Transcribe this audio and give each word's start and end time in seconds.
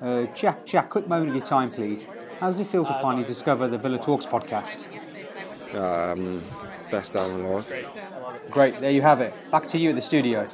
Uh, 0.00 0.26
Jack, 0.34 0.64
Jack, 0.66 0.90
quick 0.90 1.06
moment 1.08 1.28
of 1.28 1.34
your 1.34 1.44
time, 1.44 1.70
please. 1.70 2.08
How 2.40 2.50
does 2.50 2.60
it 2.60 2.66
feel 2.66 2.84
to 2.84 2.94
finally 2.94 3.24
discover 3.24 3.66
the 3.68 3.78
Villa 3.78 3.98
Talks 3.98 4.26
podcast? 4.26 4.88
Um, 5.72 6.42
best 6.90 7.12
day 7.14 7.20
of 7.20 7.32
my 7.32 7.38
life. 7.38 7.72
Great, 8.50 8.80
there 8.80 8.90
you 8.90 9.02
have 9.02 9.20
it. 9.20 9.34
Back 9.50 9.66
to 9.68 9.78
you 9.78 9.90
at 9.90 9.94
the 9.94 10.02
studio. 10.02 10.48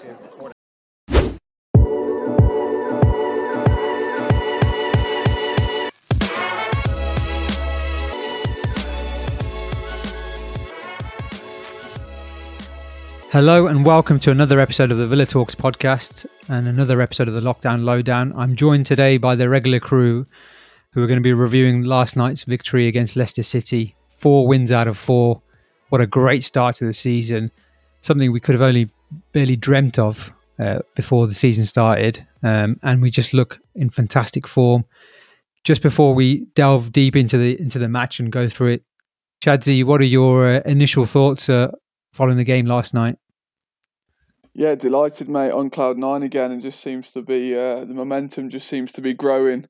Hello 13.33 13.67
and 13.67 13.83
welcome 13.83 14.19
to 14.19 14.31
another 14.31 14.61
episode 14.61 14.91
of 14.91 14.99
the 14.99 15.07
Villa 15.07 15.25
Talks 15.25 15.55
podcast 15.55 16.27
and 16.51 16.69
another 16.69 17.01
episode 17.01 17.29
of 17.29 17.35
the 17.35 17.41
Lockdown 17.41 17.83
Lowdown. 17.83 18.31
I'm 18.37 18.57
joined 18.57 18.85
today 18.85 19.17
by 19.17 19.37
the 19.37 19.49
regular 19.49 19.81
crew 19.81 20.27
who 20.93 21.03
are 21.03 21.07
going 21.07 21.17
to 21.17 21.23
be 21.23 21.33
reviewing 21.33 21.81
last 21.81 22.15
night's 22.15 22.43
victory 22.43 22.89
against 22.89 23.17
Leicester 23.17 23.43
City. 23.43 23.97
Four 24.11 24.47
wins 24.47 24.71
out 24.71 24.87
of 24.87 24.99
four. 24.99 25.41
What 25.89 26.03
a 26.03 26.07
great 26.07 26.45
start 26.45 26.77
to 26.77 26.85
the 26.85 26.93
season. 26.93 27.51
Something 28.03 28.33
we 28.33 28.39
could 28.39 28.55
have 28.55 28.61
only 28.61 28.91
barely 29.33 29.57
dreamt 29.57 29.99
of 29.99 30.31
uh, 30.59 30.81
before 30.95 31.27
the 31.27 31.35
season 31.35 31.65
started. 31.65 32.27
Um, 32.43 32.79
and 32.83 33.01
we 33.01 33.11
just 33.11 33.33
look 33.33 33.61
in 33.75 33.89
fantastic 33.89 34.47
form. 34.47 34.85
Just 35.65 35.81
before 35.81 36.13
we 36.13 36.49
delve 36.55 36.93
deep 36.93 37.17
into 37.17 37.39
the 37.39 37.59
into 37.59 37.79
the 37.79 37.89
match 37.89 38.21
and 38.21 38.31
go 38.31 38.47
through 38.47 38.73
it, 38.73 38.83
Chadsy, 39.43 39.85
what 39.85 40.03
are 40.03 40.05
your 40.05 40.57
uh, 40.57 40.61
initial 40.67 41.07
thoughts 41.07 41.49
uh, 41.49 41.71
following 42.13 42.37
the 42.37 42.45
game 42.45 42.67
last 42.67 42.93
night? 42.93 43.17
Yeah, 44.55 44.75
delighted, 44.75 45.31
mate. 45.31 45.51
On 45.51 45.71
cloud 45.71 45.97
nine 45.97 46.23
again, 46.23 46.53
and 46.53 46.61
just 46.61 46.81
seems 46.81 47.11
to 47.13 47.23
be 47.23 47.55
uh, 47.55 47.87
the 47.87 47.95
momentum 47.95 48.51
just 48.51 48.69
seems 48.69 48.93
to 48.93 49.01
be 49.01 49.15
growing 49.15 49.67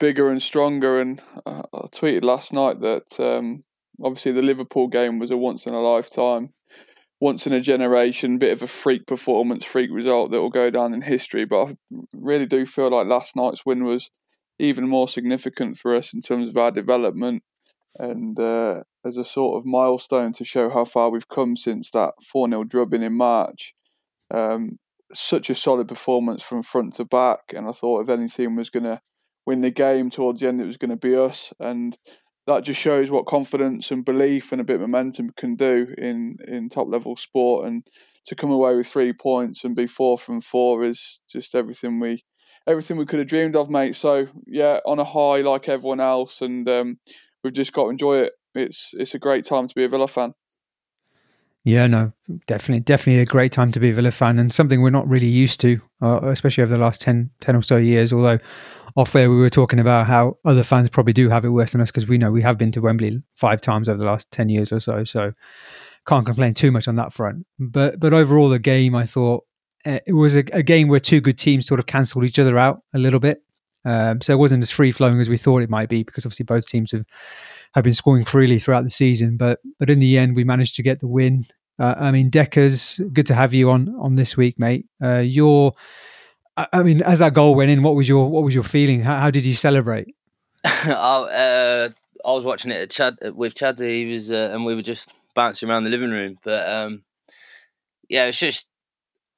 bigger 0.00 0.30
and 0.30 0.42
stronger. 0.42 1.00
And 1.00 1.22
uh, 1.46 1.62
I 1.72 1.86
tweeted 1.92 2.24
last 2.24 2.52
night 2.52 2.80
that 2.80 3.20
um, 3.20 3.62
obviously 4.02 4.32
the 4.32 4.42
Liverpool 4.42 4.88
game 4.88 5.20
was 5.20 5.30
a 5.30 5.36
once 5.36 5.64
in 5.64 5.74
a 5.74 5.80
lifetime, 5.80 6.52
once 7.20 7.46
in 7.46 7.52
a 7.52 7.60
generation, 7.60 8.38
bit 8.38 8.52
of 8.52 8.62
a 8.62 8.66
freak 8.66 9.06
performance, 9.06 9.64
freak 9.64 9.90
result 9.92 10.32
that 10.32 10.40
will 10.40 10.50
go 10.50 10.70
down 10.70 10.92
in 10.92 11.02
history. 11.02 11.44
But 11.44 11.66
I 11.66 11.74
really 12.16 12.46
do 12.46 12.66
feel 12.66 12.90
like 12.90 13.06
last 13.06 13.36
night's 13.36 13.64
win 13.64 13.84
was 13.84 14.10
even 14.58 14.88
more 14.88 15.06
significant 15.06 15.78
for 15.78 15.94
us 15.94 16.12
in 16.12 16.20
terms 16.20 16.48
of 16.48 16.56
our 16.56 16.72
development 16.72 17.44
and 17.96 18.38
uh, 18.40 18.82
as 19.04 19.16
a 19.16 19.24
sort 19.24 19.56
of 19.56 19.66
milestone 19.66 20.32
to 20.32 20.44
show 20.44 20.68
how 20.68 20.84
far 20.84 21.10
we've 21.10 21.28
come 21.28 21.56
since 21.56 21.90
that 21.92 22.14
4 22.22 22.48
0 22.48 22.64
drubbing 22.64 23.04
in 23.04 23.12
March. 23.12 23.74
Um, 24.30 24.78
such 25.12 25.50
a 25.50 25.54
solid 25.54 25.88
performance 25.88 26.42
from 26.42 26.62
front 26.62 26.94
to 26.94 27.04
back, 27.04 27.52
and 27.54 27.68
I 27.68 27.72
thought 27.72 28.02
if 28.02 28.08
any 28.08 28.28
team 28.28 28.56
was 28.56 28.70
going 28.70 28.84
to 28.84 29.00
win 29.46 29.60
the 29.60 29.70
game 29.70 30.10
towards 30.10 30.40
the 30.40 30.48
end, 30.48 30.60
it 30.60 30.66
was 30.66 30.76
going 30.76 30.90
to 30.90 30.96
be 30.96 31.16
us. 31.16 31.52
And 31.58 31.98
that 32.46 32.64
just 32.64 32.80
shows 32.80 33.10
what 33.10 33.26
confidence 33.26 33.90
and 33.90 34.04
belief 34.04 34.52
and 34.52 34.60
a 34.60 34.64
bit 34.64 34.76
of 34.76 34.82
momentum 34.82 35.30
can 35.36 35.56
do 35.56 35.88
in, 35.98 36.36
in 36.46 36.68
top 36.68 36.88
level 36.88 37.16
sport. 37.16 37.66
And 37.66 37.84
to 38.26 38.34
come 38.34 38.50
away 38.50 38.76
with 38.76 38.86
three 38.86 39.12
points 39.12 39.64
and 39.64 39.74
be 39.74 39.86
four 39.86 40.18
from 40.18 40.40
four 40.40 40.84
is 40.84 41.20
just 41.28 41.54
everything 41.54 41.98
we 42.00 42.24
everything 42.66 42.96
we 42.96 43.06
could 43.06 43.18
have 43.18 43.28
dreamed 43.28 43.56
of, 43.56 43.70
mate. 43.70 43.96
So 43.96 44.26
yeah, 44.46 44.80
on 44.86 44.98
a 44.98 45.04
high 45.04 45.40
like 45.40 45.68
everyone 45.68 46.00
else, 46.00 46.40
and 46.40 46.68
um, 46.68 46.98
we've 47.42 47.52
just 47.52 47.72
got 47.72 47.84
to 47.84 47.90
enjoy 47.90 48.18
it. 48.18 48.32
It's 48.54 48.90
it's 48.92 49.14
a 49.14 49.18
great 49.18 49.44
time 49.44 49.66
to 49.66 49.74
be 49.74 49.84
a 49.84 49.88
Villa 49.88 50.08
fan. 50.08 50.34
Yeah, 51.64 51.86
no, 51.86 52.12
definitely, 52.46 52.80
definitely 52.80 53.20
a 53.20 53.26
great 53.26 53.52
time 53.52 53.70
to 53.72 53.80
be 53.80 53.90
a 53.90 53.94
Villa 53.94 54.10
fan 54.10 54.38
and 54.38 54.52
something 54.52 54.80
we're 54.80 54.90
not 54.90 55.06
really 55.06 55.26
used 55.26 55.60
to, 55.60 55.78
uh, 56.00 56.20
especially 56.22 56.62
over 56.62 56.72
the 56.72 56.82
last 56.82 57.02
10, 57.02 57.30
10 57.40 57.56
or 57.56 57.62
so 57.62 57.76
years. 57.76 58.12
Although 58.14 58.38
off 58.96 59.14
air 59.14 59.30
we 59.30 59.36
were 59.36 59.50
talking 59.50 59.78
about 59.78 60.06
how 60.06 60.38
other 60.44 60.62
fans 60.62 60.88
probably 60.88 61.12
do 61.12 61.28
have 61.28 61.44
it 61.44 61.50
worse 61.50 61.72
than 61.72 61.80
us 61.82 61.90
because 61.90 62.08
we 62.08 62.16
know 62.16 62.30
we 62.30 62.42
have 62.42 62.56
been 62.56 62.72
to 62.72 62.80
Wembley 62.80 63.22
five 63.36 63.60
times 63.60 63.88
over 63.88 63.98
the 63.98 64.04
last 64.04 64.30
10 64.30 64.48
years 64.48 64.72
or 64.72 64.80
so. 64.80 65.04
So 65.04 65.32
can't 66.06 66.24
complain 66.24 66.54
too 66.54 66.72
much 66.72 66.88
on 66.88 66.96
that 66.96 67.12
front. 67.12 67.46
But 67.58 68.00
but 68.00 68.14
overall, 68.14 68.48
the 68.48 68.58
game, 68.58 68.94
I 68.94 69.04
thought 69.04 69.44
uh, 69.84 70.00
it 70.06 70.12
was 70.12 70.36
a, 70.36 70.44
a, 70.52 70.62
game 70.62 70.88
where 70.88 71.00
two 71.00 71.20
good 71.20 71.38
teams 71.38 71.66
sort 71.66 71.80
of 71.80 71.86
cancelled 71.86 72.24
each 72.24 72.38
other 72.38 72.58
out 72.58 72.82
a 72.94 72.98
little 72.98 73.20
bit. 73.20 73.42
Um, 73.84 74.20
so 74.20 74.32
it 74.32 74.38
wasn't 74.38 74.62
as 74.62 74.70
free 74.70 74.92
flowing 74.92 75.20
as 75.20 75.28
we 75.28 75.38
thought 75.38 75.62
it 75.62 75.70
might 75.70 75.88
be 75.88 76.02
because 76.02 76.26
obviously 76.26 76.44
both 76.44 76.66
teams 76.66 76.92
have 76.92 77.06
have 77.74 77.84
been 77.84 77.92
scoring 77.92 78.24
freely 78.24 78.58
throughout 78.58 78.84
the 78.84 78.90
season. 78.90 79.36
But 79.36 79.60
but 79.78 79.90
in 79.90 80.00
the 80.00 80.18
end, 80.18 80.36
we 80.36 80.44
managed 80.44 80.76
to 80.76 80.82
get 80.82 81.00
the 81.00 81.08
win. 81.08 81.44
Uh, 81.78 81.94
I 81.96 82.10
mean, 82.10 82.30
Dekkers, 82.30 83.00
good 83.12 83.26
to 83.26 83.34
have 83.34 83.54
you 83.54 83.70
on 83.70 83.94
on 83.98 84.16
this 84.16 84.36
week, 84.36 84.58
mate. 84.58 84.86
Uh, 85.02 85.22
your, 85.24 85.72
I 86.56 86.82
mean, 86.82 87.02
as 87.02 87.20
that 87.20 87.34
goal 87.34 87.54
went 87.54 87.70
in, 87.70 87.82
what 87.82 87.94
was 87.94 88.08
your 88.08 88.28
what 88.28 88.44
was 88.44 88.54
your 88.54 88.64
feeling? 88.64 89.00
How, 89.00 89.18
how 89.18 89.30
did 89.30 89.44
you 89.44 89.54
celebrate? 89.54 90.14
I, 90.64 90.90
uh, 90.90 91.88
I 92.24 92.32
was 92.32 92.44
watching 92.44 92.70
it 92.70 92.90
Chad 92.90 93.16
with 93.34 93.54
Chad. 93.54 93.78
He 93.78 94.12
was, 94.12 94.30
uh, 94.30 94.50
and 94.52 94.64
we 94.64 94.74
were 94.74 94.82
just 94.82 95.10
bouncing 95.34 95.70
around 95.70 95.84
the 95.84 95.90
living 95.90 96.10
room. 96.10 96.36
But 96.44 96.68
um, 96.68 97.02
yeah, 98.08 98.26
it's 98.26 98.38
just 98.38 98.68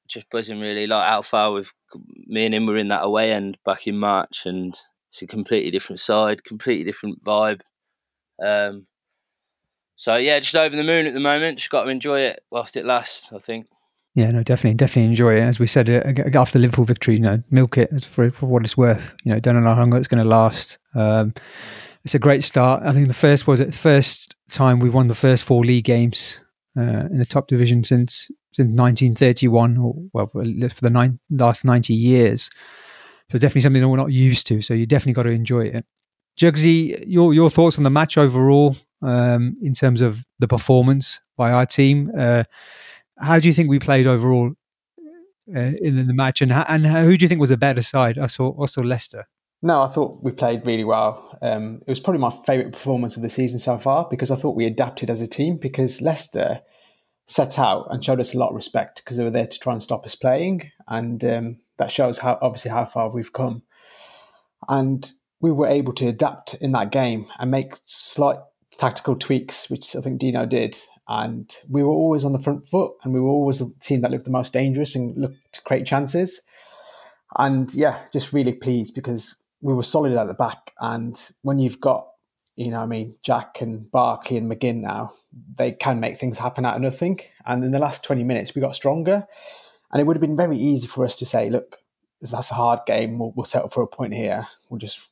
just 0.08 0.28
buzzing 0.30 0.58
really. 0.58 0.86
Like 0.86 1.08
how 1.08 1.22
far 1.22 1.52
with 1.52 1.72
me 2.26 2.46
and 2.46 2.54
him 2.54 2.66
were 2.66 2.76
in 2.76 2.88
that 2.88 3.04
away 3.04 3.32
end 3.32 3.56
back 3.64 3.86
in 3.86 3.98
March, 3.98 4.42
and 4.46 4.76
it's 5.10 5.22
a 5.22 5.26
completely 5.26 5.70
different 5.70 6.00
side, 6.00 6.44
completely 6.44 6.84
different 6.84 7.22
vibe. 7.22 7.60
Um, 8.40 8.86
so 9.96 10.16
yeah, 10.16 10.40
just 10.40 10.54
over 10.54 10.74
the 10.74 10.84
moon 10.84 11.06
at 11.06 11.14
the 11.14 11.20
moment. 11.20 11.58
Just 11.58 11.70
got 11.70 11.84
to 11.84 11.90
enjoy 11.90 12.20
it 12.20 12.42
whilst 12.50 12.76
it 12.76 12.84
lasts. 12.84 13.32
I 13.32 13.38
think. 13.38 13.66
Yeah, 14.14 14.30
no, 14.30 14.42
definitely, 14.42 14.74
definitely 14.74 15.10
enjoy 15.10 15.36
it. 15.36 15.42
As 15.42 15.58
we 15.58 15.66
said 15.66 15.88
uh, 15.88 16.38
after 16.38 16.58
Liverpool 16.58 16.84
victory, 16.84 17.14
you 17.14 17.20
know, 17.20 17.42
milk 17.50 17.78
it 17.78 18.04
for, 18.04 18.30
for 18.30 18.46
what 18.46 18.62
it's 18.62 18.76
worth. 18.76 19.14
You 19.24 19.32
know, 19.32 19.40
don't 19.40 19.62
know 19.62 19.74
how 19.74 19.80
long 19.80 19.96
it's 19.96 20.08
going 20.08 20.22
to 20.22 20.28
last. 20.28 20.76
Um, 20.94 21.32
it's 22.04 22.14
a 22.14 22.18
great 22.18 22.44
start. 22.44 22.82
I 22.82 22.92
think 22.92 23.08
the 23.08 23.14
first 23.14 23.46
was 23.46 23.60
the 23.60 23.72
first 23.72 24.36
time 24.50 24.80
we 24.80 24.90
won 24.90 25.06
the 25.06 25.14
first 25.14 25.44
four 25.44 25.64
league 25.64 25.84
games 25.84 26.40
uh, 26.76 27.06
in 27.10 27.18
the 27.18 27.26
top 27.26 27.48
division 27.48 27.84
since 27.84 28.30
since 28.54 28.68
1931, 28.68 29.78
or 29.78 29.94
well, 30.12 30.26
for 30.26 30.80
the 30.82 30.90
nine, 30.90 31.18
last 31.30 31.64
90 31.64 31.94
years. 31.94 32.50
So 33.30 33.38
definitely 33.38 33.62
something 33.62 33.80
that 33.80 33.88
we're 33.88 33.96
not 33.96 34.12
used 34.12 34.46
to. 34.48 34.60
So 34.60 34.74
you 34.74 34.84
definitely 34.84 35.14
got 35.14 35.22
to 35.22 35.30
enjoy 35.30 35.66
it. 35.66 35.86
Jugsy, 36.38 37.04
your 37.06 37.34
your 37.34 37.50
thoughts 37.50 37.78
on 37.78 37.84
the 37.84 37.90
match 37.90 38.16
overall 38.16 38.76
um, 39.02 39.56
in 39.62 39.74
terms 39.74 40.00
of 40.00 40.24
the 40.38 40.48
performance 40.48 41.20
by 41.36 41.52
our 41.52 41.66
team? 41.66 42.10
Uh, 42.16 42.44
how 43.18 43.38
do 43.38 43.48
you 43.48 43.54
think 43.54 43.68
we 43.68 43.78
played 43.78 44.06
overall 44.06 44.52
uh, 45.54 45.72
in 45.80 46.06
the 46.06 46.14
match, 46.14 46.40
and 46.40 46.52
and 46.52 46.86
who 46.86 47.16
do 47.16 47.24
you 47.24 47.28
think 47.28 47.40
was 47.40 47.50
a 47.50 47.56
better 47.56 47.82
side, 47.82 48.18
us 48.18 48.38
or, 48.38 48.62
us 48.62 48.76
Leicester? 48.76 49.26
No, 49.64 49.82
I 49.82 49.86
thought 49.86 50.22
we 50.22 50.32
played 50.32 50.66
really 50.66 50.84
well. 50.84 51.38
Um, 51.40 51.82
it 51.86 51.90
was 51.90 52.00
probably 52.00 52.20
my 52.20 52.30
favourite 52.44 52.72
performance 52.72 53.16
of 53.16 53.22
the 53.22 53.28
season 53.28 53.60
so 53.60 53.78
far 53.78 54.08
because 54.10 54.32
I 54.32 54.36
thought 54.36 54.56
we 54.56 54.66
adapted 54.66 55.08
as 55.08 55.20
a 55.20 55.26
team. 55.26 55.56
Because 55.56 56.02
Leicester 56.02 56.62
set 57.28 57.60
out 57.60 57.86
and 57.90 58.04
showed 58.04 58.18
us 58.18 58.34
a 58.34 58.38
lot 58.38 58.48
of 58.48 58.56
respect 58.56 59.02
because 59.04 59.16
they 59.16 59.24
were 59.24 59.30
there 59.30 59.46
to 59.46 59.58
try 59.60 59.72
and 59.72 59.82
stop 59.82 60.04
us 60.04 60.16
playing, 60.16 60.70
and 60.88 61.24
um, 61.24 61.58
that 61.78 61.92
shows 61.92 62.18
how 62.18 62.38
obviously 62.42 62.70
how 62.70 62.84
far 62.84 63.10
we've 63.10 63.32
come. 63.32 63.62
And 64.68 65.10
we 65.42 65.50
were 65.50 65.66
able 65.66 65.92
to 65.92 66.06
adapt 66.08 66.54
in 66.54 66.72
that 66.72 66.90
game 66.90 67.26
and 67.38 67.50
make 67.50 67.74
slight 67.84 68.38
tactical 68.78 69.16
tweaks, 69.16 69.68
which 69.68 69.94
I 69.94 70.00
think 70.00 70.20
Dino 70.20 70.46
did. 70.46 70.78
And 71.08 71.52
we 71.68 71.82
were 71.82 71.92
always 71.92 72.24
on 72.24 72.32
the 72.32 72.38
front 72.38 72.64
foot, 72.64 72.92
and 73.02 73.12
we 73.12 73.20
were 73.20 73.28
always 73.28 73.58
the 73.58 73.74
team 73.80 74.00
that 74.00 74.10
looked 74.10 74.24
the 74.24 74.30
most 74.30 74.52
dangerous 74.52 74.94
and 74.94 75.16
looked 75.16 75.52
to 75.52 75.62
create 75.62 75.84
chances. 75.84 76.42
And 77.36 77.74
yeah, 77.74 77.98
just 78.12 78.32
really 78.32 78.52
pleased 78.52 78.94
because 78.94 79.42
we 79.60 79.74
were 79.74 79.82
solid 79.82 80.12
at 80.12 80.26
the 80.28 80.34
back. 80.34 80.72
And 80.80 81.20
when 81.42 81.58
you've 81.58 81.80
got, 81.80 82.06
you 82.54 82.70
know, 82.70 82.80
I 82.80 82.86
mean, 82.86 83.16
Jack 83.22 83.60
and 83.60 83.90
Barkley 83.90 84.36
and 84.36 84.50
McGinn 84.50 84.80
now, 84.80 85.12
they 85.56 85.72
can 85.72 85.98
make 85.98 86.18
things 86.18 86.38
happen 86.38 86.64
out 86.64 86.76
of 86.76 86.82
nothing. 86.82 87.18
And 87.44 87.64
in 87.64 87.72
the 87.72 87.78
last 87.78 88.04
20 88.04 88.22
minutes, 88.22 88.54
we 88.54 88.60
got 88.60 88.76
stronger. 88.76 89.26
And 89.90 90.00
it 90.00 90.04
would 90.04 90.16
have 90.16 90.20
been 90.22 90.36
very 90.36 90.56
easy 90.56 90.86
for 90.86 91.04
us 91.04 91.16
to 91.16 91.26
say, 91.26 91.50
look, 91.50 91.78
that's 92.20 92.50
a 92.50 92.54
hard 92.54 92.80
game. 92.86 93.18
We'll, 93.18 93.32
we'll 93.34 93.44
settle 93.44 93.68
for 93.68 93.82
a 93.82 93.88
point 93.88 94.14
here. 94.14 94.46
We'll 94.68 94.78
just 94.78 95.08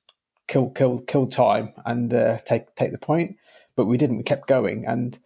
kill 0.50 0.68
kill 0.70 0.98
kill 0.98 1.26
time 1.28 1.72
and 1.86 2.12
uh, 2.12 2.36
take 2.44 2.74
take 2.74 2.92
the 2.92 2.98
point. 2.98 3.36
But 3.76 3.86
we 3.86 3.96
didn't. 3.96 4.18
We 4.18 4.24
kept 4.24 4.48
going, 4.48 4.84
and 4.84 5.18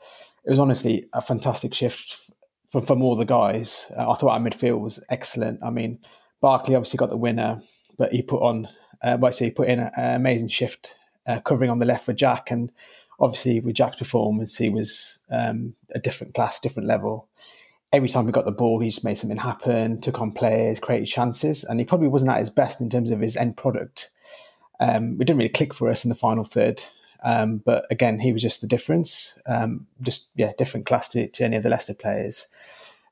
it 0.44 0.50
was 0.50 0.60
honestly 0.60 1.08
a 1.12 1.20
fantastic 1.20 1.74
shift 1.74 2.30
from 2.68 2.86
from 2.86 3.02
all 3.02 3.16
the 3.16 3.24
guys. 3.24 3.90
Uh, 3.96 4.08
I 4.08 4.14
thought 4.14 4.30
our 4.30 4.38
midfield 4.38 4.80
was 4.80 5.04
excellent. 5.08 5.60
I 5.64 5.70
mean, 5.70 5.98
Barkley 6.40 6.76
obviously 6.76 6.98
got 6.98 7.08
the 7.08 7.16
winner, 7.16 7.60
but 7.98 8.12
he 8.12 8.22
put 8.22 8.42
on. 8.42 8.68
Uh, 9.02 9.16
well, 9.18 9.32
he 9.32 9.50
put 9.50 9.68
in 9.68 9.80
an 9.80 9.90
amazing 9.96 10.48
shift 10.48 10.96
uh, 11.26 11.40
covering 11.40 11.70
on 11.70 11.78
the 11.78 11.86
left 11.86 12.04
for 12.04 12.12
Jack, 12.12 12.50
and 12.50 12.70
obviously 13.18 13.60
with 13.60 13.74
Jack's 13.74 13.96
performance, 13.96 14.56
he 14.58 14.68
was 14.68 15.20
um, 15.30 15.74
a 15.94 15.98
different 15.98 16.34
class, 16.34 16.60
different 16.60 16.88
level. 16.88 17.28
Every 17.92 18.08
time 18.08 18.26
he 18.26 18.32
got 18.32 18.44
the 18.44 18.50
ball, 18.50 18.80
he 18.80 18.88
just 18.88 19.04
made 19.04 19.16
something 19.16 19.38
happen, 19.38 20.00
took 20.00 20.20
on 20.20 20.32
players, 20.32 20.80
created 20.80 21.06
chances, 21.06 21.64
and 21.64 21.78
he 21.78 21.86
probably 21.86 22.08
wasn't 22.08 22.32
at 22.32 22.40
his 22.40 22.50
best 22.50 22.80
in 22.80 22.90
terms 22.90 23.10
of 23.10 23.20
his 23.20 23.36
end 23.36 23.56
product 23.56 24.10
um, 24.80 25.16
didn't 25.18 25.36
really 25.36 25.48
click 25.48 25.74
for 25.74 25.90
us 25.90 26.04
in 26.04 26.08
the 26.08 26.14
final 26.14 26.44
third. 26.44 26.82
Um, 27.22 27.58
but 27.58 27.86
again, 27.90 28.20
he 28.20 28.32
was 28.32 28.42
just 28.42 28.60
the 28.60 28.66
difference. 28.66 29.38
Um, 29.46 29.86
just 30.02 30.30
yeah, 30.34 30.52
different 30.58 30.86
class 30.86 31.08
to, 31.10 31.26
to, 31.28 31.44
any 31.44 31.56
of 31.56 31.62
the 31.62 31.70
Leicester 31.70 31.94
players. 31.94 32.48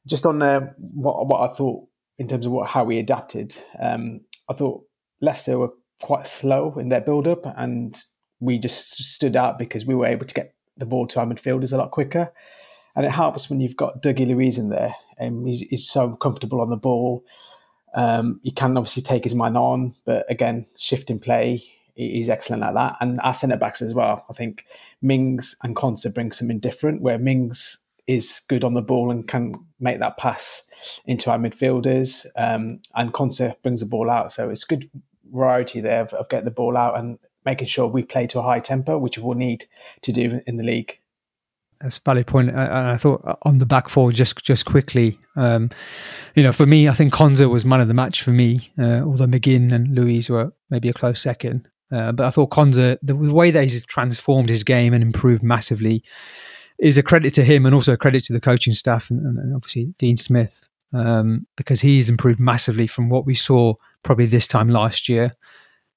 Just 0.06 0.26
on 0.26 0.42
uh, 0.42 0.72
what 0.78 1.26
what 1.26 1.50
I 1.50 1.52
thought 1.52 1.86
in 2.18 2.28
terms 2.28 2.44
of 2.44 2.52
what 2.52 2.68
how 2.68 2.84
we 2.84 2.98
adapted, 2.98 3.56
um, 3.80 4.20
I 4.50 4.52
thought 4.52 4.84
Leicester 5.20 5.58
were 5.58 5.72
quite 6.02 6.26
slow 6.26 6.76
in 6.78 6.90
their 6.90 7.00
build 7.00 7.26
up, 7.26 7.46
and 7.56 7.96
we 8.40 8.58
just 8.58 9.02
stood 9.14 9.36
out 9.36 9.58
because 9.58 9.86
we 9.86 9.94
were 9.94 10.06
able 10.06 10.26
to 10.26 10.34
get 10.34 10.54
the 10.76 10.86
ball 10.86 11.06
to 11.06 11.20
our 11.20 11.26
midfielders 11.26 11.72
a 11.72 11.76
lot 11.76 11.90
quicker. 11.90 12.32
And 12.94 13.06
it 13.06 13.12
helps 13.12 13.48
when 13.48 13.60
you've 13.60 13.76
got 13.76 14.02
Dougie 14.02 14.26
Luiz 14.26 14.58
in 14.58 14.68
there, 14.68 14.94
and 15.16 15.48
he's, 15.48 15.60
he's 15.60 15.88
so 15.88 16.16
comfortable 16.16 16.60
on 16.60 16.68
the 16.68 16.76
ball. 16.76 17.24
Um, 17.94 18.40
he 18.42 18.50
can 18.50 18.76
obviously 18.76 19.02
take 19.02 19.24
his 19.24 19.34
man 19.34 19.56
on, 19.56 19.94
but 20.04 20.24
again, 20.30 20.66
shifting 20.76 21.18
play, 21.18 21.62
he's 21.94 22.30
excellent 22.30 22.62
at 22.62 22.74
that. 22.74 22.96
And 23.00 23.20
our 23.20 23.34
centre 23.34 23.56
backs 23.56 23.82
as 23.82 23.94
well. 23.94 24.24
I 24.30 24.32
think 24.32 24.64
Mings 25.00 25.56
and 25.62 25.76
Konsa 25.76 26.12
bring 26.12 26.32
something 26.32 26.58
different, 26.58 27.02
where 27.02 27.18
Mings 27.18 27.78
is 28.06 28.40
good 28.48 28.64
on 28.64 28.74
the 28.74 28.82
ball 28.82 29.10
and 29.10 29.28
can 29.28 29.54
make 29.78 30.00
that 30.00 30.16
pass 30.16 30.68
into 31.04 31.30
our 31.30 31.38
midfielders, 31.38 32.26
um, 32.36 32.80
and 32.94 33.12
Konsa 33.12 33.54
brings 33.62 33.80
the 33.80 33.86
ball 33.86 34.10
out. 34.10 34.32
So 34.32 34.50
it's 34.50 34.64
good 34.64 34.90
variety 35.32 35.80
there 35.80 36.00
of, 36.00 36.12
of 36.14 36.28
getting 36.28 36.44
the 36.44 36.50
ball 36.50 36.76
out 36.76 36.98
and 36.98 37.18
making 37.44 37.66
sure 37.66 37.86
we 37.86 38.02
play 38.02 38.26
to 38.28 38.38
a 38.38 38.42
high 38.42 38.60
tempo, 38.60 38.98
which 38.98 39.18
we'll 39.18 39.36
need 39.36 39.64
to 40.02 40.12
do 40.12 40.40
in 40.46 40.56
the 40.56 40.64
league. 40.64 41.00
That's 41.82 41.98
a 41.98 42.00
valid 42.04 42.26
point. 42.26 42.50
And 42.50 42.58
I 42.58 42.96
thought 42.96 43.38
on 43.42 43.58
the 43.58 43.66
back 43.66 43.88
four, 43.88 44.12
just 44.12 44.36
just 44.44 44.64
quickly, 44.64 45.18
um, 45.36 45.70
you 46.34 46.42
know, 46.42 46.52
for 46.52 46.66
me, 46.66 46.88
I 46.88 46.92
think 46.92 47.12
Konsa 47.12 47.50
was 47.50 47.64
man 47.64 47.80
of 47.80 47.88
the 47.88 47.94
match 47.94 48.22
for 48.22 48.30
me. 48.30 48.72
Uh, 48.78 49.00
although 49.00 49.26
McGinn 49.26 49.74
and 49.74 49.94
Luiz 49.94 50.30
were 50.30 50.52
maybe 50.70 50.88
a 50.88 50.92
close 50.92 51.20
second, 51.20 51.68
uh, 51.90 52.12
but 52.12 52.26
I 52.26 52.30
thought 52.30 52.50
Konsa, 52.50 52.98
the, 53.02 53.14
the 53.14 53.34
way 53.34 53.50
that 53.50 53.62
he's 53.62 53.84
transformed 53.84 54.48
his 54.48 54.64
game 54.64 54.94
and 54.94 55.02
improved 55.02 55.42
massively, 55.42 56.04
is 56.78 56.96
a 56.96 57.02
credit 57.02 57.34
to 57.34 57.44
him 57.44 57.66
and 57.66 57.74
also 57.74 57.92
a 57.92 57.96
credit 57.96 58.24
to 58.24 58.32
the 58.32 58.40
coaching 58.40 58.72
staff 58.72 59.10
and, 59.10 59.24
and 59.26 59.54
obviously 59.54 59.94
Dean 59.98 60.16
Smith 60.16 60.68
um, 60.92 61.46
because 61.56 61.80
he's 61.80 62.08
improved 62.08 62.40
massively 62.40 62.86
from 62.86 63.08
what 63.08 63.26
we 63.26 63.34
saw 63.34 63.74
probably 64.02 64.26
this 64.26 64.46
time 64.46 64.68
last 64.68 65.08
year. 65.08 65.34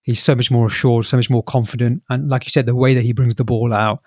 He's 0.03 0.21
so 0.21 0.35
much 0.35 0.51
more 0.51 0.67
assured, 0.67 1.05
so 1.05 1.17
much 1.17 1.29
more 1.29 1.43
confident, 1.43 2.03
and 2.09 2.29
like 2.29 2.45
you 2.45 2.51
said, 2.51 2.67
the 2.67 2.75
way 2.75 2.93
that 2.93 3.01
he 3.01 3.11
brings 3.11 3.35
the 3.35 3.43
ball 3.43 3.73
out, 3.73 4.03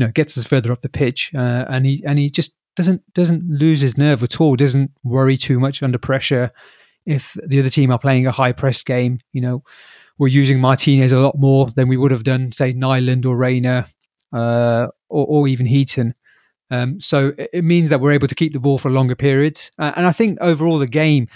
know, 0.00 0.10
gets 0.10 0.36
us 0.36 0.44
further 0.44 0.72
up 0.72 0.82
the 0.82 0.88
pitch, 0.88 1.32
uh, 1.34 1.66
and 1.68 1.86
he 1.86 2.02
and 2.06 2.18
he 2.18 2.30
just 2.30 2.54
doesn't 2.76 3.02
doesn't 3.14 3.44
lose 3.48 3.80
his 3.80 3.96
nerve 3.96 4.22
at 4.22 4.40
all. 4.40 4.56
Doesn't 4.56 4.90
worry 5.02 5.36
too 5.36 5.60
much 5.60 5.82
under 5.82 5.98
pressure. 5.98 6.50
If 7.06 7.36
the 7.44 7.60
other 7.60 7.70
team 7.70 7.90
are 7.90 7.98
playing 7.98 8.26
a 8.26 8.32
high 8.32 8.52
press 8.52 8.82
game, 8.82 9.20
you 9.32 9.40
know, 9.40 9.62
we're 10.18 10.28
using 10.28 10.60
Martinez 10.60 11.12
a 11.12 11.18
lot 11.18 11.38
more 11.38 11.70
than 11.70 11.88
we 11.88 11.96
would 11.96 12.10
have 12.10 12.24
done, 12.24 12.52
say, 12.52 12.74
Nyland 12.74 13.24
or 13.24 13.36
Reina, 13.36 13.86
uh, 14.32 14.88
or, 15.08 15.26
or, 15.26 15.48
even 15.48 15.64
Heaton. 15.64 16.14
Um, 16.70 17.00
so 17.00 17.32
it 17.38 17.64
means 17.64 17.88
that 17.88 18.00
we're 18.00 18.12
able 18.12 18.28
to 18.28 18.34
keep 18.34 18.52
the 18.52 18.60
ball 18.60 18.76
for 18.76 18.90
longer 18.90 19.16
periods. 19.16 19.72
Uh, 19.78 19.92
and 19.96 20.06
I 20.06 20.12
think 20.12 20.38
overall 20.40 20.78
the 20.78 20.86
game, 20.86 21.26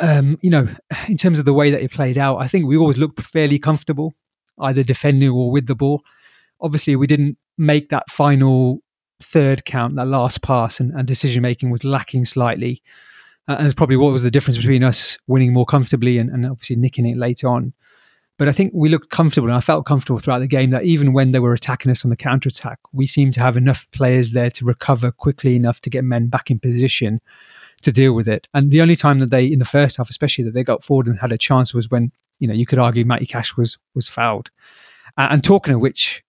um, 0.00 0.38
you 0.42 0.50
know, 0.50 0.68
in 1.08 1.16
terms 1.16 1.38
of 1.38 1.44
the 1.44 1.54
way 1.54 1.70
that 1.70 1.82
it 1.82 1.92
played 1.92 2.18
out, 2.18 2.38
I 2.38 2.48
think 2.48 2.66
we 2.66 2.76
always 2.76 2.98
looked 2.98 3.20
fairly 3.20 3.60
comfortable, 3.60 4.14
either 4.58 4.82
defending 4.82 5.30
or 5.30 5.50
with 5.50 5.66
the 5.66 5.76
ball. 5.76 6.02
Obviously, 6.60 6.96
we 6.96 7.06
didn't 7.06 7.38
make 7.60 7.90
that 7.90 8.10
final 8.10 8.80
third 9.22 9.64
count, 9.64 9.96
that 9.96 10.06
last 10.06 10.42
pass, 10.42 10.80
and, 10.80 10.92
and 10.92 11.06
decision 11.06 11.42
making 11.42 11.70
was 11.70 11.84
lacking 11.84 12.24
slightly. 12.24 12.82
Uh, 13.46 13.56
and 13.58 13.66
it's 13.66 13.74
probably 13.74 13.96
what 13.96 14.12
was 14.12 14.22
the 14.22 14.30
difference 14.30 14.56
between 14.56 14.82
us 14.82 15.18
winning 15.26 15.52
more 15.52 15.66
comfortably 15.66 16.18
and, 16.18 16.30
and 16.30 16.46
obviously 16.46 16.76
nicking 16.76 17.06
it 17.06 17.16
later 17.16 17.48
on. 17.48 17.72
But 18.38 18.48
I 18.48 18.52
think 18.52 18.72
we 18.74 18.88
looked 18.88 19.10
comfortable 19.10 19.48
and 19.48 19.56
I 19.56 19.60
felt 19.60 19.84
comfortable 19.84 20.18
throughout 20.18 20.38
the 20.38 20.46
game 20.46 20.70
that 20.70 20.84
even 20.84 21.12
when 21.12 21.32
they 21.32 21.38
were 21.40 21.52
attacking 21.52 21.90
us 21.90 22.06
on 22.06 22.10
the 22.10 22.16
counter 22.16 22.48
attack, 22.48 22.78
we 22.90 23.04
seemed 23.06 23.34
to 23.34 23.40
have 23.40 23.54
enough 23.54 23.86
players 23.90 24.30
there 24.30 24.50
to 24.52 24.64
recover 24.64 25.12
quickly 25.12 25.56
enough 25.56 25.82
to 25.82 25.90
get 25.90 26.04
men 26.04 26.28
back 26.28 26.50
in 26.50 26.58
position 26.58 27.20
to 27.82 27.92
deal 27.92 28.14
with 28.14 28.28
it. 28.28 28.48
And 28.54 28.70
the 28.70 28.80
only 28.80 28.96
time 28.96 29.18
that 29.18 29.28
they, 29.28 29.44
in 29.44 29.58
the 29.58 29.66
first 29.66 29.98
half, 29.98 30.08
especially 30.08 30.44
that 30.44 30.54
they 30.54 30.64
got 30.64 30.82
forward 30.82 31.08
and 31.08 31.18
had 31.18 31.32
a 31.32 31.38
chance 31.38 31.74
was 31.74 31.90
when, 31.90 32.12
you 32.38 32.48
know, 32.48 32.54
you 32.54 32.64
could 32.64 32.78
argue 32.78 33.04
Matty 33.04 33.26
Cash 33.26 33.58
was 33.58 33.76
was 33.94 34.08
fouled. 34.08 34.50
Uh, 35.18 35.28
and 35.30 35.44
talking 35.44 35.74
of 35.74 35.80
which, 35.80 36.22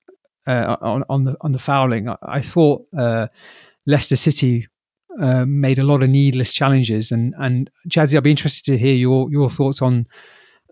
uh, 0.47 0.77
on, 0.81 1.03
on 1.09 1.23
the 1.25 1.35
on 1.41 1.51
the 1.51 1.59
fouling, 1.59 2.09
I, 2.09 2.17
I 2.23 2.41
thought 2.41 2.85
uh, 2.97 3.27
Leicester 3.85 4.15
City 4.15 4.67
uh, 5.19 5.45
made 5.45 5.79
a 5.79 5.83
lot 5.83 6.03
of 6.03 6.09
needless 6.09 6.53
challenges. 6.53 7.11
And 7.11 7.33
and 7.39 7.69
Chadsy, 7.89 8.15
I'd 8.15 8.23
be 8.23 8.31
interested 8.31 8.65
to 8.71 8.77
hear 8.77 8.95
your 8.95 9.31
your 9.31 9.49
thoughts 9.49 9.81
on 9.81 10.07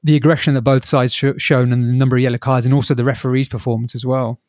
the 0.03 0.15
aggression 0.15 0.53
that 0.53 0.61
both 0.61 0.85
sides 0.85 1.13
sh- 1.13 1.25
shown 1.37 1.73
and 1.73 1.87
the 1.87 1.93
number 1.93 2.15
of 2.15 2.21
yellow 2.21 2.37
cards 2.37 2.65
and 2.65 2.73
also 2.73 2.93
the 2.93 3.03
referee's 3.03 3.49
performance 3.49 3.95
as 3.95 4.05
well. 4.05 4.39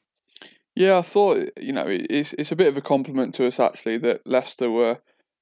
Yeah, 0.76 0.98
I 0.98 1.02
thought 1.02 1.48
you 1.60 1.72
know 1.72 1.86
it's 1.88 2.32
it's 2.34 2.52
a 2.52 2.56
bit 2.56 2.68
of 2.68 2.76
a 2.76 2.82
compliment 2.82 3.34
to 3.34 3.46
us 3.46 3.58
actually 3.58 3.98
that 3.98 4.26
Leicester 4.26 4.70
were 4.70 4.98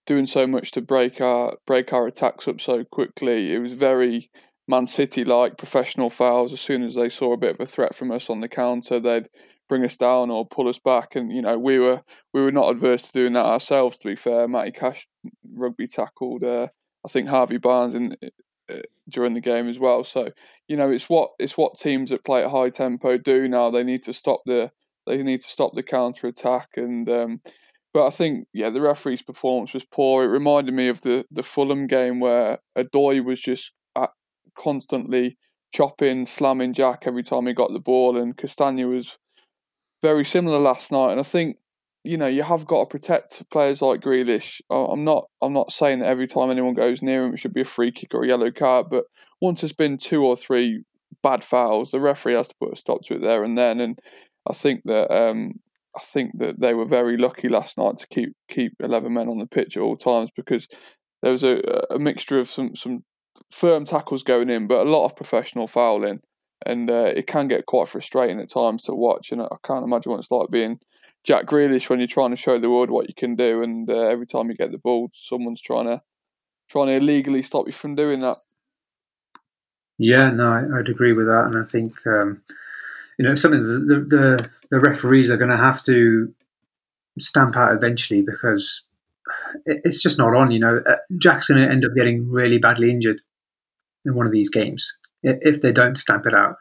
doing 0.07 0.27
so 0.27 0.47
much 0.47 0.71
to 0.73 0.81
break 0.81 1.21
our 1.21 1.57
break 1.67 1.93
our 1.93 2.07
attacks 2.07 2.49
up 2.49 2.61
so 2.61 2.85
quickly. 2.85 3.53
It 3.53 3.59
was 3.59 3.75
very 3.75 4.31
Man 4.67 4.87
City 4.87 5.25
like 5.25 5.59
professional 5.59 6.11
fouls. 6.11 6.53
As 6.53 6.61
soon 6.61 6.83
as 6.83 6.95
they 6.95 7.09
saw 7.09 7.33
a 7.33 7.39
bit 7.39 7.55
of 7.55 7.61
a 7.61 7.67
threat 7.67 7.95
from 7.95 8.11
us 8.11 8.31
on 8.31 8.41
the 8.41 8.49
counter, 8.49 8.99
they'd 8.99 9.29
bring 9.69 9.85
us 9.85 9.97
down 9.97 10.31
or 10.31 10.47
pull 10.47 10.69
us 10.69 10.79
back. 10.79 11.17
And 11.17 11.33
you 11.33 11.43
know 11.43 11.59
we 11.59 11.79
were 11.79 12.03
we 12.33 12.41
were 12.41 12.53
not 12.53 12.71
adverse 12.71 13.03
to 13.07 13.13
doing 13.13 13.33
that 13.35 13.47
ourselves. 13.47 13.99
To 13.99 14.09
be 14.09 14.17
fair, 14.17 14.49
Matty 14.49 14.73
Cash 14.73 15.07
rugby 15.53 15.87
tackled 15.87 16.45
uh, 16.45 16.69
I 17.05 17.09
think 17.09 17.29
Harvey 17.29 17.59
Barnes 17.59 17.95
in 17.95 18.17
uh, 18.71 18.75
during 19.09 19.35
the 19.35 19.41
game 19.41 19.69
as 19.69 19.79
well. 19.79 20.05
So 20.05 20.31
you 20.69 20.77
know, 20.77 20.91
it's 20.91 21.09
what 21.09 21.31
it's 21.39 21.57
what 21.57 21.79
teams 21.79 22.11
that 22.11 22.25
play 22.25 22.43
at 22.43 22.51
high 22.51 22.71
tempo 22.71 23.19
do 23.19 23.49
now. 23.49 23.71
They 23.71 23.85
need 23.85 24.03
to 24.05 24.13
stop 24.13 24.41
the 24.47 24.71
they 25.07 25.23
need 25.23 25.41
to 25.41 25.49
stop 25.49 25.75
the 25.75 25.83
counter 25.83 26.27
attack 26.27 26.71
and. 26.77 27.09
Um, 27.09 27.41
but 27.95 28.07
I 28.07 28.11
think 28.11 28.47
yeah, 28.53 28.69
the 28.69 28.83
referee's 28.83 29.23
performance 29.23 29.73
was 29.73 29.85
poor. 29.85 30.23
It 30.23 30.29
reminded 30.29 30.75
me 30.75 30.89
of 30.89 31.01
the 31.01 31.25
the 31.31 31.43
Fulham 31.43 31.87
game 31.87 32.21
where 32.21 32.59
Odoi 32.77 33.25
was 33.25 33.41
just 33.41 33.73
constantly 34.59 35.39
chopping, 35.73 36.27
slamming 36.27 36.75
Jack 36.75 37.05
every 37.07 37.23
time 37.23 37.47
he 37.47 37.55
got 37.55 37.73
the 37.73 37.81
ball, 37.81 38.19
and 38.19 38.37
Castagne 38.37 38.89
was 38.89 39.19
very 40.03 40.25
similar 40.25 40.59
last 40.59 40.93
night. 40.93 41.13
And 41.13 41.21
I 41.21 41.25
think 41.25 41.57
you 42.05 42.17
know 42.17 42.27
you 42.27 42.43
have 42.43 42.67
got 42.67 42.81
to 42.81 42.87
protect 42.87 43.49
players 43.51 43.83
like 43.83 44.01
Grealish. 44.01 44.61
I'm 44.71 45.05
not 45.05 45.27
I'm 45.43 45.53
not 45.53 45.73
saying 45.73 46.01
that 46.01 46.09
every 46.09 46.27
time 46.27 46.51
anyone 46.51 46.75
goes 46.75 47.03
near 47.03 47.25
him 47.25 47.35
it 47.35 47.39
should 47.39 47.55
be 47.55 47.63
a 47.63 47.67
free 47.67 47.91
kick 47.91 48.15
or 48.15 48.23
a 48.23 48.29
yellow 48.29 48.51
card, 48.51 48.87
but 48.91 49.05
once 49.41 49.61
there's 49.61 49.73
been 49.73 49.99
two 49.99 50.25
or 50.25 50.37
three 50.37 50.85
bad 51.23 51.43
fouls, 51.43 51.91
the 51.91 52.01
referee 52.01 52.35
has 52.35 52.49
to 52.49 52.55
put 52.61 52.73
a 52.73 52.77
stop 52.77 53.03
to 53.03 53.15
it 53.15 53.23
there 53.23 53.43
and 53.43 53.57
then. 53.59 53.81
And 53.81 53.99
I 54.49 54.53
think 54.53 54.83
that 54.85 55.13
um, 55.13 55.53
I 55.97 56.01
think 56.01 56.39
that 56.39 56.61
they 56.61 56.75
were 56.75 56.87
very 56.87 57.17
lucky 57.17 57.49
last 57.49 57.79
night 57.79 57.97
to 57.99 58.07
keep 58.09 58.33
keep 58.49 58.73
eleven 58.81 59.15
men 59.15 59.29
on 59.29 59.39
the 59.39 59.47
pitch 59.47 59.77
at 59.77 59.83
all 59.83 59.97
times 59.97 60.31
because 60.35 60.69
there 61.23 61.33
was 61.33 61.43
a, 61.43 61.85
a 61.91 61.99
mixture 61.99 62.39
of 62.39 62.49
some 62.49 62.77
some 62.77 63.05
firm 63.51 63.85
tackles 63.85 64.23
going 64.23 64.51
in, 64.51 64.67
but 64.67 64.87
a 64.87 64.91
lot 64.91 65.05
of 65.05 65.17
professional 65.17 65.67
fouling 65.67 66.21
and 66.67 66.91
uh, 66.91 67.13
it 67.15 67.27
can 67.27 67.49
get 67.49 67.67
quite 67.67 67.89
frustrating 67.89 68.41
at 68.41 68.51
times 68.51 68.83
to 68.83 68.95
watch. 68.95 69.31
And 69.31 69.43
I 69.43 69.57
can't 69.63 69.85
imagine 69.85 70.11
what 70.11 70.19
it's 70.19 70.31
like 70.31 70.51
being 70.51 70.81
Jack 71.25 71.47
Grealish 71.47 71.89
when 71.89 72.01
you're 72.01 72.09
trying 72.09 72.31
to 72.31 72.37
show 72.37 72.59
the 72.59 72.71
world 72.71 72.91
what 72.91 73.09
you 73.09 73.15
can 73.15 73.35
do, 73.35 73.63
and 73.63 73.89
uh, 73.89 73.95
every 73.95 74.27
time 74.27 74.49
you 74.49 74.57
get 74.57 74.73
the 74.73 74.79
ball, 74.79 75.11
someone's 75.13 75.61
trying 75.61 75.87
to 75.87 76.03
trying 76.69 76.89
to 76.89 76.95
illegally 76.95 77.43
stop 77.43 77.67
you 77.67 77.73
from 77.73 77.95
doing 77.95 78.21
that. 78.21 78.37
Yeah, 79.99 80.31
no, 80.31 80.47
I, 80.47 80.63
would 80.63 80.89
agree 80.89 81.13
with 81.13 81.27
that, 81.27 81.47
and 81.47 81.57
I 81.57 81.65
think 81.65 81.95
um, 82.07 82.43
you 83.19 83.25
know 83.25 83.35
something 83.35 83.63
the, 83.63 84.05
the 84.09 84.51
the 84.71 84.81
referees 84.81 85.31
are 85.31 85.37
going 85.37 85.51
to 85.51 85.57
have 85.57 85.83
to 85.85 86.33
stamp 87.19 87.57
out 87.57 87.75
eventually 87.75 88.23
because 88.23 88.83
it's 89.67 90.03
just 90.03 90.19
not 90.19 90.35
on. 90.35 90.51
You 90.51 90.61
know, 90.61 90.83
uh, 90.87 90.97
Jack's 91.19 91.49
going 91.49 91.63
to 91.63 91.71
end 91.71 91.85
up 91.85 91.93
getting 91.97 92.31
really 92.31 92.59
badly 92.59 92.91
injured 92.91 93.21
in 94.05 94.15
one 94.15 94.27
of 94.27 94.33
these 94.33 94.49
games 94.49 94.98
if 95.23 95.61
they 95.61 95.73
don't 95.73 95.97
stamp 95.97 96.27
it 96.27 96.35
out. 96.35 96.57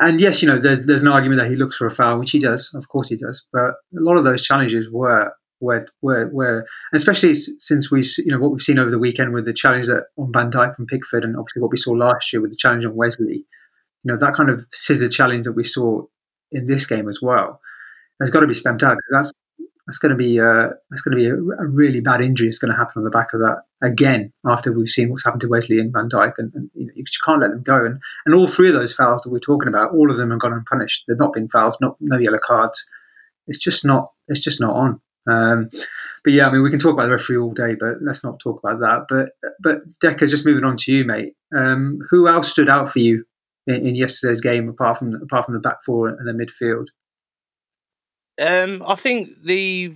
And 0.00 0.20
yes, 0.20 0.42
you 0.42 0.48
know, 0.48 0.58
there's 0.58 0.84
there's 0.86 1.02
an 1.02 1.08
argument 1.08 1.40
that 1.40 1.50
he 1.50 1.56
looks 1.56 1.76
for 1.76 1.86
a 1.86 1.90
foul, 1.90 2.18
which 2.18 2.32
he 2.32 2.38
does, 2.38 2.70
of 2.74 2.88
course 2.88 3.08
he 3.08 3.16
does. 3.16 3.46
But 3.52 3.74
a 3.96 4.02
lot 4.02 4.16
of 4.16 4.24
those 4.24 4.44
challenges 4.44 4.88
were 4.90 5.32
were 5.60 5.86
were, 6.02 6.28
were 6.32 6.66
especially 6.92 7.34
since 7.34 7.90
we 7.90 8.02
you 8.18 8.32
know 8.32 8.38
what 8.38 8.50
we've 8.50 8.60
seen 8.60 8.78
over 8.78 8.90
the 8.90 8.98
weekend 8.98 9.32
with 9.32 9.44
the 9.44 9.52
challenge 9.52 9.86
that 9.86 10.04
on 10.16 10.32
Van 10.32 10.50
Dijk 10.50 10.74
and 10.78 10.88
Pickford, 10.88 11.24
and 11.24 11.36
obviously 11.36 11.62
what 11.62 11.70
we 11.70 11.76
saw 11.76 11.92
last 11.92 12.32
year 12.32 12.42
with 12.42 12.50
the 12.50 12.56
challenge 12.56 12.84
on 12.84 12.96
Wesley. 12.96 13.44
You 14.04 14.12
know 14.12 14.16
that 14.18 14.34
kind 14.34 14.50
of 14.50 14.66
scissor 14.70 15.08
challenge 15.08 15.44
that 15.44 15.54
we 15.54 15.64
saw 15.64 16.02
in 16.50 16.66
this 16.66 16.86
game 16.86 17.08
as 17.08 17.18
well. 17.22 17.60
Has 18.20 18.30
got 18.30 18.40
to 18.40 18.48
be 18.48 18.54
stamped 18.54 18.82
out 18.82 18.96
because 18.96 19.12
that's 19.12 19.32
that's 19.88 19.96
going 19.98 20.10
to 20.10 20.16
be 20.16 20.38
uh, 20.38 20.68
that's 20.90 21.00
going 21.00 21.16
to 21.16 21.16
be 21.16 21.26
a, 21.26 21.34
a, 21.34 21.66
really 21.66 22.00
bad 22.00 22.20
injury. 22.20 22.46
It's 22.46 22.58
going 22.58 22.70
to 22.70 22.76
happen 22.76 22.92
on 22.98 23.04
the 23.04 23.10
back 23.10 23.32
of 23.32 23.40
that 23.40 23.62
again 23.82 24.30
after 24.44 24.70
we've 24.70 24.86
seen 24.86 25.08
what's 25.08 25.24
happened 25.24 25.40
to 25.40 25.48
Wesley 25.48 25.78
and 25.78 25.90
Van 25.90 26.10
Dijk, 26.10 26.34
and, 26.36 26.52
and 26.54 26.70
you, 26.74 26.86
know, 26.86 26.92
you 26.94 27.04
can't 27.24 27.40
let 27.40 27.50
them 27.50 27.62
go. 27.62 27.86
And 27.86 27.98
and 28.26 28.34
all 28.34 28.46
three 28.46 28.68
of 28.68 28.74
those 28.74 28.92
fouls 28.92 29.22
that 29.22 29.32
we're 29.32 29.38
talking 29.38 29.66
about, 29.66 29.92
all 29.92 30.10
of 30.10 30.18
them 30.18 30.30
have 30.30 30.40
gone 30.40 30.52
unpunished. 30.52 31.04
They've 31.08 31.18
not 31.18 31.32
been 31.32 31.48
fouls, 31.48 31.78
not 31.80 31.96
no 32.00 32.18
yellow 32.18 32.38
cards. 32.38 32.86
It's 33.46 33.58
just 33.58 33.82
not 33.82 34.12
it's 34.28 34.44
just 34.44 34.60
not 34.60 34.76
on. 34.76 35.00
Um, 35.26 35.70
but 36.22 36.34
yeah, 36.34 36.48
I 36.48 36.52
mean, 36.52 36.62
we 36.62 36.70
can 36.70 36.78
talk 36.78 36.92
about 36.92 37.06
the 37.06 37.12
referee 37.12 37.38
all 37.38 37.54
day, 37.54 37.74
but 37.74 37.96
let's 38.02 38.22
not 38.22 38.40
talk 38.40 38.62
about 38.62 38.80
that. 38.80 39.06
But 39.08 39.30
but 39.58 39.88
Dekker, 40.04 40.28
just 40.28 40.44
moving 40.44 40.64
on 40.64 40.76
to 40.76 40.92
you, 40.92 41.06
mate. 41.06 41.32
Um, 41.56 42.00
who 42.10 42.28
else 42.28 42.50
stood 42.50 42.68
out 42.68 42.92
for 42.92 42.98
you 42.98 43.24
in, 43.66 43.86
in 43.86 43.94
yesterday's 43.94 44.42
game 44.42 44.68
apart 44.68 44.98
from 44.98 45.14
apart 45.14 45.46
from 45.46 45.54
the 45.54 45.60
back 45.60 45.78
four 45.82 46.08
and 46.08 46.28
the 46.28 46.32
midfield? 46.32 46.88
Um, 48.38 48.82
I 48.86 48.94
think 48.94 49.42
the 49.44 49.94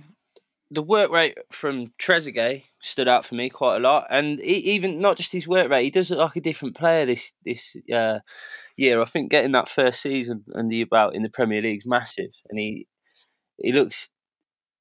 the 0.71 0.81
work 0.81 1.11
rate 1.11 1.37
from 1.51 1.87
Trezeguet 2.01 2.63
stood 2.81 3.07
out 3.07 3.25
for 3.25 3.35
me 3.35 3.49
quite 3.49 3.77
a 3.77 3.79
lot, 3.79 4.07
and 4.09 4.39
he, 4.39 4.55
even 4.73 4.99
not 4.99 5.17
just 5.17 5.31
his 5.31 5.47
work 5.47 5.69
rate, 5.69 5.83
he 5.85 5.91
does 5.91 6.09
look 6.09 6.19
like 6.19 6.35
a 6.35 6.41
different 6.41 6.75
player 6.75 7.05
this 7.05 7.33
this 7.45 7.75
uh, 7.93 8.19
year. 8.77 9.01
I 9.01 9.05
think 9.05 9.31
getting 9.31 9.53
that 9.53 9.69
first 9.69 10.01
season 10.01 10.43
under 10.55 10.75
your 10.75 10.87
belt 10.87 11.15
in 11.15 11.23
the 11.23 11.29
Premier 11.29 11.61
League 11.61 11.79
is 11.79 11.85
massive, 11.87 12.31
and 12.49 12.59
he 12.59 12.87
he 13.57 13.73
looks 13.73 14.09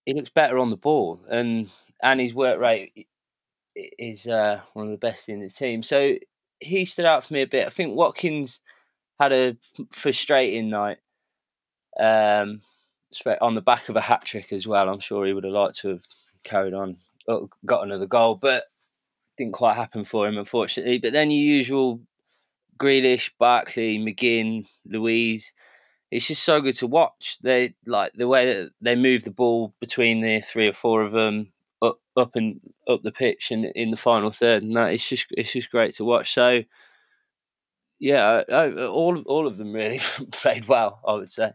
he 0.07 0.15
looks 0.15 0.31
better 0.31 0.59
on 0.59 0.71
the 0.71 0.77
ball, 0.77 1.21
and 1.31 1.71
and 2.03 2.21
his 2.21 2.35
work 2.35 2.61
rate 2.61 3.09
is 3.77 4.27
uh, 4.27 4.61
one 4.75 4.87
of 4.87 4.93
the 4.93 4.99
best 4.99 5.29
in 5.29 5.41
the 5.41 5.51
team. 5.51 5.83
So 5.83 6.15
he 6.61 6.85
stood 6.85 7.07
out 7.07 7.25
for 7.25 7.35
me 7.35 7.43
a 7.43 7.47
bit. 7.47 7.67
I 7.67 7.71
think 7.71 7.97
Watkins 7.97 8.61
had 9.21 9.33
a 9.33 9.57
frustrating 9.93 10.71
night. 10.71 10.99
Um, 11.99 12.63
on 13.41 13.55
the 13.55 13.61
back 13.61 13.89
of 13.89 13.97
a 13.97 14.01
hat 14.01 14.25
trick 14.25 14.53
as 14.53 14.67
well. 14.67 14.89
I'm 14.89 15.01
sure 15.01 15.27
he 15.27 15.33
would 15.33 15.45
have 15.45 15.53
liked 15.53 15.79
to 15.81 15.89
have 15.89 16.03
carried 16.45 16.75
on, 16.75 16.97
uh, 17.29 17.41
got 17.67 17.85
another 17.85 18.07
goal, 18.07 18.39
but 18.41 18.65
didn't 19.39 19.55
quite 19.55 19.77
happen 19.77 20.05
for 20.05 20.27
him, 20.27 20.39
unfortunately. 20.39 20.99
But 20.99 21.13
then 21.13 21.31
your 21.31 21.41
usual 21.41 22.01
Grealish, 22.83 23.31
Barkley, 23.39 23.99
McGinn, 23.99 24.67
Luiz. 24.85 25.53
It's 26.11 26.27
just 26.27 26.43
so 26.43 26.61
good 26.61 26.77
to 26.77 26.87
watch. 26.87 27.39
They 27.43 27.75
like 27.87 28.13
the 28.15 28.29
way 28.29 28.47
that 28.47 28.71
they 28.81 28.97
move 28.97 29.25
the 29.25 29.31
ball 29.31 29.73
between 29.81 30.21
the 30.21 30.41
three 30.41 30.69
or 30.69 30.75
four 30.75 31.03
of 31.03 31.13
them 31.13 31.53
up, 31.81 32.01
up 32.17 32.33
and 32.35 32.61
up 32.89 33.03
the 33.03 33.13
pitch 33.13 33.51
and 33.51 33.65
in 33.65 33.91
the 33.91 33.97
final 33.97 34.31
third, 34.31 34.63
and 34.63 34.77
that 34.77 34.93
it's 34.93 35.09
just 35.09 35.27
it's 35.31 35.53
just 35.53 35.71
great 35.71 35.95
to 35.95 36.05
watch. 36.05 36.35
So, 36.35 36.65
yeah, 37.99 38.43
all 38.51 39.23
all 39.27 39.47
of 39.47 39.57
them 39.57 39.73
really 39.73 40.01
played 40.33 40.67
well. 40.67 41.01
I 41.07 41.15
would 41.15 41.31
say. 41.31 41.53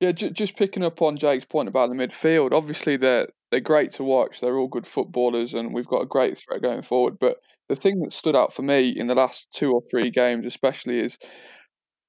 Yeah, 0.00 0.12
j- 0.12 0.30
just 0.30 0.56
picking 0.56 0.84
up 0.84 1.00
on 1.00 1.16
Jake's 1.16 1.46
point 1.46 1.68
about 1.68 1.88
the 1.88 1.96
midfield. 1.96 2.52
Obviously, 2.52 2.96
they're 2.96 3.28
they're 3.50 3.60
great 3.60 3.92
to 3.92 4.04
watch. 4.04 4.40
They're 4.40 4.58
all 4.58 4.68
good 4.68 4.86
footballers, 4.86 5.54
and 5.54 5.72
we've 5.72 5.86
got 5.86 6.02
a 6.02 6.06
great 6.06 6.36
threat 6.38 6.62
going 6.62 6.82
forward. 6.82 7.18
But 7.18 7.38
the 7.68 7.76
thing 7.76 8.00
that 8.00 8.12
stood 8.12 8.36
out 8.36 8.52
for 8.52 8.62
me 8.62 8.88
in 8.90 9.06
the 9.06 9.14
last 9.14 9.52
two 9.52 9.72
or 9.72 9.82
three 9.90 10.10
games, 10.10 10.44
especially, 10.46 11.00
is 11.00 11.16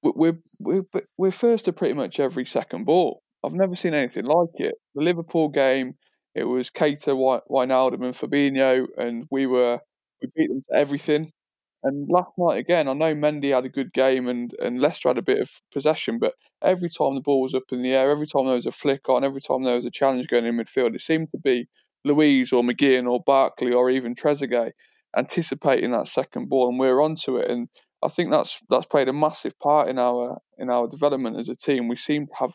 we're 0.02 0.34
we're 0.60 0.84
we're 1.18 1.30
first 1.32 1.64
to 1.66 1.72
pretty 1.72 1.94
much 1.94 2.20
every 2.20 2.46
second 2.46 2.84
ball. 2.84 3.22
I've 3.44 3.54
never 3.54 3.74
seen 3.76 3.94
anything 3.94 4.24
like 4.26 4.50
it. 4.56 4.74
The 4.94 5.02
Liverpool 5.02 5.48
game, 5.48 5.94
it 6.34 6.44
was 6.44 6.70
Keita, 6.70 7.14
Wijnaldum, 7.50 8.04
and 8.04 8.14
Fabinho, 8.14 8.86
and 8.98 9.26
we 9.30 9.46
were 9.46 9.80
we 10.22 10.28
beat 10.36 10.48
them 10.50 10.62
to 10.70 10.76
everything. 10.78 11.32
And 11.82 12.08
last 12.08 12.32
night 12.36 12.58
again, 12.58 12.88
I 12.88 12.92
know 12.92 13.14
Mendy 13.14 13.54
had 13.54 13.64
a 13.64 13.68
good 13.68 13.92
game 13.92 14.26
and, 14.28 14.52
and 14.60 14.80
Leicester 14.80 15.10
had 15.10 15.18
a 15.18 15.22
bit 15.22 15.40
of 15.40 15.50
possession, 15.72 16.18
but 16.18 16.34
every 16.62 16.90
time 16.90 17.14
the 17.14 17.20
ball 17.20 17.40
was 17.40 17.54
up 17.54 17.70
in 17.70 17.82
the 17.82 17.92
air, 17.94 18.10
every 18.10 18.26
time 18.26 18.46
there 18.46 18.54
was 18.56 18.66
a 18.66 18.72
flick 18.72 19.08
on, 19.08 19.24
every 19.24 19.40
time 19.40 19.62
there 19.62 19.76
was 19.76 19.86
a 19.86 19.90
challenge 19.90 20.26
going 20.26 20.44
in 20.44 20.56
midfield, 20.56 20.94
it 20.94 21.00
seemed 21.00 21.30
to 21.30 21.38
be 21.38 21.68
Luiz 22.04 22.52
or 22.52 22.62
McGinn 22.62 23.08
or 23.08 23.22
Barkley 23.24 23.72
or 23.72 23.90
even 23.90 24.14
Trezeguet 24.14 24.72
anticipating 25.16 25.92
that 25.92 26.06
second 26.06 26.48
ball, 26.48 26.68
and 26.68 26.78
we 26.78 26.88
are 26.88 27.00
onto 27.00 27.36
it. 27.36 27.50
And 27.50 27.68
I 28.02 28.08
think 28.08 28.30
that's 28.30 28.60
that's 28.68 28.86
played 28.86 29.08
a 29.08 29.12
massive 29.12 29.58
part 29.58 29.88
in 29.88 29.98
our 29.98 30.38
in 30.58 30.70
our 30.70 30.86
development 30.88 31.38
as 31.38 31.48
a 31.48 31.56
team. 31.56 31.88
We 31.88 31.96
seem 31.96 32.26
to 32.26 32.34
have 32.38 32.52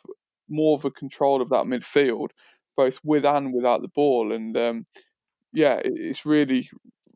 more 0.50 0.75
of 0.75 0.86
a 0.86 0.92
control 0.92 1.42
of 1.42 1.50
that 1.50 1.65
midfield, 1.65 2.30
both 2.77 3.00
with 3.03 3.25
and 3.25 3.53
without 3.53 3.82
the 3.82 3.88
ball, 3.89 4.32
and 4.34 4.56
um, 4.58 4.86
yeah, 5.53 5.82
it's 5.84 6.25
really 6.25 6.70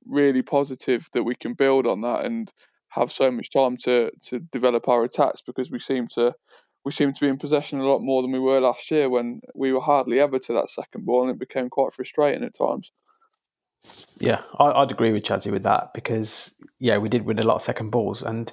really 0.09 0.41
positive 0.41 1.09
that 1.13 1.23
we 1.23 1.35
can 1.35 1.53
build 1.53 1.87
on 1.87 2.01
that 2.01 2.25
and 2.25 2.51
have 2.89 3.11
so 3.11 3.29
much 3.29 3.51
time 3.51 3.77
to 3.77 4.11
to 4.27 4.39
develop 4.39 4.87
our 4.87 5.03
attacks 5.03 5.41
because 5.41 5.69
we 5.69 5.79
seem 5.79 6.07
to 6.07 6.33
we 6.85 6.91
seem 6.91 7.11
to 7.11 7.19
be 7.19 7.27
in 7.27 7.37
possession 7.37 7.79
a 7.79 7.85
lot 7.85 8.01
more 8.01 8.21
than 8.21 8.31
we 8.31 8.39
were 8.39 8.61
last 8.61 8.89
year 8.89 9.09
when 9.09 9.41
we 9.53 9.71
were 9.73 9.81
hardly 9.81 10.19
ever 10.19 10.39
to 10.39 10.53
that 10.53 10.69
second 10.69 11.05
ball 11.05 11.23
and 11.23 11.31
it 11.31 11.39
became 11.39 11.69
quite 11.69 11.91
frustrating 11.91 12.43
at 12.43 12.53
times. 12.57 12.93
Yeah, 14.19 14.41
I, 14.57 14.79
would 14.79 14.91
agree 14.91 15.11
with 15.11 15.23
Chadsy 15.23 15.51
with 15.51 15.63
that 15.63 15.93
because 15.93 16.55
yeah, 16.79 16.97
we 16.97 17.09
did 17.09 17.23
win 17.23 17.39
a 17.39 17.45
lot 17.45 17.55
of 17.55 17.61
second 17.61 17.89
balls 17.89 18.23
and 18.23 18.51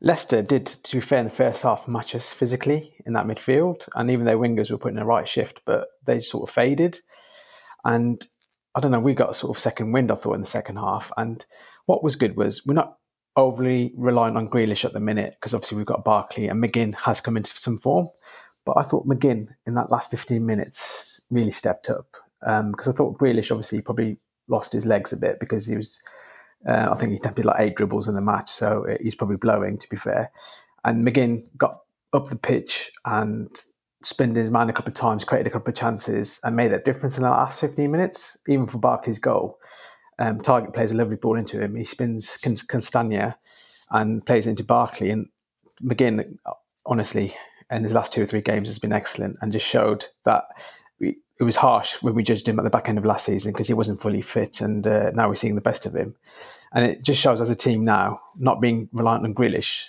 Leicester 0.00 0.40
did, 0.40 0.66
to 0.66 0.96
be 0.96 1.00
fair, 1.00 1.18
in 1.18 1.26
the 1.26 1.30
first 1.30 1.62
half 1.62 1.86
match 1.86 2.14
us 2.14 2.32
physically 2.32 2.94
in 3.04 3.12
that 3.12 3.26
midfield, 3.26 3.86
and 3.94 4.10
even 4.10 4.24
their 4.24 4.38
wingers 4.38 4.70
were 4.70 4.78
putting 4.78 4.96
the 4.96 5.04
right 5.04 5.28
shift, 5.28 5.60
but 5.66 5.88
they 6.06 6.20
sort 6.20 6.48
of 6.48 6.54
faded. 6.54 6.98
And 7.84 8.24
I 8.74 8.80
don't 8.80 8.92
know, 8.92 9.00
we 9.00 9.14
got 9.14 9.30
a 9.30 9.34
sort 9.34 9.56
of 9.56 9.60
second 9.60 9.92
wind, 9.92 10.12
I 10.12 10.14
thought, 10.14 10.34
in 10.34 10.40
the 10.40 10.46
second 10.46 10.76
half. 10.76 11.10
And 11.16 11.44
what 11.86 12.04
was 12.04 12.16
good 12.16 12.36
was 12.36 12.64
we're 12.64 12.74
not 12.74 12.98
overly 13.36 13.92
reliant 13.96 14.36
on 14.36 14.48
Grealish 14.48 14.84
at 14.84 14.92
the 14.92 15.00
minute 15.00 15.34
because 15.40 15.54
obviously 15.54 15.76
we've 15.76 15.86
got 15.86 16.04
Barkley 16.04 16.48
and 16.48 16.62
McGinn 16.62 16.94
has 16.94 17.20
come 17.20 17.36
into 17.36 17.56
some 17.58 17.78
form. 17.78 18.08
But 18.64 18.76
I 18.78 18.82
thought 18.82 19.06
McGinn 19.06 19.48
in 19.66 19.74
that 19.74 19.90
last 19.90 20.10
15 20.10 20.44
minutes 20.44 21.22
really 21.30 21.50
stepped 21.50 21.88
up 21.88 22.06
because 22.40 22.86
um, 22.86 22.92
I 22.92 22.92
thought 22.92 23.18
Grealish 23.18 23.50
obviously 23.50 23.80
probably 23.82 24.18
lost 24.48 24.72
his 24.72 24.86
legs 24.86 25.12
a 25.12 25.16
bit 25.16 25.40
because 25.40 25.66
he 25.66 25.76
was, 25.76 26.00
uh, 26.68 26.88
I 26.90 26.96
think 26.96 27.12
he 27.12 27.16
attempted 27.16 27.46
like 27.46 27.60
eight 27.60 27.76
dribbles 27.76 28.08
in 28.08 28.14
the 28.14 28.20
match. 28.20 28.50
So 28.50 28.84
he's 29.00 29.14
probably 29.14 29.36
blowing, 29.36 29.78
to 29.78 29.88
be 29.88 29.96
fair. 29.96 30.30
And 30.84 31.06
McGinn 31.06 31.44
got 31.56 31.80
up 32.12 32.28
the 32.28 32.36
pitch 32.36 32.90
and 33.04 33.48
spinned 34.02 34.36
his 34.36 34.50
man 34.50 34.68
a 34.68 34.72
couple 34.72 34.90
of 34.90 34.94
times, 34.94 35.24
created 35.24 35.46
a 35.46 35.50
couple 35.50 35.70
of 35.70 35.76
chances, 35.76 36.40
and 36.42 36.56
made 36.56 36.72
that 36.72 36.84
difference 36.84 37.16
in 37.16 37.22
the 37.22 37.30
last 37.30 37.60
15 37.60 37.90
minutes, 37.90 38.38
even 38.48 38.66
for 38.66 38.78
Barkley's 38.78 39.18
goal. 39.18 39.58
Um, 40.18 40.40
Targett 40.40 40.74
plays 40.74 40.92
a 40.92 40.96
lovely 40.96 41.16
ball 41.16 41.36
into 41.36 41.60
him. 41.60 41.74
He 41.74 41.84
spins 41.84 42.36
Castagne 42.38 43.34
and 43.90 44.24
plays 44.24 44.46
into 44.46 44.62
Barkley. 44.62 45.10
And 45.10 45.28
McGinn, 45.82 46.36
honestly, 46.84 47.34
in 47.70 47.82
his 47.82 47.94
last 47.94 48.12
two 48.12 48.22
or 48.22 48.26
three 48.26 48.42
games 48.42 48.68
has 48.68 48.78
been 48.78 48.92
excellent 48.92 49.38
and 49.40 49.52
just 49.52 49.66
showed 49.66 50.06
that 50.24 50.44
we, 50.98 51.18
it 51.38 51.44
was 51.44 51.56
harsh 51.56 52.02
when 52.02 52.14
we 52.14 52.22
judged 52.22 52.46
him 52.46 52.58
at 52.58 52.64
the 52.64 52.70
back 52.70 52.88
end 52.88 52.98
of 52.98 53.04
last 53.04 53.24
season 53.24 53.52
because 53.52 53.66
he 53.66 53.74
wasn't 53.74 54.00
fully 54.00 54.22
fit. 54.22 54.60
And 54.60 54.86
uh, 54.86 55.10
now 55.14 55.28
we're 55.28 55.36
seeing 55.36 55.54
the 55.54 55.60
best 55.62 55.86
of 55.86 55.94
him. 55.94 56.14
And 56.72 56.84
it 56.84 57.02
just 57.02 57.20
shows 57.20 57.40
as 57.40 57.50
a 57.50 57.56
team 57.56 57.82
now, 57.82 58.20
not 58.36 58.60
being 58.60 58.88
reliant 58.92 59.24
on 59.24 59.34
Grealish, 59.34 59.86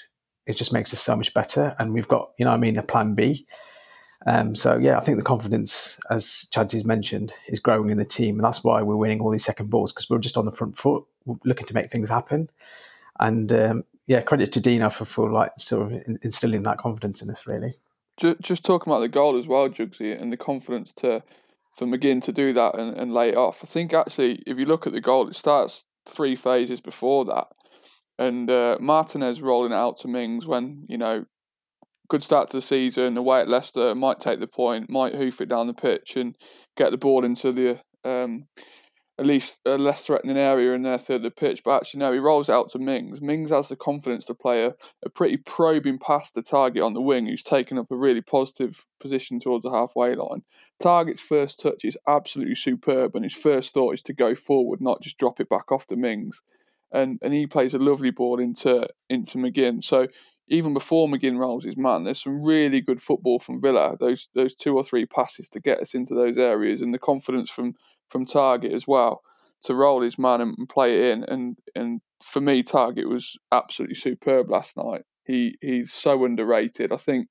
it 0.47 0.55
just 0.55 0.73
makes 0.73 0.93
us 0.93 1.01
so 1.01 1.15
much 1.15 1.33
better. 1.33 1.75
And 1.77 1.93
we've 1.93 2.07
got, 2.07 2.31
you 2.37 2.45
know 2.45 2.51
I 2.51 2.57
mean, 2.57 2.77
a 2.77 2.83
plan 2.83 3.15
B. 3.15 3.45
Um, 4.25 4.55
so 4.55 4.77
yeah, 4.77 4.97
I 4.97 5.01
think 5.01 5.17
the 5.17 5.25
confidence, 5.25 5.99
as 6.09 6.47
Chadsy's 6.51 6.85
mentioned, 6.85 7.33
is 7.47 7.59
growing 7.59 7.89
in 7.89 7.97
the 7.97 8.05
team, 8.05 8.35
and 8.35 8.43
that's 8.43 8.63
why 8.63 8.81
we're 8.81 8.95
winning 8.95 9.19
all 9.19 9.31
these 9.31 9.45
second 9.45 9.69
balls 9.69 9.91
because 9.91 10.09
we're 10.09 10.19
just 10.19 10.37
on 10.37 10.45
the 10.45 10.51
front 10.51 10.77
foot, 10.77 11.03
looking 11.43 11.65
to 11.65 11.73
make 11.73 11.89
things 11.89 12.09
happen. 12.09 12.49
And 13.19 13.51
um, 13.51 13.83
yeah, 14.07 14.21
credit 14.21 14.51
to 14.53 14.61
Dino 14.61 14.89
for, 14.89 15.05
for 15.05 15.31
like 15.31 15.53
sort 15.57 15.91
of 15.91 16.17
instilling 16.21 16.63
that 16.63 16.77
confidence 16.77 17.21
in 17.21 17.29
us, 17.29 17.47
really. 17.47 17.75
Just, 18.17 18.39
just 18.41 18.65
talking 18.65 18.91
about 18.91 18.99
the 18.99 19.09
goal 19.09 19.37
as 19.37 19.47
well, 19.47 19.69
Jugsy, 19.69 20.19
and 20.19 20.31
the 20.31 20.37
confidence 20.37 20.93
to 20.95 21.23
for 21.73 21.87
McGinn 21.87 22.21
to 22.23 22.31
do 22.33 22.53
that 22.53 22.77
and, 22.77 22.97
and 22.97 23.13
lay 23.13 23.29
it 23.29 23.37
off. 23.37 23.61
I 23.63 23.67
think 23.67 23.93
actually, 23.93 24.43
if 24.45 24.57
you 24.57 24.65
look 24.65 24.85
at 24.85 24.93
the 24.93 25.01
goal, 25.01 25.27
it 25.29 25.35
starts 25.35 25.85
three 26.05 26.35
phases 26.35 26.81
before 26.81 27.25
that. 27.25 27.47
And 28.19 28.51
uh, 28.51 28.77
Martinez 28.79 29.41
rolling 29.41 29.71
it 29.71 29.75
out 29.75 29.99
to 29.99 30.07
Mings 30.07 30.45
when, 30.45 30.85
you 30.87 30.97
know, 30.97 31.25
good 32.11 32.21
start 32.21 32.49
to 32.49 32.57
the 32.57 32.61
season 32.61 33.15
away 33.15 33.39
at 33.39 33.47
Leicester. 33.47 33.95
Might 33.95 34.19
take 34.19 34.41
the 34.41 34.47
point, 34.47 34.89
might 34.89 35.15
hoof 35.15 35.39
it 35.39 35.47
down 35.47 35.67
the 35.67 35.73
pitch 35.73 36.17
and 36.17 36.35
get 36.75 36.91
the 36.91 36.97
ball 36.97 37.23
into 37.23 37.53
the 37.53 37.81
um, 38.03 38.47
at 39.17 39.25
least 39.25 39.61
a 39.65 39.77
less 39.77 40.01
threatening 40.01 40.37
area 40.37 40.73
in 40.73 40.81
their 40.81 40.97
third 40.97 41.17
of 41.17 41.21
the 41.21 41.31
pitch. 41.31 41.61
But 41.63 41.77
actually, 41.77 42.01
no, 42.01 42.11
he 42.11 42.19
rolls 42.19 42.49
out 42.49 42.69
to 42.71 42.79
Mings. 42.79 43.21
Mings 43.21 43.49
has 43.49 43.69
the 43.69 43.77
confidence 43.77 44.25
to 44.25 44.33
play 44.33 44.65
a, 44.65 44.73
a 45.05 45.09
pretty 45.09 45.37
probing 45.37 45.99
pass 45.99 46.31
to 46.31 46.41
Targett 46.41 46.85
on 46.85 46.93
the 46.93 47.01
wing, 47.01 47.27
who's 47.27 47.43
taken 47.43 47.77
up 47.77 47.89
a 47.91 47.95
really 47.95 48.21
positive 48.21 48.85
position 48.99 49.39
towards 49.39 49.63
the 49.63 49.71
halfway 49.71 50.13
line. 50.13 50.41
Targett's 50.81 51.21
first 51.21 51.61
touch 51.61 51.85
is 51.85 51.97
absolutely 52.09 52.55
superb, 52.55 53.15
and 53.15 53.23
his 53.23 53.35
first 53.35 53.73
thought 53.73 53.93
is 53.93 54.01
to 54.03 54.13
go 54.13 54.35
forward, 54.35 54.81
not 54.81 55.01
just 55.01 55.17
drop 55.17 55.39
it 55.39 55.47
back 55.47 55.71
off 55.71 55.87
to 55.87 55.95
Mings. 55.95 56.41
And 56.91 57.19
and 57.21 57.33
he 57.33 57.47
plays 57.47 57.73
a 57.73 57.79
lovely 57.79 58.11
ball 58.11 58.37
into 58.37 58.85
into 59.09 59.37
McGinn. 59.37 59.81
So 59.81 60.07
even 60.51 60.73
before 60.73 61.07
McGinn 61.07 61.37
rolls 61.37 61.63
his 61.63 61.77
man, 61.77 62.03
there's 62.03 62.21
some 62.21 62.43
really 62.43 62.81
good 62.81 63.01
football 63.01 63.39
from 63.39 63.61
Villa. 63.61 63.95
Those 63.99 64.29
those 64.35 64.53
two 64.53 64.75
or 64.75 64.83
three 64.83 65.05
passes 65.05 65.49
to 65.49 65.61
get 65.61 65.79
us 65.79 65.95
into 65.95 66.13
those 66.13 66.37
areas, 66.37 66.81
and 66.81 66.93
the 66.93 66.99
confidence 66.99 67.49
from 67.49 67.71
from 68.09 68.25
Targett 68.25 68.73
as 68.73 68.85
well 68.85 69.21
to 69.63 69.73
roll 69.73 70.01
his 70.01 70.19
man 70.19 70.41
and, 70.41 70.67
play 70.67 70.97
it 70.97 71.11
in. 71.13 71.23
And 71.23 71.57
and 71.73 72.01
for 72.21 72.41
me, 72.41 72.63
Targett 72.63 73.09
was 73.09 73.37
absolutely 73.51 73.95
superb 73.95 74.51
last 74.51 74.75
night. 74.75 75.03
He 75.25 75.55
he's 75.61 75.93
so 75.93 76.25
underrated. 76.25 76.91
I 76.91 76.97
think 76.97 77.29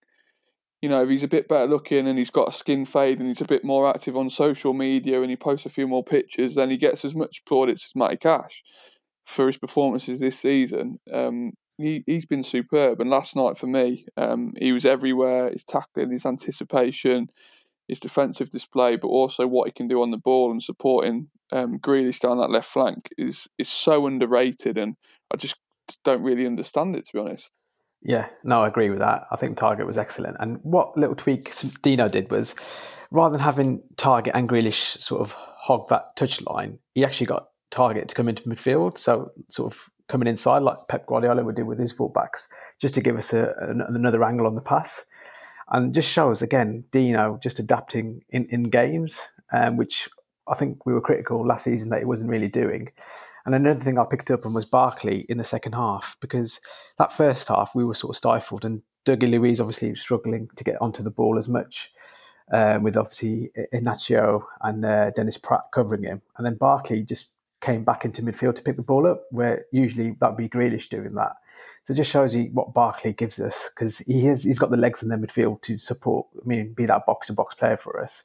you 0.81 0.89
know, 0.89 1.03
if 1.03 1.11
he's 1.11 1.23
a 1.23 1.29
bit 1.29 1.47
better 1.47 1.67
looking 1.67 2.09
and 2.09 2.19
he's 2.19 2.31
got 2.31 2.49
a 2.49 2.53
skin 2.53 2.87
fade 2.87 3.19
and 3.19 3.29
he's 3.29 3.43
a 3.43 3.45
bit 3.45 3.62
more 3.62 3.91
active 3.91 4.17
on 4.17 4.31
social 4.31 4.73
media 4.73 5.21
and 5.21 5.29
he 5.29 5.37
posts 5.37 5.67
a 5.67 5.69
few 5.69 5.87
more 5.87 6.03
pictures, 6.03 6.55
then 6.55 6.71
he 6.71 6.79
gets 6.79 7.05
as 7.05 7.15
much 7.15 7.45
plaudits 7.45 7.85
as 7.85 7.95
Matty 7.95 8.17
Cash 8.17 8.62
for 9.27 9.47
his 9.47 9.59
performances 9.59 10.21
this 10.21 10.39
season. 10.39 10.99
Um, 11.12 11.53
he, 11.81 12.05
he's 12.07 12.27
been 12.27 12.43
superb. 12.43 13.01
And 13.01 13.11
last 13.11 13.37
night 13.37 13.57
for 13.57 13.67
me, 13.67 14.05
um, 14.17 14.53
he 14.59 14.73
was 14.73 14.87
everywhere. 14.87 15.51
His 15.51 15.65
tackling, 15.65 16.11
his 16.11 16.27
anticipation, 16.27 17.31
his 17.89 18.01
defensive 18.01 18.51
display, 18.51 18.97
but 18.97 19.09
also 19.09 19.47
what 19.47 19.69
he 19.69 19.73
can 19.73 19.89
do 19.89 20.03
on 20.03 20.11
the 20.11 20.19
ball 20.19 20.51
and 20.51 20.63
supporting 20.63 21.29
um, 21.53 21.79
Grealish 21.79 22.21
down 22.21 22.39
that 22.39 22.51
left 22.51 22.69
flank 22.69 23.09
is 23.19 23.49
is 23.59 23.69
so 23.69 24.07
underrated. 24.07 24.79
And 24.79 24.97
I 25.33 25.37
just 25.37 25.57
don't 26.05 26.23
really 26.23 26.47
understand 26.47 26.95
it, 26.97 27.07
to 27.07 27.13
be 27.13 27.19
honest. 27.19 27.57
Yeah, 28.03 28.29
no, 28.45 28.63
I 28.63 28.69
agree 28.69 28.89
with 28.89 29.01
that. 29.01 29.27
I 29.31 29.37
think 29.37 29.59
Targett 29.59 29.87
was 29.87 29.99
excellent. 29.99 30.37
And 30.41 30.59
what 30.63 30.97
little 30.97 31.15
tweak 31.15 31.53
Dino 31.83 32.09
did 32.09 32.31
was 32.31 32.55
rather 33.11 33.37
than 33.37 33.45
having 33.45 33.83
Targett 33.97 34.33
and 34.35 34.49
Grealish 34.49 34.99
sort 34.99 35.21
of 35.21 35.33
hog 35.33 35.89
that 35.89 36.17
touch 36.17 36.41
line, 36.43 36.79
he 36.95 37.05
actually 37.05 37.27
got 37.27 37.49
Targett 37.71 38.09
to 38.09 38.15
come 38.15 38.29
into 38.29 38.43
midfield. 38.43 38.99
So 38.99 39.33
sort 39.49 39.73
of 39.73 39.91
coming 40.09 40.29
inside 40.29 40.62
like 40.62 40.77
Pep 40.89 41.07
Guardiola 41.07 41.45
would 41.45 41.55
do 41.57 41.65
with 41.65 41.79
his 41.79 41.95
fullbacks, 41.95 42.49
just 42.81 42.95
to 42.95 43.00
give 43.00 43.17
us 43.17 43.33
a, 43.33 43.55
an, 43.61 43.81
another 43.81 44.25
angle 44.25 44.47
on 44.47 44.55
the 44.55 44.61
pass. 44.61 45.07
And 45.69 45.95
just 45.95 46.11
shows 46.11 46.43
again 46.43 46.85
Dino 46.91 47.39
just 47.43 47.61
adapting 47.61 48.25
in, 48.31 48.47
in 48.47 48.65
games, 48.65 49.31
um, 49.53 49.77
which 49.77 50.09
I 50.49 50.57
think 50.57 50.85
we 50.85 50.93
were 50.93 51.00
critical 51.00 51.47
last 51.47 51.65
season 51.65 51.91
that 51.91 52.00
he 52.00 52.05
wasn't 52.05 52.31
really 52.31 52.49
doing. 52.49 52.89
And 53.47 53.55
another 53.55 53.81
thing 53.81 53.99
I 53.99 54.05
picked 54.05 54.31
up 54.31 54.45
on 54.45 54.53
was 54.53 54.65
Barkley 54.65 55.21
in 55.29 55.39
the 55.39 55.45
second 55.45 55.75
half 55.75 56.17
because 56.21 56.61
that 56.99 57.12
first 57.12 57.49
half 57.49 57.75
we 57.75 57.85
were 57.85 57.95
sort 57.95 58.11
of 58.11 58.17
stifled 58.17 58.65
and 58.65 58.83
Dougie 59.07 59.31
Luiz 59.31 59.61
obviously 59.61 59.91
was 59.91 60.00
struggling 60.00 60.49
to 60.57 60.65
get 60.65 60.81
onto 60.83 61.03
the 61.03 61.11
ball 61.11 61.39
as 61.39 61.49
much. 61.49 61.93
Um, 62.53 62.83
with 62.83 62.97
obviously 62.97 63.53
Iheanacho 63.73 64.43
and 64.62 64.85
uh, 64.85 65.11
Dennis 65.11 65.39
Praet 65.39 65.61
covering 65.73 66.03
him, 66.03 66.21
and 66.37 66.45
then 66.45 66.57
Barkley 66.57 67.05
just 67.05 67.31
came 67.61 67.85
back 67.85 68.05
into 68.05 68.23
midfield 68.23 68.55
to 68.57 68.62
pick 68.62 68.76
the 68.76 68.83
ball 68.83 69.07
up, 69.07 69.25
where 69.31 69.67
usually 69.71 70.17
that'd 70.21 70.37
be 70.37 70.49
Grealish 70.49 70.88
doing 70.88 71.12
that. 71.12 71.37
So 71.85 71.93
it 71.93 71.97
just 71.97 72.11
shows 72.11 72.35
you 72.35 72.50
what 72.52 72.75
Barkley 72.75 73.12
gives 73.12 73.40
us 73.40 73.71
because 73.75 73.99
he 73.99 74.25
has 74.26 74.45
he's 74.45 74.59
got 74.59 74.71
the 74.71 74.76
legs 74.76 75.02
in 75.02 75.09
the 75.09 75.17
midfield 75.17 75.62
to 75.62 75.79
support. 75.79 76.26
I 76.37 76.47
mean, 76.47 76.73
be 76.73 76.87
that 76.87 77.07
box 77.07 77.29
to 77.29 77.33
box 77.33 77.55
player 77.55 77.76
for 77.76 78.00
us. 78.02 78.25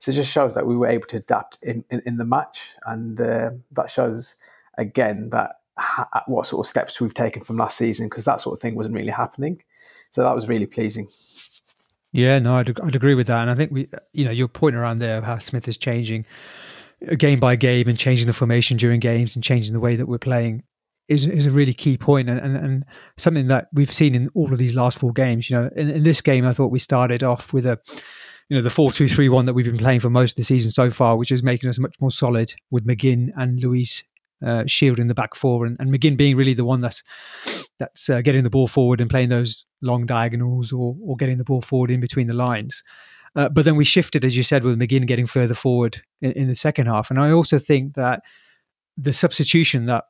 So 0.00 0.10
it 0.10 0.14
just 0.14 0.32
shows 0.32 0.54
that 0.54 0.66
we 0.66 0.76
were 0.76 0.86
able 0.86 1.06
to 1.08 1.16
adapt 1.18 1.58
in 1.62 1.84
in, 1.90 2.02
in 2.06 2.16
the 2.16 2.24
match, 2.24 2.74
and 2.86 3.20
uh, 3.20 3.50
that 3.72 3.90
shows 3.90 4.36
again 4.78 5.30
that 5.30 5.60
ha- 5.78 6.24
what 6.26 6.46
sort 6.46 6.64
of 6.64 6.70
steps 6.70 7.00
we've 7.00 7.14
taken 7.14 7.42
from 7.42 7.56
last 7.56 7.76
season 7.76 8.08
because 8.08 8.24
that 8.26 8.40
sort 8.40 8.56
of 8.56 8.62
thing 8.62 8.74
wasn't 8.74 8.94
really 8.94 9.10
happening. 9.10 9.62
So 10.10 10.22
that 10.22 10.34
was 10.34 10.48
really 10.48 10.66
pleasing. 10.66 11.08
Yeah, 12.12 12.40
no, 12.40 12.56
I'd, 12.56 12.80
I'd 12.80 12.96
agree 12.96 13.14
with 13.14 13.28
that, 13.28 13.42
and 13.42 13.50
I 13.50 13.54
think 13.54 13.70
we, 13.70 13.88
you 14.12 14.24
know, 14.24 14.32
your 14.32 14.48
point 14.48 14.74
around 14.74 14.98
there 14.98 15.18
of 15.18 15.24
how 15.24 15.38
Smith 15.38 15.68
is 15.68 15.76
changing 15.76 16.26
game 17.16 17.40
by 17.40 17.56
game 17.56 17.88
and 17.88 17.98
changing 17.98 18.26
the 18.26 18.32
formation 18.32 18.76
during 18.76 19.00
games 19.00 19.34
and 19.34 19.44
changing 19.44 19.72
the 19.72 19.80
way 19.80 19.96
that 19.96 20.06
we're 20.06 20.18
playing 20.18 20.62
is 21.08 21.26
is 21.26 21.46
a 21.46 21.50
really 21.50 21.74
key 21.74 21.98
point 21.98 22.30
and, 22.30 22.38
and, 22.38 22.56
and 22.56 22.84
something 23.16 23.48
that 23.48 23.68
we've 23.72 23.92
seen 23.92 24.14
in 24.14 24.30
all 24.34 24.52
of 24.52 24.58
these 24.58 24.76
last 24.76 24.98
four 24.98 25.12
games. 25.12 25.50
You 25.50 25.58
know, 25.58 25.70
in, 25.76 25.90
in 25.90 26.02
this 26.04 26.20
game, 26.20 26.46
I 26.46 26.52
thought 26.52 26.70
we 26.70 26.78
started 26.78 27.22
off 27.22 27.52
with 27.52 27.66
a 27.66 27.78
you 28.48 28.56
know 28.56 28.62
the 28.62 28.70
four 28.70 28.92
two 28.92 29.08
three 29.08 29.28
one 29.28 29.44
that 29.46 29.54
we've 29.54 29.66
been 29.66 29.78
playing 29.78 30.00
for 30.00 30.08
most 30.08 30.32
of 30.32 30.36
the 30.36 30.44
season 30.44 30.70
so 30.70 30.90
far, 30.90 31.16
which 31.16 31.32
is 31.32 31.42
making 31.42 31.68
us 31.68 31.78
much 31.78 31.96
more 32.00 32.12
solid 32.12 32.54
with 32.70 32.86
McGinn 32.86 33.30
and 33.36 33.60
Luiz 33.60 34.04
uh, 34.44 34.64
shielding 34.66 35.08
the 35.08 35.14
back 35.14 35.34
four, 35.34 35.66
and, 35.66 35.76
and 35.80 35.92
McGinn 35.92 36.16
being 36.16 36.36
really 36.36 36.54
the 36.54 36.64
one 36.64 36.80
that's 36.80 37.02
that's 37.78 38.08
uh, 38.08 38.20
getting 38.20 38.44
the 38.44 38.50
ball 38.50 38.68
forward 38.68 39.00
and 39.00 39.10
playing 39.10 39.30
those 39.30 39.66
long 39.82 40.06
diagonals 40.06 40.72
or 40.72 40.96
or 41.02 41.16
getting 41.16 41.38
the 41.38 41.44
ball 41.44 41.60
forward 41.60 41.90
in 41.90 42.00
between 42.00 42.28
the 42.28 42.34
lines. 42.34 42.84
Uh, 43.36 43.48
but 43.48 43.64
then 43.64 43.76
we 43.76 43.84
shifted, 43.84 44.24
as 44.24 44.36
you 44.36 44.42
said, 44.42 44.64
with 44.64 44.78
McGinn 44.78 45.06
getting 45.06 45.26
further 45.26 45.54
forward 45.54 46.02
in, 46.20 46.32
in, 46.32 46.48
the 46.48 46.54
second 46.54 46.86
half. 46.86 47.10
And 47.10 47.18
I 47.18 47.30
also 47.30 47.58
think 47.58 47.94
that 47.94 48.22
the 48.96 49.12
substitution 49.12 49.86
that 49.86 50.04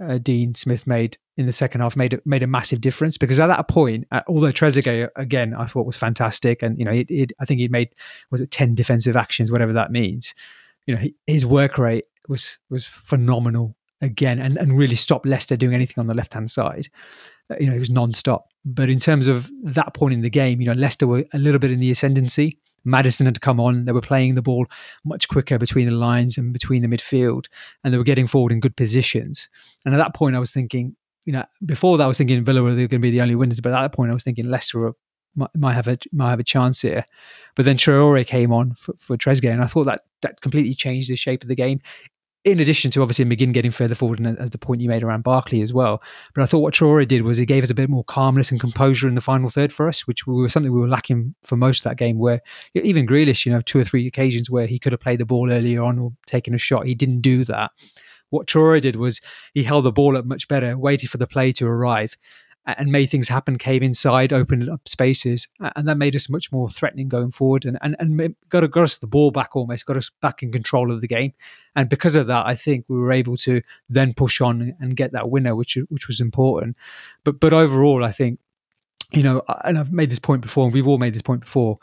uh, 0.00 0.18
Dean 0.18 0.54
Smith 0.54 0.86
made 0.86 1.16
in 1.36 1.46
the 1.46 1.52
second 1.52 1.80
half 1.80 1.96
made 1.96 2.18
made 2.24 2.42
a 2.42 2.46
massive 2.46 2.80
difference 2.80 3.16
because 3.18 3.40
at 3.40 3.46
that 3.48 3.68
point, 3.68 4.06
uh, 4.10 4.22
although 4.28 4.52
Trezeguet 4.52 5.08
again 5.16 5.54
I 5.54 5.64
thought 5.64 5.86
was 5.86 5.96
fantastic, 5.96 6.62
and 6.62 6.78
you 6.78 6.84
know 6.84 6.92
it, 6.92 7.10
it, 7.10 7.32
I 7.40 7.44
think 7.44 7.60
he 7.60 7.68
made 7.68 7.90
was 8.30 8.40
it 8.40 8.50
ten 8.50 8.74
defensive 8.74 9.16
actions, 9.16 9.50
whatever 9.50 9.72
that 9.72 9.90
means. 9.90 10.34
You 10.86 10.94
know 10.94 11.00
he, 11.00 11.14
his 11.26 11.46
work 11.46 11.78
rate 11.78 12.04
was 12.28 12.58
was 12.68 12.84
phenomenal 12.84 13.76
again, 14.00 14.38
and 14.38 14.56
and 14.56 14.76
really 14.76 14.96
stopped 14.96 15.26
Leicester 15.26 15.56
doing 15.56 15.74
anything 15.74 16.00
on 16.00 16.06
the 16.06 16.14
left 16.14 16.34
hand 16.34 16.50
side. 16.50 16.88
Uh, 17.50 17.56
you 17.60 17.66
know, 17.66 17.74
it 17.74 17.78
was 17.78 17.90
non-stop. 17.90 18.48
But 18.68 18.90
in 18.90 18.98
terms 18.98 19.28
of 19.28 19.48
that 19.62 19.94
point 19.94 20.12
in 20.12 20.22
the 20.22 20.30
game, 20.30 20.60
you 20.60 20.66
know, 20.66 20.72
Leicester 20.72 21.06
were 21.06 21.24
a 21.32 21.38
little 21.38 21.60
bit 21.60 21.70
in 21.70 21.78
the 21.78 21.92
ascendancy. 21.92 22.58
Maddison 22.84 23.26
had 23.26 23.40
come 23.40 23.60
on. 23.60 23.84
They 23.84 23.92
were 23.92 24.00
playing 24.00 24.34
the 24.34 24.42
ball 24.42 24.66
much 25.04 25.28
quicker 25.28 25.56
between 25.56 25.88
the 25.88 25.94
lines 25.94 26.36
and 26.36 26.52
between 26.52 26.82
the 26.82 26.88
midfield, 26.88 27.46
and 27.84 27.94
they 27.94 27.98
were 27.98 28.04
getting 28.04 28.26
forward 28.26 28.50
in 28.50 28.58
good 28.58 28.76
positions. 28.76 29.48
And 29.84 29.94
at 29.94 29.98
that 29.98 30.14
point, 30.14 30.34
I 30.34 30.40
was 30.40 30.50
thinking, 30.50 30.96
you 31.24 31.32
know, 31.32 31.44
before 31.64 31.96
that, 31.96 32.04
I 32.04 32.08
was 32.08 32.18
thinking 32.18 32.44
Villa 32.44 32.62
were 32.62 32.74
going 32.74 32.88
to 32.88 32.98
be 32.98 33.12
the 33.12 33.20
only 33.20 33.36
winners. 33.36 33.60
But 33.60 33.72
at 33.72 33.82
that 33.82 33.92
point, 33.92 34.10
I 34.10 34.14
was 34.14 34.24
thinking 34.24 34.50
Leicester 34.50 34.92
might, 35.36 35.50
might, 35.54 35.74
have 35.74 35.86
a 35.86 35.98
might 36.12 36.30
have 36.30 36.40
a 36.40 36.44
chance 36.44 36.82
here. 36.82 37.04
But 37.54 37.66
then 37.66 37.76
Traore 37.76 38.26
came 38.26 38.52
on 38.52 38.74
for, 38.74 38.94
for 38.98 39.16
Trezeguet, 39.16 39.52
and 39.52 39.62
I 39.62 39.66
thought 39.66 39.84
that 39.84 40.02
that 40.22 40.40
completely 40.40 40.74
changed 40.74 41.08
the 41.08 41.16
shape 41.16 41.42
of 41.42 41.48
the 41.48 41.54
game 41.54 41.80
in 42.46 42.60
addition 42.60 42.92
to 42.92 43.02
obviously 43.02 43.24
McGinn 43.24 43.52
getting 43.52 43.72
further 43.72 43.96
forward 43.96 44.20
and 44.20 44.38
uh, 44.38 44.40
as 44.40 44.50
the 44.50 44.58
point 44.58 44.80
you 44.80 44.88
made 44.88 45.02
around 45.02 45.24
Barkley 45.24 45.62
as 45.62 45.74
well. 45.74 46.00
But 46.32 46.42
I 46.42 46.46
thought 46.46 46.60
what 46.60 46.72
Traore 46.72 47.06
did 47.06 47.22
was 47.22 47.38
he 47.38 47.44
gave 47.44 47.64
us 47.64 47.70
a 47.70 47.74
bit 47.74 47.90
more 47.90 48.04
calmness 48.04 48.52
and 48.52 48.60
composure 48.60 49.08
in 49.08 49.16
the 49.16 49.20
final 49.20 49.50
third 49.50 49.72
for 49.72 49.88
us, 49.88 50.06
which 50.06 50.28
was 50.28 50.52
something 50.52 50.72
we 50.72 50.80
were 50.80 50.88
lacking 50.88 51.34
for 51.42 51.56
most 51.56 51.84
of 51.84 51.90
that 51.90 51.98
game. 51.98 52.18
Where 52.18 52.40
even 52.74 53.04
Grealish, 53.04 53.44
you 53.44 53.52
know, 53.52 53.60
two 53.60 53.80
or 53.80 53.84
three 53.84 54.06
occasions 54.06 54.48
where 54.48 54.68
he 54.68 54.78
could 54.78 54.92
have 54.92 55.00
played 55.00 55.18
the 55.18 55.26
ball 55.26 55.50
earlier 55.50 55.82
on 55.82 55.98
or 55.98 56.12
taken 56.26 56.54
a 56.54 56.58
shot, 56.58 56.86
he 56.86 56.94
didn't 56.94 57.20
do 57.20 57.44
that. 57.44 57.72
What 58.30 58.46
Traore 58.46 58.80
did 58.80 58.96
was 58.96 59.20
he 59.52 59.64
held 59.64 59.84
the 59.84 59.92
ball 59.92 60.16
up 60.16 60.24
much 60.24 60.46
better, 60.46 60.78
waited 60.78 61.10
for 61.10 61.18
the 61.18 61.26
play 61.26 61.50
to 61.52 61.66
arrive, 61.66 62.16
and 62.66 62.90
made 62.90 63.06
things 63.06 63.28
happen, 63.28 63.58
came 63.58 63.82
inside, 63.82 64.32
opened 64.32 64.68
up 64.68 64.88
spaces, 64.88 65.46
and 65.60 65.86
that 65.86 65.96
made 65.96 66.16
us 66.16 66.28
much 66.28 66.50
more 66.50 66.68
threatening 66.68 67.08
going 67.08 67.30
forward 67.30 67.64
and, 67.64 67.78
and, 67.80 67.94
and 68.00 68.34
got, 68.48 68.68
got 68.70 68.84
us 68.84 68.98
the 68.98 69.06
ball 69.06 69.30
back 69.30 69.54
almost, 69.54 69.86
got 69.86 69.96
us 69.96 70.10
back 70.20 70.42
in 70.42 70.50
control 70.50 70.90
of 70.90 71.00
the 71.00 71.06
game. 71.06 71.32
And 71.76 71.88
because 71.88 72.16
of 72.16 72.26
that, 72.26 72.44
I 72.46 72.56
think 72.56 72.84
we 72.88 72.96
were 72.96 73.12
able 73.12 73.36
to 73.38 73.62
then 73.88 74.14
push 74.14 74.40
on 74.40 74.74
and 74.80 74.96
get 74.96 75.12
that 75.12 75.30
winner, 75.30 75.54
which 75.54 75.78
which 75.88 76.08
was 76.08 76.20
important. 76.20 76.76
But 77.22 77.38
but 77.38 77.52
overall, 77.52 78.04
I 78.04 78.10
think, 78.10 78.40
you 79.12 79.22
know, 79.22 79.42
and 79.64 79.78
I've 79.78 79.92
made 79.92 80.10
this 80.10 80.18
point 80.18 80.42
before, 80.42 80.64
and 80.64 80.74
we've 80.74 80.88
all 80.88 80.98
made 80.98 81.14
this 81.14 81.22
point 81.22 81.42
before, 81.42 81.78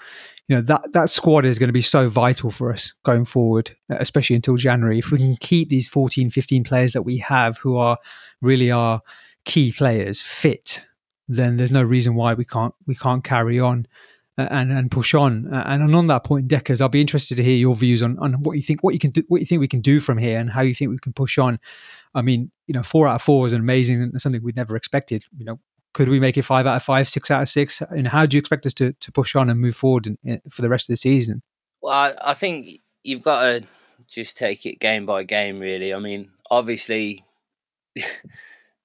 you 0.50 0.56
know, 0.58 0.62
that, 0.64 0.92
that 0.92 1.10
squad 1.10 1.46
is 1.46 1.60
going 1.60 1.70
to 1.70 1.74
be 1.74 1.82
so 1.82 2.10
vital 2.10 2.52
for 2.52 2.74
us 2.74 2.94
going 3.04 3.24
forward, 3.24 3.74
especially 3.90 4.36
until 4.36 4.58
January. 4.58 5.00
If 5.00 5.12
we 5.12 5.20
can 5.20 5.38
keep 5.38 5.70
these 5.70 5.88
14, 5.88 6.30
15 6.30 6.66
players 6.66 6.92
that 6.92 7.04
we 7.04 7.20
have 7.20 7.58
who 7.60 7.78
are 7.78 7.98
really 8.42 8.70
are– 8.70 9.02
key 9.46 9.72
players 9.72 10.22
fit, 10.22 10.82
then 11.28 11.58
there's 11.58 11.72
no 11.72 11.84
reason 11.84 12.16
why 12.16 12.34
we 12.34 12.46
can't 12.46 12.74
we 12.86 12.96
can't 12.96 13.24
carry 13.24 13.60
on 13.60 13.88
uh, 14.38 14.48
and 14.52 14.72
and 14.72 14.92
push 14.92 15.14
on. 15.14 15.54
Uh, 15.54 15.64
and 15.68 15.96
on 15.96 16.08
that 16.08 16.24
point, 16.24 16.48
Dekkers, 16.48 16.82
I'll 16.82 16.90
be 16.90 17.02
interested 17.02 17.36
to 17.36 17.44
hear 17.44 17.56
your 17.56 17.76
views 17.76 18.02
on, 18.02 18.18
on 18.20 18.34
what 18.44 18.54
you 18.54 18.64
think 18.64 18.84
what 18.84 18.94
you 18.94 19.00
can 19.00 19.12
do, 19.12 19.24
what 19.28 19.42
you 19.42 19.46
think 19.46 19.60
we 19.60 19.68
can 19.68 19.82
do 19.82 20.00
from 20.00 20.18
here, 20.18 20.40
and 20.40 20.50
how 20.50 20.62
you 20.62 20.76
think 20.76 20.92
we 20.92 20.98
can 20.98 21.14
push 21.14 21.38
on. 21.38 21.60
I 22.16 22.22
mean, 22.22 22.52
you 22.68 22.74
know, 22.74 22.84
four 22.84 23.08
out 23.08 23.16
of 23.16 23.22
four 23.22 23.46
is 23.46 23.54
an 23.54 23.62
amazing 23.62 24.02
and 24.02 24.22
something 24.22 24.44
we'd 24.44 24.56
never 24.56 24.76
expected. 24.76 25.26
You 25.38 25.46
know, 25.46 25.60
could 25.94 26.10
we 26.10 26.20
make 26.20 26.38
it 26.38 26.44
five 26.44 26.66
out 26.66 26.76
of 26.76 26.84
five, 26.84 27.10
six 27.10 27.32
out 27.32 27.42
of 27.42 27.50
six? 27.50 27.82
And 27.82 28.08
how 28.08 28.26
do 28.26 28.36
you 28.36 28.40
expect 28.40 28.66
us 28.66 28.74
to 28.76 28.94
to 28.94 29.12
push 29.12 29.36
on 29.36 29.50
and 29.50 29.60
move 29.60 29.76
forward 29.76 30.08
in, 30.08 30.18
in, 30.24 30.42
for 30.50 30.62
the 30.62 30.70
rest 30.70 30.90
of 30.90 30.94
the 30.94 30.98
season? 30.98 31.42
Well, 31.82 31.94
I, 31.94 32.14
I 32.22 32.34
think 32.34 32.80
you've 33.04 33.24
got 33.24 33.42
to 33.42 33.64
just 34.08 34.38
take 34.38 34.66
it 34.66 34.80
game 34.80 35.06
by 35.06 35.24
game. 35.24 35.60
Really, 35.60 35.94
I 35.94 36.00
mean, 36.00 36.32
obviously. 36.50 37.24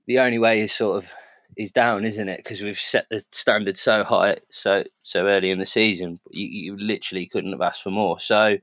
the 0.09 0.18
only 0.18 0.38
way 0.38 0.61
is 0.61 0.73
sort 0.73 0.97
of 0.97 1.12
is 1.57 1.71
down, 1.71 2.05
isn't 2.05 2.29
it? 2.29 2.38
Because 2.38 2.62
we've 2.62 2.79
set 2.79 3.07
the 3.11 3.21
standard 3.21 3.77
so 3.77 4.03
high 4.03 4.38
so 4.51 4.83
so 5.03 5.27
early 5.27 5.51
in 5.51 5.59
the 5.59 5.66
season. 5.66 6.18
You, 6.31 6.47
you 6.47 6.77
literally 6.77 7.27
couldn't 7.27 7.53
have 7.53 7.61
asked 7.61 7.83
for 7.83 7.90
more. 7.90 8.18
So 8.18 8.57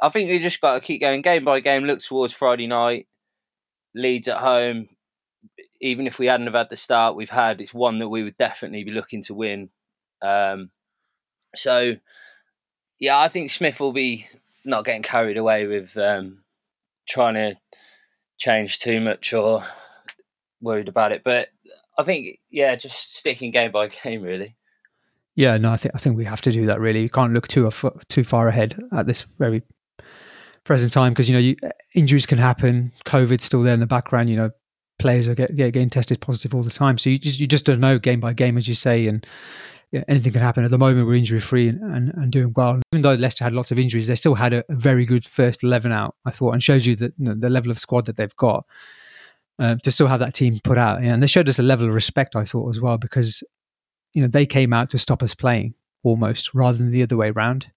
I 0.00 0.08
think 0.08 0.30
we 0.30 0.38
just 0.38 0.60
got 0.60 0.74
to 0.74 0.80
keep 0.80 1.00
going 1.00 1.20
game 1.22 1.44
by 1.44 1.60
game. 1.60 1.84
Look 1.84 2.00
towards 2.00 2.32
Friday 2.32 2.68
night. 2.68 3.08
Leeds 3.94 4.28
at 4.28 4.38
home. 4.38 4.88
Even 5.80 6.06
if 6.06 6.18
we 6.18 6.26
hadn't 6.26 6.46
have 6.46 6.54
had 6.54 6.70
the 6.70 6.76
start 6.76 7.16
we've 7.16 7.28
had, 7.28 7.60
it's 7.60 7.74
one 7.74 7.98
that 7.98 8.08
we 8.08 8.22
would 8.22 8.36
definitely 8.36 8.84
be 8.84 8.92
looking 8.92 9.22
to 9.22 9.34
win. 9.34 9.70
Um, 10.22 10.70
so 11.54 11.96
yeah, 13.00 13.18
I 13.18 13.28
think 13.28 13.50
Smith 13.50 13.80
will 13.80 13.92
be 13.92 14.28
not 14.64 14.84
getting 14.84 15.02
carried 15.02 15.38
away 15.38 15.66
with 15.66 15.96
um, 15.96 16.44
trying 17.08 17.34
to 17.34 17.56
change 18.38 18.78
too 18.78 19.00
much 19.00 19.32
or 19.32 19.64
worried 20.60 20.88
about 20.88 21.12
it. 21.12 21.22
But 21.24 21.48
I 21.98 22.02
think, 22.02 22.38
yeah, 22.50 22.74
just 22.76 23.16
sticking 23.16 23.50
game 23.50 23.72
by 23.72 23.88
game, 24.02 24.22
really. 24.22 24.56
Yeah, 25.34 25.58
no, 25.58 25.70
I 25.70 25.76
think 25.76 25.94
I 25.94 25.98
think 25.98 26.16
we 26.16 26.24
have 26.24 26.40
to 26.42 26.50
do 26.50 26.64
that. 26.66 26.80
Really, 26.80 27.02
you 27.02 27.10
can't 27.10 27.34
look 27.34 27.46
too 27.46 27.70
too 28.08 28.24
far 28.24 28.48
ahead 28.48 28.82
at 28.92 29.06
this 29.06 29.22
very 29.38 29.62
present 30.64 30.92
time 30.92 31.12
because 31.12 31.28
you 31.28 31.34
know 31.34 31.40
you, 31.40 31.56
injuries 31.94 32.24
can 32.24 32.38
happen. 32.38 32.90
COVID's 33.04 33.44
still 33.44 33.62
there 33.62 33.74
in 33.74 33.80
the 33.80 33.86
background. 33.86 34.30
You 34.30 34.36
know, 34.36 34.50
players 34.98 35.28
are 35.28 35.34
get, 35.34 35.54
get, 35.54 35.72
getting 35.72 35.90
tested 35.90 36.22
positive 36.22 36.54
all 36.54 36.62
the 36.62 36.70
time, 36.70 36.96
so 36.96 37.10
you 37.10 37.18
just 37.18 37.38
you 37.38 37.46
just 37.46 37.66
don't 37.66 37.80
know 37.80 37.98
game 37.98 38.18
by 38.18 38.32
game, 38.32 38.56
as 38.56 38.66
you 38.66 38.74
say, 38.74 39.06
and 39.06 39.26
anything 40.08 40.32
can 40.32 40.40
happen. 40.40 40.64
At 40.64 40.70
the 40.70 40.78
moment, 40.78 41.06
we're 41.06 41.16
injury 41.16 41.40
free 41.40 41.68
and, 41.68 41.82
and, 41.82 42.14
and, 42.14 42.32
doing 42.32 42.54
well. 42.56 42.80
Even 42.92 43.02
though 43.02 43.12
Leicester 43.12 43.44
had 43.44 43.52
lots 43.52 43.70
of 43.70 43.78
injuries, 43.78 44.06
they 44.06 44.14
still 44.14 44.34
had 44.34 44.54
a, 44.54 44.64
a 44.70 44.74
very 44.74 45.04
good 45.04 45.26
first 45.26 45.62
eleven 45.62 45.92
out. 45.92 46.16
I 46.24 46.30
thought, 46.30 46.52
and 46.52 46.62
shows 46.62 46.86
you 46.86 46.96
that 46.96 47.12
you 47.18 47.26
know, 47.26 47.34
the 47.34 47.50
level 47.50 47.70
of 47.70 47.78
squad 47.78 48.06
that 48.06 48.16
they've 48.16 48.36
got 48.36 48.64
uh, 49.58 49.76
to 49.82 49.90
still 49.90 50.06
have 50.06 50.20
that 50.20 50.34
team 50.34 50.60
put 50.62 50.78
out. 50.78 51.02
And 51.02 51.22
they 51.22 51.26
showed 51.26 51.48
us 51.48 51.58
a 51.58 51.62
level 51.62 51.88
of 51.88 51.94
respect, 51.94 52.36
I 52.36 52.44
thought, 52.44 52.70
as 52.70 52.80
well, 52.80 52.98
because 52.98 53.42
you 54.12 54.22
know 54.22 54.28
they 54.28 54.46
came 54.46 54.72
out 54.72 54.90
to 54.90 54.98
stop 54.98 55.22
us 55.22 55.34
playing 55.34 55.74
almost, 56.02 56.54
rather 56.54 56.78
than 56.78 56.90
the 56.90 57.02
other 57.02 57.16
way 57.16 57.30
around. 57.30 57.70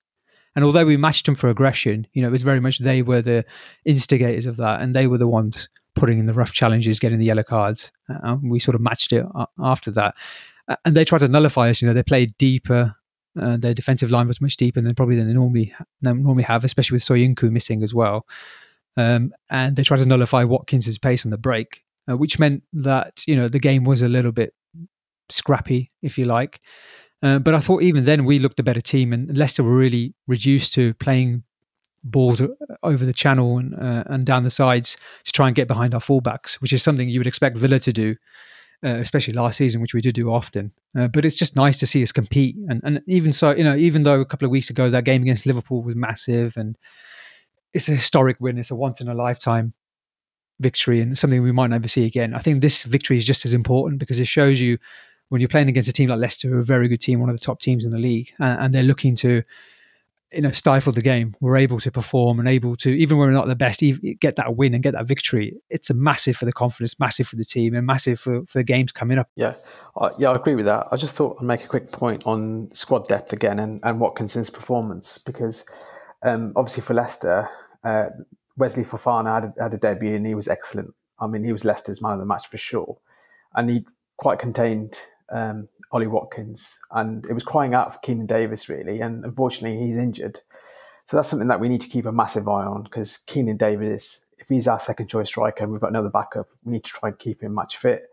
And 0.55 0.65
although 0.65 0.85
we 0.85 0.97
matched 0.97 1.25
them 1.25 1.35
for 1.35 1.49
aggression, 1.49 2.07
you 2.13 2.21
know, 2.21 2.27
it 2.27 2.31
was 2.31 2.43
very 2.43 2.59
much 2.59 2.79
they 2.79 3.01
were 3.01 3.21
the 3.21 3.45
instigators 3.85 4.45
of 4.45 4.57
that, 4.57 4.81
and 4.81 4.95
they 4.95 5.07
were 5.07 5.17
the 5.17 5.27
ones 5.27 5.69
putting 5.95 6.17
in 6.19 6.25
the 6.25 6.33
rough 6.33 6.53
challenges, 6.53 6.99
getting 6.99 7.19
the 7.19 7.25
yellow 7.25 7.43
cards. 7.43 7.91
Uh, 8.09 8.37
we 8.41 8.59
sort 8.59 8.75
of 8.75 8.81
matched 8.81 9.11
it 9.13 9.25
after 9.59 9.91
that. 9.91 10.15
and 10.85 10.95
they 10.95 11.05
tried 11.05 11.19
to 11.19 11.27
nullify 11.27 11.69
us. 11.69 11.81
You 11.81 11.87
know, 11.87 11.93
they 11.93 12.03
played 12.03 12.37
deeper. 12.37 12.95
Uh, 13.39 13.57
their 13.57 13.73
defensive 13.73 14.11
line 14.11 14.27
was 14.27 14.41
much 14.41 14.57
deeper 14.57 14.81
than 14.81 14.95
probably 14.95 15.15
than 15.15 15.27
they 15.27 15.33
normally 15.33 15.73
normally 16.01 16.43
have, 16.43 16.63
especially 16.63 16.95
with 16.95 17.03
Soyuncu 17.03 17.51
missing 17.51 17.83
as 17.83 17.93
well. 17.93 18.25
Um, 18.99 19.31
and 19.49 19.77
they 19.77 19.83
tried 19.83 19.99
to 19.99 20.05
nullify 20.05 20.43
Watkins's 20.43 20.97
pace 20.97 21.25
on 21.25 21.31
the 21.31 21.37
break, 21.37 21.83
uh, 22.09 22.17
which 22.17 22.37
meant 22.37 22.63
that 22.73 23.23
you 23.25 23.35
know 23.35 23.47
the 23.47 23.59
game 23.59 23.85
was 23.85 24.01
a 24.01 24.09
little 24.09 24.33
bit 24.33 24.53
scrappy, 25.29 25.89
if 26.01 26.17
you 26.17 26.25
like. 26.25 26.59
Uh, 27.23 27.39
but 27.39 27.55
I 27.55 27.61
thought 27.61 27.81
even 27.81 28.03
then 28.03 28.25
we 28.25 28.39
looked 28.39 28.59
a 28.59 28.63
better 28.63 28.81
team, 28.81 29.13
and 29.13 29.37
Leicester 29.37 29.63
were 29.63 29.75
really 29.75 30.15
reduced 30.27 30.73
to 30.73 30.93
playing 30.95 31.43
balls 32.03 32.41
over 32.83 33.05
the 33.05 33.13
channel 33.13 33.57
and, 33.57 33.73
uh, 33.75 34.03
and 34.07 34.25
down 34.25 34.43
the 34.43 34.49
sides 34.49 34.97
to 35.23 35.31
try 35.31 35.47
and 35.47 35.55
get 35.55 35.67
behind 35.69 35.93
our 35.93 36.01
fullbacks, 36.01 36.55
which 36.55 36.73
is 36.73 36.83
something 36.83 37.07
you 37.07 37.21
would 37.21 37.27
expect 37.27 37.57
Villa 37.57 37.79
to 37.79 37.93
do, 37.93 38.15
uh, 38.85 38.97
especially 38.99 39.33
last 39.33 39.57
season, 39.57 39.79
which 39.79 39.93
we 39.93 40.01
did 40.01 40.15
do 40.15 40.29
often. 40.29 40.71
Uh, 40.97 41.07
but 41.07 41.23
it's 41.23 41.37
just 41.37 41.55
nice 41.55 41.79
to 41.79 41.87
see 41.87 42.03
us 42.03 42.11
compete, 42.11 42.57
and 42.67 42.81
and 42.83 43.01
even 43.07 43.31
so, 43.31 43.51
you 43.51 43.63
know, 43.63 43.77
even 43.77 44.03
though 44.03 44.19
a 44.19 44.25
couple 44.25 44.45
of 44.45 44.51
weeks 44.51 44.69
ago 44.69 44.89
that 44.89 45.05
game 45.05 45.21
against 45.21 45.45
Liverpool 45.45 45.83
was 45.83 45.95
massive 45.95 46.57
and 46.57 46.77
it's 47.73 47.89
a 47.89 47.93
historic 47.93 48.37
win, 48.39 48.57
it's 48.57 48.71
a 48.71 48.75
once 48.75 49.01
in 49.01 49.07
a 49.07 49.13
lifetime 49.13 49.73
victory 50.59 50.99
and 50.99 51.17
something 51.17 51.41
we 51.41 51.51
might 51.51 51.69
never 51.69 51.87
see 51.87 52.05
again. 52.05 52.33
I 52.33 52.39
think 52.39 52.61
this 52.61 52.83
victory 52.83 53.17
is 53.17 53.25
just 53.25 53.45
as 53.45 53.53
important 53.53 53.99
because 53.99 54.19
it 54.19 54.27
shows 54.27 54.59
you 54.59 54.77
when 55.29 55.41
you're 55.41 55.47
playing 55.47 55.69
against 55.69 55.87
a 55.87 55.93
team 55.93 56.09
like 56.09 56.19
Leicester, 56.19 56.49
who 56.49 56.55
are 56.55 56.59
a 56.59 56.63
very 56.63 56.87
good 56.87 56.99
team, 56.99 57.19
one 57.19 57.29
of 57.29 57.35
the 57.35 57.45
top 57.45 57.61
teams 57.61 57.85
in 57.85 57.91
the 57.91 57.99
league, 57.99 58.31
and, 58.39 58.59
and 58.59 58.73
they're 58.73 58.83
looking 58.83 59.15
to 59.17 59.43
you 60.33 60.41
know 60.41 60.51
stifle 60.51 60.91
the 60.91 61.01
game. 61.01 61.35
We're 61.39 61.57
able 61.57 61.79
to 61.79 61.91
perform 61.91 62.39
and 62.39 62.47
able 62.47 62.75
to 62.77 62.89
even 62.89 63.17
when 63.17 63.27
we're 63.27 63.33
not 63.33 63.47
the 63.47 63.55
best 63.55 63.81
get 64.19 64.35
that 64.35 64.55
win 64.55 64.73
and 64.73 64.83
get 64.83 64.93
that 64.93 65.07
victory. 65.07 65.57
It's 65.69 65.89
a 65.89 65.93
massive 65.93 66.35
for 66.37 66.45
the 66.45 66.53
confidence 66.53 66.99
massive 66.99 67.27
for 67.27 67.35
the 67.35 67.45
team 67.45 67.73
and 67.73 67.85
massive 67.85 68.19
for, 68.19 68.41
for 68.45 68.59
the 68.59 68.63
games 68.63 68.91
coming 68.91 69.17
up. 69.17 69.29
Yeah. 69.35 69.55
Uh, 69.95 70.09
yeah 70.19 70.31
i 70.31 70.35
agree 70.35 70.55
with 70.55 70.65
that. 70.65 70.87
I 70.91 70.97
just 70.97 71.15
thought 71.15 71.37
i'd 71.39 71.45
make 71.45 71.63
a 71.63 71.67
quick 71.67 71.91
point 71.91 72.25
on 72.25 72.69
squad 72.73 73.07
depth 73.07 73.33
again 73.33 73.59
and, 73.59 73.79
and 73.83 73.99
watkinson's 73.99 74.49
performance 74.49 75.17
because 75.17 75.65
um, 76.23 76.53
obviously 76.55 76.83
for 76.83 76.93
leicester 76.93 77.49
uh, 77.83 78.07
wesley 78.57 78.83
fofana 78.83 79.41
had, 79.41 79.53
had 79.59 79.73
a 79.73 79.77
debut 79.77 80.15
and 80.15 80.25
he 80.25 80.35
was 80.35 80.47
excellent 80.47 80.93
i 81.19 81.27
mean 81.27 81.43
he 81.43 81.51
was 81.51 81.65
leicester's 81.65 82.01
man 82.01 82.13
of 82.13 82.19
the 82.19 82.25
match 82.25 82.47
for 82.47 82.57
sure 82.57 82.97
and 83.55 83.69
he 83.69 83.85
quite 84.17 84.39
contained 84.39 84.99
um, 85.31 85.67
Ollie 85.91 86.07
Watkins, 86.07 86.79
and 86.91 87.25
it 87.25 87.33
was 87.33 87.43
crying 87.43 87.73
out 87.73 87.93
for 87.93 87.99
Keinan 87.99 88.27
Davis 88.27 88.69
really, 88.69 88.99
and 89.01 89.23
unfortunately 89.23 89.79
he's 89.79 89.97
injured. 89.97 90.39
So 91.05 91.17
that's 91.17 91.27
something 91.27 91.47
that 91.47 91.59
we 91.59 91.69
need 91.69 91.81
to 91.81 91.87
keep 91.87 92.05
a 92.05 92.11
massive 92.11 92.47
eye 92.47 92.65
on 92.65 92.83
because 92.83 93.19
Keinan 93.27 93.57
Davis, 93.57 94.25
if 94.37 94.47
he's 94.47 94.67
our 94.67 94.79
second 94.79 95.07
choice 95.07 95.29
striker 95.29 95.63
and 95.63 95.71
we've 95.71 95.81
got 95.81 95.89
another 95.89 96.09
backup, 96.09 96.47
we 96.63 96.73
need 96.73 96.83
to 96.83 96.91
try 96.91 97.09
and 97.09 97.17
keep 97.17 97.41
him 97.41 97.55
match 97.55 97.77
fit. 97.77 98.09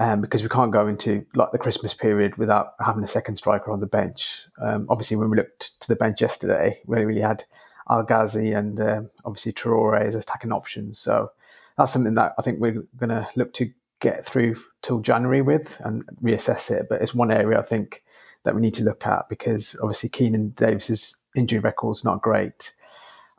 Um, 0.00 0.20
because 0.20 0.42
we 0.42 0.48
can't 0.48 0.72
go 0.72 0.88
into 0.88 1.24
like 1.36 1.52
the 1.52 1.58
Christmas 1.58 1.94
period 1.94 2.36
without 2.36 2.74
having 2.84 3.04
a 3.04 3.08
second 3.08 3.36
striker 3.36 3.70
on 3.70 3.78
the 3.78 3.86
bench. 3.86 4.42
Um, 4.60 4.86
obviously, 4.88 5.16
when 5.16 5.30
we 5.30 5.36
looked 5.36 5.80
to 5.80 5.88
the 5.88 5.94
bench 5.94 6.20
yesterday, 6.20 6.80
we 6.84 7.04
really 7.04 7.20
had 7.20 7.44
Al 7.90 8.06
and 8.08 8.80
um, 8.80 9.10
obviously 9.24 9.52
Traore 9.52 10.00
as 10.00 10.14
attacking 10.14 10.52
options. 10.52 10.98
So 10.98 11.30
that's 11.76 11.92
something 11.92 12.14
that 12.14 12.34
I 12.38 12.42
think 12.42 12.60
we're 12.60 12.84
going 12.96 13.10
to 13.10 13.28
look 13.36 13.52
to 13.54 13.70
get 14.00 14.24
through 14.24 14.56
till 14.82 15.00
January 15.00 15.42
with 15.42 15.80
and 15.84 16.04
reassess 16.22 16.70
it. 16.70 16.86
But 16.88 17.02
it's 17.02 17.14
one 17.14 17.30
area 17.30 17.58
I 17.58 17.62
think 17.62 18.02
that 18.44 18.54
we 18.54 18.60
need 18.60 18.74
to 18.74 18.84
look 18.84 19.06
at 19.06 19.28
because 19.28 19.76
obviously 19.82 20.10
Keinan 20.10 20.54
Davis's 20.54 21.16
injury 21.34 21.58
record's 21.58 22.04
not 22.04 22.22
great, 22.22 22.74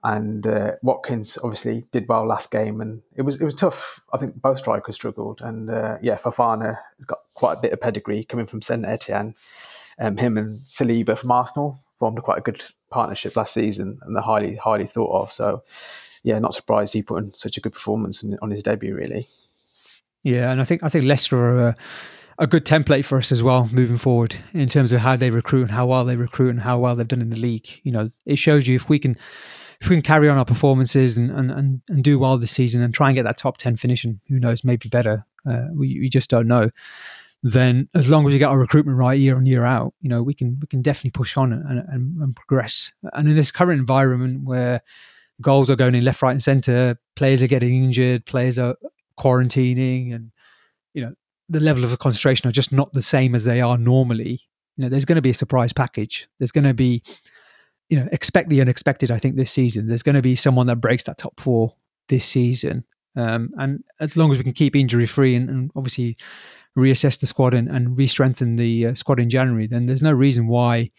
and 0.03 0.45
uh, 0.45 0.71
Watkins 0.81 1.37
obviously 1.43 1.85
did 1.91 2.07
well 2.07 2.27
last 2.27 2.51
game, 2.51 2.81
and 2.81 3.01
it 3.15 3.21
was 3.21 3.39
it 3.39 3.45
was 3.45 3.55
tough. 3.55 4.01
I 4.13 4.17
think 4.17 4.41
both 4.41 4.59
strikers 4.59 4.95
struggled, 4.95 5.41
and 5.41 5.69
uh, 5.69 5.97
yeah, 6.01 6.17
Fofana 6.17 6.79
has 6.97 7.05
got 7.05 7.19
quite 7.33 7.57
a 7.57 7.61
bit 7.61 7.73
of 7.73 7.81
pedigree 7.81 8.23
coming 8.23 8.47
from 8.47 8.61
Saint 8.61 8.85
Etienne. 8.85 9.35
Um, 9.97 10.17
him 10.17 10.37
and 10.37 10.51
Saliba 10.59 11.17
from 11.17 11.31
Arsenal 11.31 11.79
formed 11.97 12.21
quite 12.21 12.39
a 12.39 12.41
good 12.41 12.63
partnership 12.89 13.35
last 13.35 13.53
season, 13.53 13.99
and 14.01 14.15
they're 14.15 14.23
highly 14.23 14.55
highly 14.55 14.85
thought 14.85 15.21
of. 15.21 15.31
So 15.31 15.63
yeah, 16.23 16.39
not 16.39 16.55
surprised 16.55 16.93
he 16.93 17.03
put 17.03 17.23
in 17.23 17.33
such 17.33 17.55
a 17.55 17.61
good 17.61 17.73
performance 17.73 18.25
on 18.41 18.49
his 18.49 18.63
debut, 18.63 18.95
really. 18.95 19.27
Yeah, 20.23 20.51
and 20.51 20.59
I 20.59 20.63
think 20.63 20.83
I 20.83 20.89
think 20.89 21.05
Leicester 21.05 21.37
are 21.37 21.67
a, 21.69 21.75
a, 22.39 22.47
good 22.47 22.65
template 22.65 23.05
for 23.05 23.19
us 23.19 23.31
as 23.31 23.43
well 23.43 23.69
moving 23.71 23.99
forward 23.99 24.35
in 24.51 24.67
terms 24.67 24.91
of 24.91 25.01
how 25.01 25.15
they 25.15 25.29
recruit 25.29 25.61
and 25.61 25.71
how 25.71 25.85
well 25.85 26.03
they 26.03 26.15
recruit 26.15 26.49
and 26.49 26.61
how 26.61 26.79
well 26.79 26.95
they've 26.95 27.07
done 27.07 27.21
in 27.21 27.29
the 27.29 27.35
league. 27.35 27.69
You 27.83 27.91
know, 27.91 28.09
it 28.25 28.37
shows 28.37 28.67
you 28.67 28.75
if 28.75 28.89
we 28.89 28.97
can 28.97 29.15
if 29.79 29.87
we 29.87 29.95
can 29.95 30.01
carry 30.01 30.27
on 30.27 30.39
our 30.39 30.45
performances 30.45 31.15
and 31.15 31.29
and, 31.29 31.51
and, 31.51 31.81
and 31.89 32.03
do 32.03 32.17
well 32.17 32.39
this 32.39 32.49
season 32.49 32.81
and 32.81 32.91
try 32.91 33.09
and 33.09 33.15
get 33.15 33.23
that 33.23 33.37
top 33.37 33.57
ten 33.57 33.75
finish 33.75 34.03
and 34.03 34.19
who 34.27 34.39
knows 34.39 34.63
maybe 34.63 34.89
better. 34.89 35.27
Uh, 35.47 35.67
we 35.75 35.99
we 35.99 36.09
just 36.09 36.31
don't 36.31 36.47
know. 36.47 36.71
Then 37.47 37.89
as 37.93 38.09
long 38.09 38.25
as 38.25 38.33
we 38.33 38.39
get 38.39 38.49
our 38.49 38.57
recruitment 38.57 38.97
right 38.97 39.19
year 39.19 39.35
on 39.35 39.45
year 39.45 39.63
out, 39.63 39.93
you 40.01 40.09
know, 40.09 40.23
we 40.23 40.33
can 40.33 40.57
we 40.59 40.65
can 40.65 40.81
definitely 40.81 41.11
push 41.11 41.37
on 41.37 41.53
and, 41.53 41.79
and, 41.87 42.19
and 42.19 42.35
progress. 42.35 42.91
And 43.13 43.29
in 43.29 43.35
this 43.35 43.51
current 43.51 43.79
environment 43.79 44.45
where 44.45 44.81
goals 45.41 45.69
are 45.69 45.75
going 45.75 45.93
in 45.93 46.03
left, 46.03 46.23
right, 46.23 46.31
and 46.31 46.41
centre, 46.41 46.97
players 47.15 47.43
are 47.43 47.47
getting 47.47 47.75
injured, 47.75 48.25
players 48.25 48.57
are 48.57 48.75
quarantining 49.19 50.15
and 50.15 50.31
you 50.95 51.03
know 51.03 51.13
the 51.47 51.59
level 51.59 51.83
of 51.83 51.97
concentration 51.99 52.49
are 52.49 52.51
just 52.51 52.71
not 52.71 52.91
the 52.93 53.01
same 53.03 53.35
as 53.35 53.45
they 53.45 53.61
are 53.61 53.77
normally 53.77 54.41
you 54.75 54.83
know 54.83 54.89
there's 54.89 55.05
going 55.05 55.15
to 55.15 55.21
be 55.21 55.29
a 55.29 55.35
surprise 55.35 55.71
package. 55.71 56.27
There's 56.39 56.51
going 56.51 56.63
to 56.63 56.73
be 56.73 57.03
you 57.89 57.99
know 57.99 58.09
expect 58.11 58.49
the 58.49 58.59
unexpected 58.59 59.11
i 59.11 59.19
think 59.19 59.35
this 59.35 59.51
season. 59.51 59.85
There's 59.85 60.01
going 60.01 60.15
to 60.15 60.23
be 60.23 60.33
someone 60.33 60.65
that 60.65 60.77
breaks 60.77 61.03
that 61.03 61.19
top 61.19 61.39
four 61.39 61.73
this 62.09 62.25
season. 62.25 62.85
Um, 63.15 63.51
and 63.57 63.83
as 63.99 64.17
long 64.17 64.31
as 64.31 64.37
we 64.39 64.43
can 64.43 64.53
keep 64.53 64.75
injury 64.75 65.05
free 65.05 65.35
and, 65.35 65.49
and, 65.49 65.71
obviously 65.75 66.17
reassess 66.77 67.19
the 67.19 67.27
squad 67.27 67.53
and, 67.53 67.69
and 67.69 67.97
re-strengthen 67.97 68.55
the 68.55 68.87
uh, 68.87 68.93
squad 68.93 69.19
in 69.19 69.29
january 69.29 69.67
then 69.67 69.85
there's 69.85 70.01
no 70.01 70.11
reason 70.11 70.47
why 70.47 70.89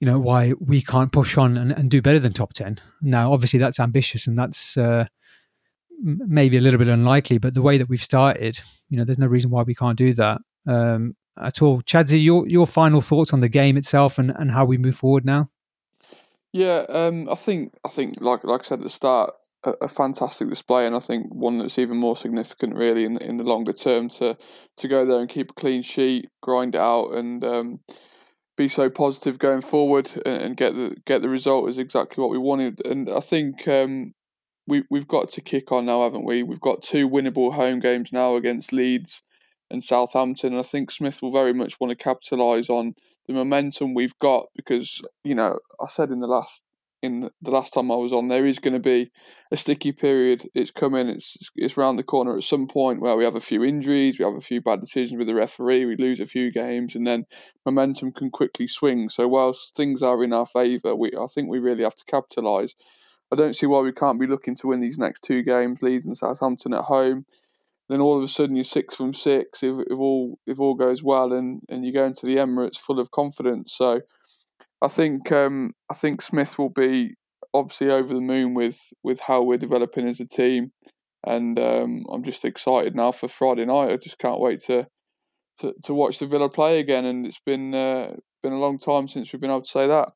you 0.00 0.06
know 0.06 0.18
why 0.18 0.52
we 0.58 0.82
can't 0.82 1.12
push 1.12 1.36
on 1.36 1.56
and, 1.56 1.72
and 1.72 1.90
do 1.90 2.02
better 2.02 2.18
than 2.18 2.32
top 2.32 2.52
10 2.52 2.78
now 3.02 3.32
obviously 3.32 3.58
that's 3.58 3.80
ambitious 3.80 4.26
and 4.26 4.38
that's 4.38 4.76
uh, 4.76 5.04
maybe 6.02 6.56
a 6.56 6.60
little 6.60 6.78
bit 6.78 6.88
unlikely, 6.88 7.38
but 7.38 7.54
the 7.54 7.62
way 7.62 7.78
that 7.78 7.88
we've 7.88 8.02
started, 8.02 8.60
you 8.88 8.96
know, 8.96 9.04
there's 9.04 9.18
no 9.18 9.26
reason 9.26 9.50
why 9.50 9.62
we 9.62 9.74
can't 9.74 9.98
do 9.98 10.14
that 10.14 10.40
um, 10.66 11.16
at 11.38 11.62
all. 11.62 11.82
Chadsy, 11.82 12.22
your 12.22 12.48
your 12.48 12.66
final 12.66 13.00
thoughts 13.00 13.32
on 13.32 13.40
the 13.40 13.48
game 13.48 13.76
itself 13.76 14.18
and, 14.18 14.30
and 14.30 14.50
how 14.50 14.64
we 14.64 14.78
move 14.78 14.96
forward 14.96 15.24
now? 15.24 15.50
Yeah, 16.52 16.84
um, 16.88 17.28
I 17.28 17.34
think 17.34 17.74
I 17.84 17.88
think 17.88 18.20
like 18.20 18.44
like 18.44 18.62
I 18.62 18.64
said 18.64 18.78
at 18.80 18.84
the 18.84 18.90
start, 18.90 19.30
a, 19.64 19.72
a, 19.82 19.88
fantastic 19.88 20.48
display, 20.48 20.86
and 20.86 20.96
I 20.96 21.00
think 21.00 21.32
one 21.32 21.58
that's 21.58 21.78
even 21.78 21.96
more 21.96 22.16
significant 22.16 22.76
really 22.76 23.04
in 23.04 23.18
in 23.18 23.36
the 23.36 23.44
longer 23.44 23.72
term 23.72 24.08
to 24.10 24.36
to 24.76 24.88
go 24.88 25.04
there 25.04 25.20
and 25.20 25.28
keep 25.28 25.50
a 25.50 25.54
clean 25.54 25.82
sheet, 25.82 26.28
grind 26.42 26.74
it 26.74 26.80
out, 26.80 27.10
and 27.12 27.44
um, 27.44 27.80
be 28.56 28.68
so 28.68 28.90
positive 28.90 29.38
going 29.38 29.62
forward 29.62 30.10
and, 30.26 30.42
and, 30.42 30.56
get 30.56 30.74
the 30.74 30.96
get 31.06 31.22
the 31.22 31.28
result 31.28 31.68
is 31.68 31.78
exactly 31.78 32.20
what 32.20 32.30
we 32.30 32.38
wanted. 32.38 32.84
And 32.84 33.08
I 33.08 33.20
think 33.20 33.66
um, 33.66 34.12
we 34.66 34.84
we've 34.90 35.08
got 35.08 35.30
to 35.30 35.40
kick 35.40 35.72
on 35.72 35.86
now, 35.86 36.04
haven't 36.04 36.26
we? 36.26 36.42
We've 36.42 36.60
got 36.60 36.82
two 36.82 37.08
winnable 37.08 37.54
home 37.54 37.80
games 37.80 38.12
now 38.12 38.36
against 38.36 38.72
Leeds 38.72 39.22
and 39.70 39.82
Southampton. 39.82 40.52
And 40.52 40.60
I 40.60 40.62
think 40.62 40.90
Smith 40.90 41.22
will 41.22 41.32
very 41.32 41.54
much 41.54 41.80
want 41.80 41.90
to 41.90 42.04
capitalise 42.04 42.68
on 42.68 42.94
the 43.26 43.32
momentum 43.32 43.94
we've 43.94 44.18
got 44.18 44.46
because 44.54 45.00
you 45.24 45.34
know 45.34 45.58
I 45.80 45.86
said 45.86 46.10
in 46.10 46.18
the 46.18 46.26
last 46.26 46.64
in 47.02 47.30
the 47.40 47.50
last 47.50 47.72
time 47.72 47.90
I 47.90 47.96
was 47.96 48.12
on, 48.12 48.28
there 48.28 48.46
is 48.46 48.58
going 48.58 48.74
to 48.74 48.80
be 48.80 49.10
a 49.50 49.56
sticky 49.56 49.92
period. 49.92 50.48
It's 50.54 50.70
coming. 50.70 51.08
It's 51.08 51.36
it's 51.56 51.76
round 51.76 51.98
the 51.98 52.02
corner 52.02 52.36
at 52.36 52.44
some 52.44 52.66
point 52.66 53.00
where 53.00 53.16
we 53.16 53.24
have 53.24 53.36
a 53.36 53.40
few 53.40 53.64
injuries, 53.64 54.18
we 54.18 54.24
have 54.24 54.34
a 54.34 54.40
few 54.40 54.60
bad 54.60 54.80
decisions 54.80 55.18
with 55.18 55.26
the 55.26 55.34
referee, 55.34 55.86
we 55.86 55.96
lose 55.96 56.20
a 56.20 56.26
few 56.26 56.50
games, 56.50 56.94
and 56.94 57.06
then 57.06 57.26
momentum 57.64 58.12
can 58.12 58.30
quickly 58.30 58.66
swing. 58.66 59.08
So 59.08 59.28
whilst 59.28 59.74
things 59.74 60.02
are 60.02 60.22
in 60.22 60.32
our 60.32 60.46
favour, 60.46 60.94
we 60.94 61.10
I 61.18 61.26
think 61.26 61.48
we 61.48 61.58
really 61.58 61.84
have 61.84 61.96
to 61.96 62.04
capitalise 62.04 62.74
I 63.32 63.36
don't 63.36 63.54
see 63.54 63.66
why 63.66 63.80
we 63.80 63.92
can't 63.92 64.18
be 64.18 64.26
looking 64.26 64.56
to 64.56 64.68
win 64.68 64.80
these 64.80 64.98
next 64.98 65.22
two 65.22 65.42
games, 65.42 65.82
Leeds 65.82 66.06
and 66.06 66.16
Southampton 66.16 66.74
at 66.74 66.84
home. 66.84 67.26
Then 67.88 68.00
all 68.00 68.18
of 68.18 68.24
a 68.24 68.28
sudden 68.28 68.56
you're 68.56 68.64
six 68.64 68.94
from 68.94 69.14
six 69.14 69.62
if, 69.62 69.74
if 69.88 69.98
all 69.98 70.38
if 70.46 70.60
all 70.60 70.74
goes 70.74 71.02
well, 71.02 71.32
and, 71.32 71.62
and 71.68 71.84
you 71.84 71.92
go 71.92 72.04
into 72.04 72.26
the 72.26 72.36
Emirates 72.36 72.78
full 72.78 72.98
of 72.98 73.10
confidence. 73.10 73.72
So 73.76 74.00
I 74.82 74.88
think 74.88 75.30
um, 75.32 75.72
I 75.90 75.94
think 75.94 76.22
Smith 76.22 76.58
will 76.58 76.70
be 76.70 77.14
obviously 77.52 77.90
over 77.90 78.14
the 78.14 78.20
moon 78.20 78.54
with 78.54 78.78
with 79.02 79.20
how 79.20 79.42
we're 79.42 79.58
developing 79.58 80.08
as 80.08 80.20
a 80.20 80.26
team, 80.26 80.72
and 81.26 81.58
um, 81.58 82.04
I'm 82.12 82.24
just 82.24 82.44
excited 82.44 82.94
now 82.94 83.12
for 83.12 83.28
Friday 83.28 83.66
night. 83.66 83.92
I 83.92 83.96
just 83.96 84.18
can't 84.18 84.40
wait 84.40 84.60
to 84.66 84.86
to, 85.60 85.74
to 85.84 85.94
watch 85.94 86.18
the 86.18 86.26
Villa 86.26 86.48
play 86.48 86.80
again, 86.80 87.04
and 87.04 87.26
it's 87.26 87.40
been 87.44 87.74
uh, 87.74 88.14
been 88.42 88.52
a 88.52 88.58
long 88.58 88.78
time 88.78 89.08
since 89.08 89.32
we've 89.32 89.40
been 89.40 89.50
able 89.50 89.62
to 89.62 89.68
say 89.68 89.86
that 89.86 90.10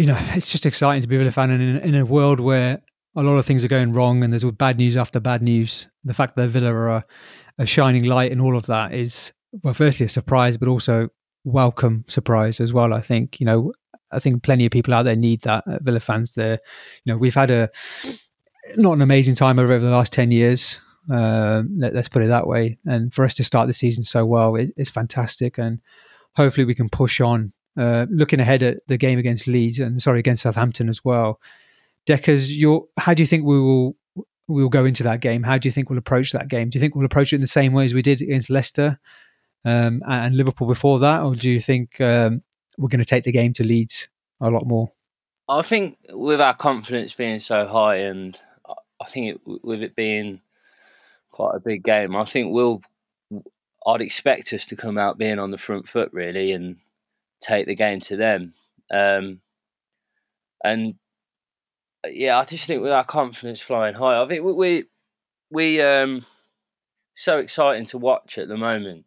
you 0.00 0.06
know, 0.06 0.16
it's 0.30 0.50
just 0.50 0.64
exciting 0.64 1.02
to 1.02 1.08
be 1.08 1.16
a 1.16 1.18
Villa 1.18 1.30
fan, 1.30 1.50
and 1.50 1.62
in, 1.62 1.76
in, 1.76 1.94
a 1.94 2.06
world 2.06 2.40
where 2.40 2.80
a 3.16 3.22
lot 3.22 3.36
of 3.36 3.44
things 3.44 3.62
are 3.62 3.68
going 3.68 3.92
wrong, 3.92 4.22
and 4.22 4.32
there's 4.32 4.44
bad 4.52 4.78
news 4.78 4.96
after 4.96 5.20
bad 5.20 5.42
news. 5.42 5.88
The 6.04 6.14
fact 6.14 6.36
that 6.36 6.48
Villa 6.48 6.72
are 6.72 6.88
a, 6.88 7.04
a 7.58 7.66
shining 7.66 8.04
light 8.04 8.32
in 8.32 8.40
all 8.40 8.56
of 8.56 8.64
that 8.64 8.94
is, 8.94 9.34
well, 9.62 9.74
firstly 9.74 10.06
a 10.06 10.08
surprise, 10.08 10.56
but 10.56 10.68
also 10.68 11.10
welcome 11.44 12.06
surprise 12.08 12.60
as 12.60 12.72
well. 12.72 12.94
I 12.94 13.02
think 13.02 13.40
you 13.40 13.44
know, 13.46 13.74
I 14.12 14.18
think 14.18 14.42
plenty 14.42 14.66
of 14.66 14.72
people 14.72 14.94
out 14.94 15.04
there 15.04 15.16
need 15.16 15.42
that. 15.42 15.64
Villa 15.82 16.00
fans, 16.00 16.34
there, 16.34 16.58
you 17.04 17.12
know, 17.12 17.18
we've 17.18 17.34
had 17.34 17.50
a 17.50 17.70
not 18.76 18.92
an 18.92 19.02
amazing 19.02 19.34
time 19.34 19.58
over 19.58 19.78
the 19.78 19.90
last 19.90 20.12
ten 20.12 20.30
years. 20.30 20.80
Uh, 21.10 21.62
let, 21.76 21.96
us 21.96 22.08
put 22.08 22.22
it 22.22 22.28
that 22.28 22.46
way. 22.46 22.78
And 22.86 23.12
for 23.12 23.24
us 23.24 23.34
to 23.34 23.44
start 23.44 23.66
the 23.66 23.72
season 23.72 24.04
so 24.04 24.24
well, 24.26 24.54
it, 24.56 24.72
it's 24.76 24.90
fantastic. 24.90 25.58
And 25.58 25.80
hopefully 26.36 26.64
we 26.64 26.74
can 26.74 26.88
push 26.88 27.20
on. 27.20 27.52
Uh, 27.76 28.06
looking 28.10 28.40
ahead 28.40 28.62
at 28.62 28.86
the 28.88 28.98
game 28.98 29.18
against 29.18 29.46
Leeds 29.46 29.78
and 29.78 30.02
sorry 30.02 30.18
against 30.18 30.42
Southampton 30.42 30.88
as 30.88 31.04
well. 31.04 31.40
Dekkers, 32.06 32.48
your 32.50 32.86
how 32.98 33.14
do 33.14 33.22
you 33.22 33.26
think 33.26 33.44
we 33.44 33.60
will 33.60 33.96
we 34.48 34.62
will 34.62 34.68
go 34.68 34.84
into 34.84 35.04
that 35.04 35.20
game? 35.20 35.44
How 35.44 35.56
do 35.56 35.68
you 35.68 35.72
think 35.72 35.88
we'll 35.88 35.98
approach 35.98 36.32
that 36.32 36.48
game? 36.48 36.68
Do 36.68 36.76
you 36.76 36.80
think 36.80 36.94
we'll 36.94 37.06
approach 37.06 37.32
it 37.32 37.36
in 37.36 37.40
the 37.40 37.46
same 37.46 37.72
way 37.72 37.84
as 37.84 37.94
we 37.94 38.02
did 38.02 38.20
against 38.20 38.50
Leicester 38.50 38.98
um, 39.64 40.02
and 40.06 40.36
Liverpool 40.36 40.66
before 40.66 40.98
that, 40.98 41.22
or 41.22 41.36
do 41.36 41.48
you 41.48 41.60
think 41.60 42.00
um, 42.00 42.42
we're 42.80 42.88
going 42.88 43.02
to 43.02 43.08
take 43.08 43.24
the 43.24 43.32
game 43.32 43.52
to 43.54 43.64
Leeds 43.64 44.08
a 44.40 44.50
lot 44.50 44.66
more? 44.66 44.90
I 45.48 45.62
think 45.62 45.98
with 46.10 46.40
our 46.40 46.54
confidence 46.54 47.12
being 47.12 47.40
so 47.40 47.66
high, 47.66 47.96
and 47.96 48.38
I 49.00 49.04
think 49.04 49.34
it, 49.34 49.40
with 49.64 49.82
it 49.82 49.94
being 49.94 50.40
quite 51.30 51.54
a 51.54 51.60
big 51.60 51.84
game, 51.84 52.16
I 52.16 52.24
think 52.24 52.52
we'll. 52.52 52.82
I'd 53.86 54.02
expect 54.02 54.52
us 54.52 54.66
to 54.66 54.76
come 54.76 54.98
out 54.98 55.16
being 55.16 55.38
on 55.38 55.50
the 55.50 55.56
front 55.56 55.88
foot 55.88 56.10
really 56.12 56.52
and 56.52 56.76
take 57.40 57.66
the 57.66 57.74
game 57.74 58.00
to 58.00 58.16
them. 58.16 58.52
Um, 58.90 59.40
and 60.62 60.96
yeah, 62.06 62.38
I 62.38 62.44
just 62.44 62.66
think 62.66 62.82
with 62.82 62.92
our 62.92 63.04
confidence 63.04 63.60
flying 63.62 63.94
high, 63.94 64.20
I 64.20 64.26
think 64.26 64.44
we 64.44 64.52
we, 64.52 64.84
we 65.50 65.80
um 65.80 66.26
so 67.14 67.38
exciting 67.38 67.86
to 67.86 67.98
watch 67.98 68.38
at 68.38 68.48
the 68.48 68.56
moment. 68.56 69.04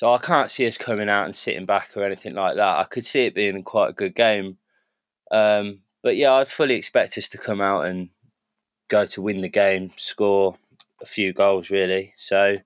So 0.00 0.14
I 0.14 0.16
can't 0.16 0.50
see 0.50 0.66
us 0.66 0.78
coming 0.78 1.10
out 1.10 1.26
and 1.26 1.36
sitting 1.36 1.66
back 1.66 1.90
or 1.94 2.02
anything 2.04 2.32
like 2.32 2.56
that. 2.56 2.78
I 2.78 2.84
could 2.84 3.04
see 3.04 3.26
it 3.26 3.34
being 3.34 3.62
quite 3.62 3.90
a 3.90 3.92
good 3.92 4.14
game. 4.14 4.56
Um, 5.30 5.80
but 6.02 6.16
yeah, 6.16 6.32
I'd 6.32 6.48
fully 6.48 6.72
expect 6.72 7.18
us 7.18 7.28
to 7.28 7.36
come 7.36 7.60
out 7.60 7.84
and 7.84 8.08
go 8.88 9.04
to 9.04 9.20
win 9.20 9.42
the 9.42 9.50
game, 9.50 9.90
score 9.98 10.56
a 11.02 11.04
few 11.04 11.34
goals, 11.34 11.68
really. 11.68 12.14
So 12.16 12.56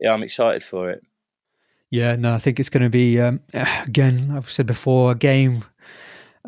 yeah, 0.00 0.12
I'm 0.12 0.22
excited 0.22 0.64
for 0.64 0.88
it. 0.88 1.02
Yeah, 1.90 2.16
no, 2.16 2.32
I 2.32 2.38
think 2.38 2.58
it's 2.58 2.70
going 2.70 2.84
to 2.84 2.88
be 2.88 3.20
um, 3.20 3.40
again. 3.52 4.32
I've 4.34 4.50
said 4.50 4.66
before, 4.66 5.12
a 5.12 5.16
game. 5.16 5.62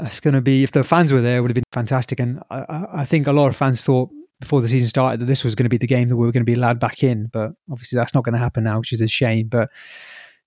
It's 0.00 0.20
going 0.20 0.32
to 0.32 0.40
be 0.40 0.64
if 0.64 0.72
the 0.72 0.84
fans 0.84 1.12
were 1.12 1.20
there, 1.20 1.36
it 1.36 1.40
would 1.42 1.50
have 1.50 1.54
been 1.54 1.64
fantastic. 1.70 2.18
And 2.18 2.42
I, 2.50 2.86
I 2.94 3.04
think 3.04 3.26
a 3.26 3.32
lot 3.32 3.48
of 3.48 3.56
fans 3.56 3.82
thought 3.82 4.08
before 4.42 4.60
the 4.60 4.66
season 4.66 4.88
started 4.88 5.20
that 5.20 5.26
this 5.26 5.44
was 5.44 5.54
going 5.54 5.66
to 5.66 5.70
be 5.70 5.78
the 5.78 5.86
game 5.86 6.08
that 6.08 6.16
we 6.16 6.26
were 6.26 6.32
going 6.32 6.44
to 6.44 6.50
be 6.50 6.54
allowed 6.54 6.80
back 6.80 7.04
in. 7.04 7.26
But 7.26 7.52
obviously, 7.70 7.96
that's 7.96 8.12
not 8.12 8.24
going 8.24 8.32
to 8.32 8.40
happen 8.40 8.64
now, 8.64 8.80
which 8.80 8.92
is 8.92 9.00
a 9.00 9.06
shame. 9.06 9.46
But 9.46 9.70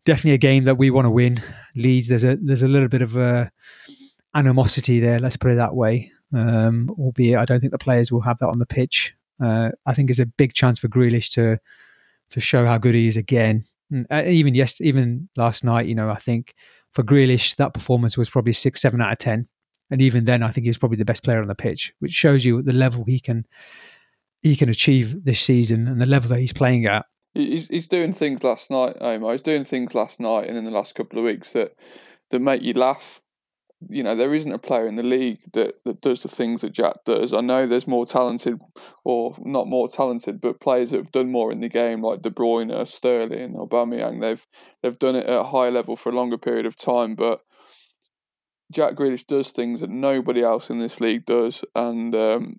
definitely 0.04 0.34
a 0.34 0.38
game 0.38 0.66
that 0.66 0.76
we 0.76 0.92
want 0.92 1.06
to 1.06 1.10
win. 1.10 1.42
Leeds, 1.76 2.10
there's 2.10 2.26
a 2.26 2.36
there's 2.36 2.62
a 2.62 2.68
little 2.68 2.90
bit 2.90 3.02
of 3.02 3.16
a 3.16 3.50
animosity 4.36 5.00
there. 5.00 5.18
Let's 5.20 5.38
put 5.38 5.52
it 5.52 5.56
that 5.56 5.76
way. 5.76 6.12
Um, 6.34 6.94
albeit, 7.00 7.38
I 7.38 7.46
don't 7.46 7.62
think 7.62 7.72
the 7.72 7.78
players 7.78 8.12
will 8.12 8.22
have 8.22 8.38
that 8.40 8.50
on 8.50 8.60
the 8.60 8.66
pitch. 8.66 9.16
Uh, 9.42 9.72
I 9.86 9.94
think 9.94 10.10
it's 10.10 10.20
a 10.20 10.26
big 10.26 10.54
chance 10.54 10.78
for 10.78 10.90
Grealish 10.90 11.32
to 11.34 11.58
to 12.32 12.42
show 12.42 12.66
how 12.66 12.78
good 12.78 12.96
he 12.96 13.08
is 13.08 13.16
again. 13.16 13.64
And 13.90 14.06
uh, 14.12 14.24
even 14.26 14.56
yes, 14.56 14.82
even 14.82 15.30
last 15.38 15.64
night, 15.64 15.88
you 15.88 15.96
know, 15.96 16.10
I 16.10 16.16
think 16.16 16.54
for 16.92 17.02
Grealish 17.02 17.56
that 17.56 17.74
performance 17.74 18.18
was 18.18 18.30
probably 18.30 18.54
six, 18.54 18.82
seven 18.82 19.00
out 19.00 19.14
of 19.14 19.18
ten, 19.20 19.48
and 19.90 20.02
even 20.02 20.26
then, 20.26 20.44
I 20.44 20.52
think 20.52 20.64
he 20.64 20.70
was 20.70 20.78
probably 20.78 20.98
the 20.98 21.06
best 21.06 21.24
player 21.24 21.42
on 21.42 21.48
the 21.48 21.56
pitch, 21.56 21.94
which 22.00 22.14
shows 22.14 22.46
you 22.46 22.62
the 22.62 22.74
level 22.74 23.04
he 23.06 23.20
can 23.20 23.46
he 24.42 24.56
can 24.56 24.70
achieve 24.70 25.24
this 25.26 25.40
season 25.40 25.88
and 25.88 26.00
the 26.00 26.06
level 26.06 26.30
that 26.30 26.40
he's 26.40 26.54
playing 26.54 26.86
at. 26.86 27.06
He's, 27.34 27.68
he's 27.68 27.88
doing 27.88 28.14
things 28.14 28.44
last 28.44 28.70
night, 28.70 28.96
Omar. 29.02 29.32
He's 29.32 29.42
doing 29.42 29.64
things 29.64 29.96
last 29.96 30.20
night 30.20 30.48
and 30.48 30.58
in 30.58 30.66
the 30.66 30.72
last 30.72 30.94
couple 30.94 31.18
of 31.18 31.26
weeks 31.26 31.54
that 31.54 31.74
that 32.30 32.40
make 32.40 32.62
you 32.62 32.74
laugh 32.74 33.22
you 33.90 34.04
know, 34.04 34.16
there 34.16 34.34
isn't 34.34 34.52
a 34.52 34.58
player 34.58 34.88
in 34.88 34.96
the 34.96 35.04
league 35.04 35.40
that, 35.54 35.74
that 35.84 36.02
does 36.02 36.24
the 36.24 36.30
things 36.30 36.62
that 36.62 36.72
Jack 36.72 36.98
does. 37.06 37.34
I 37.34 37.42
know 37.42 37.66
there's 37.66 37.88
more 37.88 38.06
talented, 38.06 38.60
or 39.04 39.36
not 39.40 39.68
more 39.68 39.88
talented, 39.88 40.42
but 40.42 40.60
players 40.60 40.92
that 40.92 40.98
have 40.98 41.12
done 41.12 41.32
more 41.32 41.52
in 41.52 41.60
the 41.60 41.70
game, 41.70 42.02
like 42.02 42.22
De 42.22 42.30
Bruyne, 42.30 42.88
Sterling, 42.88 43.54
Aubameyang. 43.54 44.22
They've 44.22 44.46
they've 44.82 44.98
done 44.98 45.16
it 45.16 45.26
at 45.26 45.40
a 45.40 45.44
high 45.44 45.70
level 45.70 45.96
for 45.96 46.10
a 46.10 46.16
longer 46.16 46.38
period 46.38 46.66
of 46.66 46.76
time, 46.76 47.16
but 47.16 47.42
Jack 48.72 48.96
Grealish 48.96 49.26
does 49.26 49.52
things 49.52 49.82
that 49.82 49.90
nobody 49.90 50.42
else 50.42 50.70
in 50.70 50.80
this 50.80 51.00
league 51.00 51.26
does, 51.26 51.64
and 51.76 52.16
um, 52.16 52.58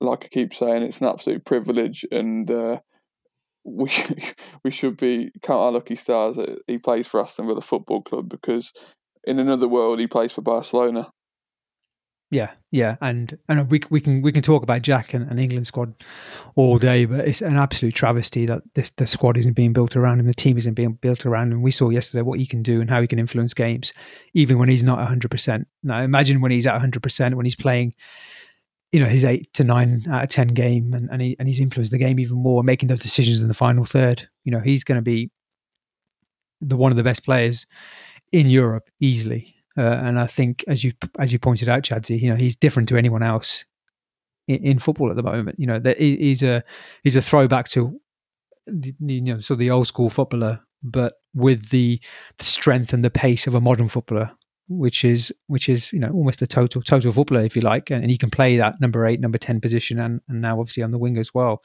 like 0.00 0.24
I 0.24 0.28
keep 0.28 0.54
saying, 0.54 0.82
it's 0.82 1.00
an 1.00 1.08
absolute 1.08 1.44
privilege, 1.44 2.04
and 2.10 2.50
uh, 2.50 2.80
we 3.64 3.90
we 4.64 4.70
should 4.70 4.96
be 4.96 5.30
count 5.42 5.60
our 5.60 5.72
lucky 5.72 5.96
stars 5.96 6.36
that 6.36 6.58
he 6.66 6.78
plays 6.78 7.06
for 7.06 7.20
Aston 7.20 7.46
Villa 7.46 7.60
Football 7.60 8.02
Club 8.02 8.28
because 8.28 8.72
in 9.24 9.38
another 9.38 9.68
world, 9.68 10.00
he 10.00 10.06
plays 10.06 10.32
for 10.32 10.42
Barcelona. 10.42 11.10
Yeah, 12.32 12.52
yeah, 12.70 12.96
and 13.00 13.36
and 13.48 13.68
we 13.68 13.80
we 13.90 14.00
can 14.00 14.22
we 14.22 14.30
can 14.30 14.42
talk 14.42 14.62
about 14.62 14.82
Jack 14.82 15.14
and, 15.14 15.28
and 15.28 15.40
England 15.40 15.66
squad 15.66 15.92
all 16.54 16.78
day, 16.78 17.04
but 17.04 17.26
it's 17.26 17.42
an 17.42 17.56
absolute 17.56 17.92
travesty 17.96 18.46
that 18.46 18.62
this 18.74 18.90
the 18.90 19.04
squad 19.04 19.36
isn't 19.36 19.54
being 19.54 19.72
built 19.72 19.96
around 19.96 20.20
him, 20.20 20.26
the 20.26 20.34
team 20.34 20.56
isn't 20.56 20.74
being 20.74 20.92
built 20.92 21.26
around 21.26 21.52
him. 21.52 21.60
We 21.60 21.72
saw 21.72 21.90
yesterday 21.90 22.22
what 22.22 22.38
he 22.38 22.46
can 22.46 22.62
do 22.62 22.80
and 22.80 22.88
how 22.88 23.00
he 23.00 23.08
can 23.08 23.18
influence 23.18 23.52
games, 23.52 23.92
even 24.32 24.60
when 24.60 24.68
he's 24.68 24.84
not 24.84 25.04
hundred 25.08 25.32
percent. 25.32 25.66
Now, 25.82 26.02
imagine 26.02 26.40
when 26.40 26.52
he's 26.52 26.68
at 26.68 26.78
hundred 26.78 27.02
percent, 27.02 27.34
when 27.34 27.46
he's 27.46 27.56
playing, 27.56 27.94
you 28.92 29.00
know, 29.00 29.06
his 29.06 29.24
eight 29.24 29.52
to 29.54 29.64
nine 29.64 30.04
out 30.08 30.22
of 30.22 30.30
ten 30.30 30.48
game, 30.48 30.94
and 30.94 31.10
and, 31.10 31.20
he, 31.20 31.36
and 31.40 31.48
he's 31.48 31.60
influenced 31.60 31.90
the 31.90 31.98
game 31.98 32.20
even 32.20 32.36
more, 32.36 32.62
making 32.62 32.86
those 32.86 33.02
decisions 33.02 33.42
in 33.42 33.48
the 33.48 33.54
final 33.54 33.84
third. 33.84 34.28
You 34.44 34.52
know, 34.52 34.60
he's 34.60 34.84
going 34.84 34.98
to 34.98 35.02
be 35.02 35.32
the 36.60 36.76
one 36.76 36.92
of 36.92 36.96
the 36.96 37.02
best 37.02 37.24
players 37.24 37.66
in 38.30 38.48
Europe 38.48 38.88
easily. 39.00 39.56
Uh, 39.76 40.00
and 40.02 40.18
I 40.18 40.26
think, 40.26 40.64
as 40.66 40.84
you 40.84 40.92
as 41.18 41.32
you 41.32 41.38
pointed 41.38 41.68
out, 41.68 41.82
Chadsy, 41.82 42.20
you 42.20 42.30
know, 42.30 42.36
he's 42.36 42.56
different 42.56 42.88
to 42.88 42.96
anyone 42.96 43.22
else 43.22 43.64
in, 44.48 44.64
in 44.64 44.78
football 44.78 45.10
at 45.10 45.16
the 45.16 45.22
moment. 45.22 45.58
You 45.58 45.66
know, 45.66 45.78
that 45.78 45.98
he's 45.98 46.42
a 46.42 46.64
he's 47.04 47.16
a 47.16 47.22
throwback 47.22 47.68
to 47.68 48.00
you 48.66 49.20
know, 49.20 49.38
sort 49.38 49.56
of 49.56 49.58
the 49.58 49.70
old 49.70 49.86
school 49.86 50.10
footballer, 50.10 50.60
but 50.82 51.14
with 51.34 51.70
the 51.70 52.00
the 52.38 52.44
strength 52.44 52.92
and 52.92 53.04
the 53.04 53.10
pace 53.10 53.46
of 53.46 53.54
a 53.54 53.60
modern 53.60 53.88
footballer, 53.88 54.32
which 54.68 55.04
is 55.04 55.32
which 55.46 55.68
is 55.68 55.92
you 55.92 55.98
know 55.98 56.10
almost 56.10 56.40
the 56.40 56.46
total 56.46 56.82
total 56.82 57.12
footballer 57.12 57.44
if 57.44 57.54
you 57.54 57.62
like, 57.62 57.90
and, 57.90 58.02
and 58.02 58.10
he 58.10 58.18
can 58.18 58.30
play 58.30 58.56
that 58.56 58.80
number 58.80 59.06
eight, 59.06 59.20
number 59.20 59.38
ten 59.38 59.60
position, 59.60 59.98
and 59.98 60.20
and 60.28 60.40
now 60.40 60.58
obviously 60.58 60.82
on 60.82 60.90
the 60.90 60.98
wing 60.98 61.16
as 61.16 61.32
well. 61.32 61.62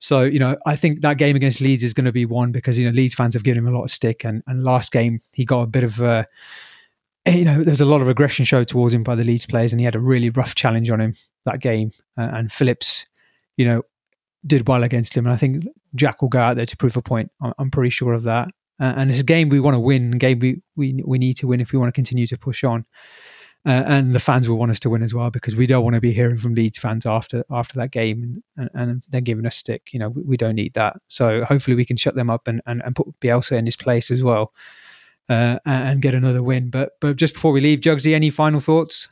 So, 0.00 0.22
you 0.22 0.38
know, 0.38 0.56
I 0.64 0.76
think 0.76 1.00
that 1.00 1.18
game 1.18 1.34
against 1.34 1.60
Leeds 1.60 1.82
is 1.82 1.92
going 1.92 2.04
to 2.04 2.12
be 2.12 2.24
one 2.24 2.52
because, 2.52 2.78
you 2.78 2.86
know, 2.86 2.92
Leeds 2.92 3.14
fans 3.14 3.34
have 3.34 3.42
given 3.42 3.58
him 3.58 3.72
a 3.72 3.76
lot 3.76 3.84
of 3.84 3.90
stick. 3.90 4.24
And, 4.24 4.42
and 4.46 4.62
last 4.62 4.92
game, 4.92 5.20
he 5.32 5.44
got 5.44 5.62
a 5.62 5.66
bit 5.66 5.82
of, 5.82 6.00
uh, 6.00 6.24
you 7.30 7.44
know, 7.44 7.62
there 7.62 7.72
was 7.72 7.80
a 7.80 7.86
lot 7.86 8.00
of 8.00 8.08
aggression 8.08 8.44
showed 8.44 8.68
towards 8.68 8.94
him 8.94 9.02
by 9.02 9.14
the 9.14 9.24
Leeds 9.24 9.46
players, 9.46 9.72
and 9.72 9.80
he 9.80 9.84
had 9.84 9.94
a 9.94 10.00
really 10.00 10.30
rough 10.30 10.54
challenge 10.54 10.90
on 10.90 11.00
him 11.00 11.14
that 11.44 11.60
game. 11.60 11.90
Uh, 12.16 12.30
and 12.32 12.52
Phillips, 12.52 13.06
you 13.56 13.64
know, 13.64 13.82
did 14.46 14.68
well 14.68 14.82
against 14.82 15.16
him. 15.16 15.26
And 15.26 15.32
I 15.32 15.36
think 15.36 15.64
Jack 15.94 16.22
will 16.22 16.28
go 16.28 16.38
out 16.38 16.56
there 16.56 16.66
to 16.66 16.76
prove 16.76 16.96
a 16.96 17.02
point. 17.02 17.30
I'm, 17.40 17.52
I'm 17.58 17.70
pretty 17.70 17.90
sure 17.90 18.12
of 18.12 18.24
that. 18.24 18.48
Uh, 18.80 18.94
and 18.96 19.10
it's 19.10 19.20
a 19.20 19.24
game 19.24 19.48
we 19.48 19.60
want 19.60 19.74
to 19.74 19.80
win, 19.80 20.14
a 20.14 20.18
game 20.18 20.38
we, 20.38 20.62
we, 20.76 21.02
we 21.04 21.18
need 21.18 21.36
to 21.38 21.48
win 21.48 21.60
if 21.60 21.72
we 21.72 21.78
want 21.78 21.88
to 21.88 21.92
continue 21.92 22.26
to 22.28 22.38
push 22.38 22.62
on. 22.62 22.84
Uh, 23.66 23.82
and 23.86 24.12
the 24.12 24.20
fans 24.20 24.48
will 24.48 24.56
want 24.56 24.70
us 24.70 24.78
to 24.78 24.88
win 24.88 25.02
as 25.02 25.12
well 25.12 25.30
because 25.30 25.56
we 25.56 25.66
don't 25.66 25.82
want 25.82 25.94
to 25.94 26.00
be 26.00 26.12
hearing 26.12 26.38
from 26.38 26.54
Leeds 26.54 26.78
fans 26.78 27.04
after 27.04 27.44
after 27.50 27.74
that 27.74 27.90
game 27.90 28.22
and, 28.56 28.70
and, 28.72 28.90
and 28.90 29.02
then 29.08 29.24
giving 29.24 29.44
us 29.46 29.56
stick. 29.56 29.88
You 29.92 29.98
know, 29.98 30.10
we, 30.10 30.22
we, 30.22 30.36
don't 30.36 30.54
need 30.54 30.74
that. 30.74 30.96
So 31.08 31.44
hopefully 31.44 31.74
we 31.74 31.84
can 31.84 31.96
shut 31.96 32.14
them 32.14 32.30
up 32.30 32.46
and, 32.46 32.62
and, 32.66 32.80
and 32.84 32.94
put 32.94 33.18
Bielsa 33.20 33.58
in 33.58 33.66
his 33.66 33.76
place 33.76 34.12
as 34.12 34.22
well 34.22 34.52
uh, 35.28 35.58
and 35.64 36.02
get 36.02 36.14
another 36.14 36.42
win. 36.42 36.70
But 36.70 36.92
but 37.00 37.16
just 37.16 37.34
before 37.34 37.52
we 37.52 37.60
leave, 37.60 37.80
Jugsy, 37.80 38.14
any 38.14 38.30
final 38.30 38.60
thoughts? 38.60 39.08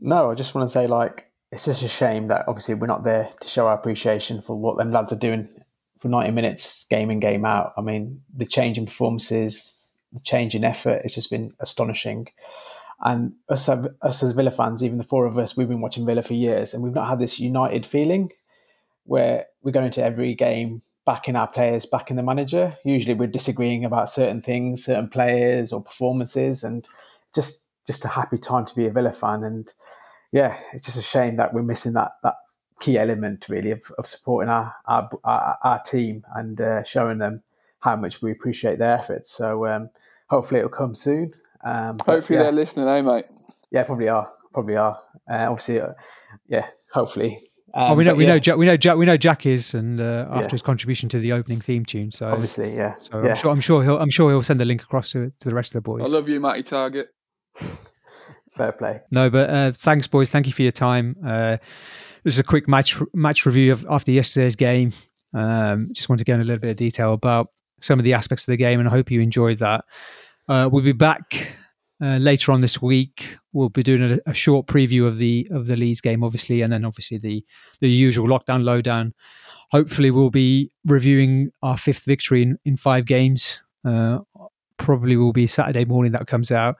No, 0.00 0.30
I 0.30 0.34
just 0.34 0.54
want 0.54 0.68
to 0.68 0.72
say 0.72 0.86
like 0.86 1.30
it's 1.52 1.66
just 1.66 1.82
a 1.82 1.88
shame 1.88 2.28
that 2.28 2.44
obviously 2.48 2.74
we're 2.74 2.86
not 2.86 3.04
there 3.04 3.28
to 3.40 3.48
show 3.48 3.66
our 3.68 3.74
appreciation 3.74 4.40
for 4.40 4.58
what 4.58 4.78
them 4.78 4.90
lads 4.90 5.12
are 5.12 5.18
doing 5.18 5.48
for 5.98 6.08
90 6.08 6.32
minutes 6.32 6.84
game 6.90 7.10
in 7.10 7.20
game 7.20 7.44
out. 7.44 7.72
I 7.76 7.82
mean, 7.82 8.22
the 8.34 8.46
change 8.46 8.78
in 8.78 8.86
performances, 8.86 9.94
the 10.12 10.20
change 10.20 10.54
in 10.54 10.64
effort, 10.64 11.02
it's 11.04 11.14
just 11.14 11.30
been 11.30 11.52
astonishing. 11.60 12.28
And 13.04 13.34
us, 13.48 13.68
us 13.68 14.22
as 14.22 14.32
Villa 14.32 14.50
fans, 14.50 14.82
even 14.82 14.98
the 14.98 15.04
four 15.04 15.26
of 15.26 15.38
us, 15.38 15.56
we've 15.56 15.68
been 15.68 15.80
watching 15.80 16.06
Villa 16.06 16.22
for 16.22 16.34
years, 16.34 16.72
and 16.72 16.82
we've 16.82 16.94
not 16.94 17.08
had 17.08 17.18
this 17.18 17.38
united 17.38 17.84
feeling 17.84 18.30
where 19.04 19.46
we 19.62 19.72
go 19.72 19.82
into 19.82 20.02
every 20.02 20.34
game 20.34 20.82
backing 21.04 21.36
our 21.36 21.48
players, 21.48 21.86
backing 21.86 22.16
the 22.16 22.22
manager. 22.22 22.76
Usually, 22.84 23.14
we're 23.14 23.26
disagreeing 23.26 23.84
about 23.84 24.10
certain 24.10 24.40
things, 24.40 24.84
certain 24.84 25.08
players 25.08 25.72
or 25.72 25.82
performances, 25.82 26.62
and 26.64 26.88
just 27.34 27.64
just 27.86 28.04
a 28.04 28.08
happy 28.08 28.38
time 28.38 28.64
to 28.66 28.74
be 28.74 28.86
a 28.86 28.90
Villa 28.90 29.12
fan. 29.12 29.42
And 29.42 29.72
yeah, 30.30 30.58
it's 30.72 30.86
just 30.86 30.98
a 30.98 31.02
shame 31.02 31.36
that 31.36 31.52
we're 31.52 31.62
missing 31.62 31.94
that 31.94 32.12
that 32.22 32.36
key 32.80 32.98
element 32.98 33.48
really 33.48 33.70
of, 33.70 33.90
of 33.98 34.06
supporting 34.06 34.50
our 34.50 34.74
our, 34.86 35.10
our, 35.24 35.58
our 35.62 35.78
team 35.80 36.24
and 36.34 36.60
uh, 36.60 36.82
showing 36.84 37.18
them 37.18 37.42
how 37.80 37.96
much 37.96 38.22
we 38.22 38.30
appreciate 38.30 38.78
their 38.78 38.92
efforts. 38.92 39.30
So 39.30 39.66
um, 39.66 39.90
hopefully, 40.28 40.60
it'll 40.60 40.70
come 40.70 40.94
soon. 40.94 41.34
Um, 41.64 41.98
hopefully 42.04 42.38
yeah. 42.38 42.44
they're 42.44 42.52
listening, 42.52 42.88
eh, 42.88 43.02
mate? 43.02 43.26
Yeah, 43.70 43.84
probably 43.84 44.08
are. 44.08 44.32
Probably 44.52 44.76
are. 44.76 45.00
Uh, 45.30 45.46
obviously, 45.48 45.80
uh, 45.80 45.92
yeah. 46.48 46.66
Hopefully. 46.92 47.40
Um, 47.74 47.92
oh, 47.92 47.94
we 47.94 48.04
know, 48.04 48.14
we 48.14 48.24
yeah. 48.24 48.34
know, 48.34 48.38
Jack, 48.38 48.56
we 48.58 48.66
know, 48.66 48.76
Jack, 48.76 48.96
we 48.96 49.06
know 49.06 49.16
Jack 49.16 49.46
is, 49.46 49.72
and 49.72 50.00
uh, 50.00 50.26
after 50.30 50.44
yeah. 50.44 50.50
his 50.50 50.62
contribution 50.62 51.08
to 51.08 51.18
the 51.18 51.32
opening 51.32 51.58
theme 51.58 51.84
tune, 51.84 52.12
so 52.12 52.26
obviously, 52.26 52.74
yeah. 52.74 52.96
So 53.00 53.18
I'm 53.18 53.34
sure, 53.34 53.50
I'm 53.50 53.60
sure 53.60 53.82
he'll, 53.82 53.98
I'm 53.98 54.10
sure 54.10 54.30
he'll 54.30 54.42
send 54.42 54.60
the 54.60 54.66
link 54.66 54.82
across 54.82 55.10
to 55.12 55.32
to 55.38 55.48
the 55.48 55.54
rest 55.54 55.70
of 55.70 55.74
the 55.74 55.80
boys. 55.80 56.02
I 56.02 56.14
love 56.14 56.28
you, 56.28 56.38
Matty 56.38 56.62
Targett. 56.62 57.06
Fair 58.52 58.72
play. 58.72 59.00
No, 59.10 59.30
but 59.30 59.48
uh, 59.48 59.72
thanks, 59.72 60.06
boys. 60.06 60.28
Thank 60.28 60.46
you 60.46 60.52
for 60.52 60.62
your 60.62 60.72
time. 60.72 61.16
Uh, 61.24 61.56
this 62.24 62.34
is 62.34 62.38
a 62.38 62.44
quick 62.44 62.68
match 62.68 63.00
match 63.14 63.46
review 63.46 63.72
of 63.72 63.86
after 63.88 64.10
yesterday's 64.10 64.56
game. 64.56 64.92
Um, 65.32 65.88
just 65.92 66.10
want 66.10 66.18
to 66.18 66.26
get 66.26 66.34
in 66.34 66.42
a 66.42 66.44
little 66.44 66.60
bit 66.60 66.70
of 66.70 66.76
detail 66.76 67.14
about 67.14 67.48
some 67.80 67.98
of 67.98 68.04
the 68.04 68.12
aspects 68.12 68.44
of 68.44 68.52
the 68.52 68.58
game, 68.58 68.80
and 68.80 68.88
I 68.88 68.92
hope 68.92 69.10
you 69.10 69.22
enjoyed 69.22 69.58
that. 69.58 69.86
Uh, 70.46 70.68
we'll 70.70 70.84
be 70.84 70.92
back 70.92 71.54
uh, 72.02 72.18
later 72.18 72.52
on 72.52 72.60
this 72.60 72.82
week. 72.82 73.38
We'll 73.52 73.68
be 73.68 73.82
doing 73.82 74.02
a, 74.02 74.30
a, 74.30 74.34
short 74.34 74.66
preview 74.66 75.06
of 75.06 75.18
the 75.18 75.46
of 75.50 75.66
the 75.66 75.76
Leeds 75.76 76.00
game, 76.00 76.24
obviously, 76.24 76.60
and 76.62 76.72
then 76.72 76.84
obviously 76.84 77.18
the 77.18 77.44
the 77.80 77.88
usual 77.88 78.26
lockdown 78.26 78.64
lowdown. 78.64 79.14
Hopefully, 79.70 80.10
we'll 80.10 80.30
be 80.30 80.72
reviewing 80.84 81.50
our 81.62 81.76
fifth 81.76 82.04
victory 82.04 82.42
in, 82.42 82.58
in 82.64 82.76
five 82.76 83.06
games. 83.06 83.62
Uh, 83.84 84.18
probably 84.78 85.16
will 85.16 85.32
be 85.32 85.46
Saturday 85.46 85.84
morning 85.84 86.12
that 86.12 86.26
comes 86.26 86.50
out, 86.50 86.76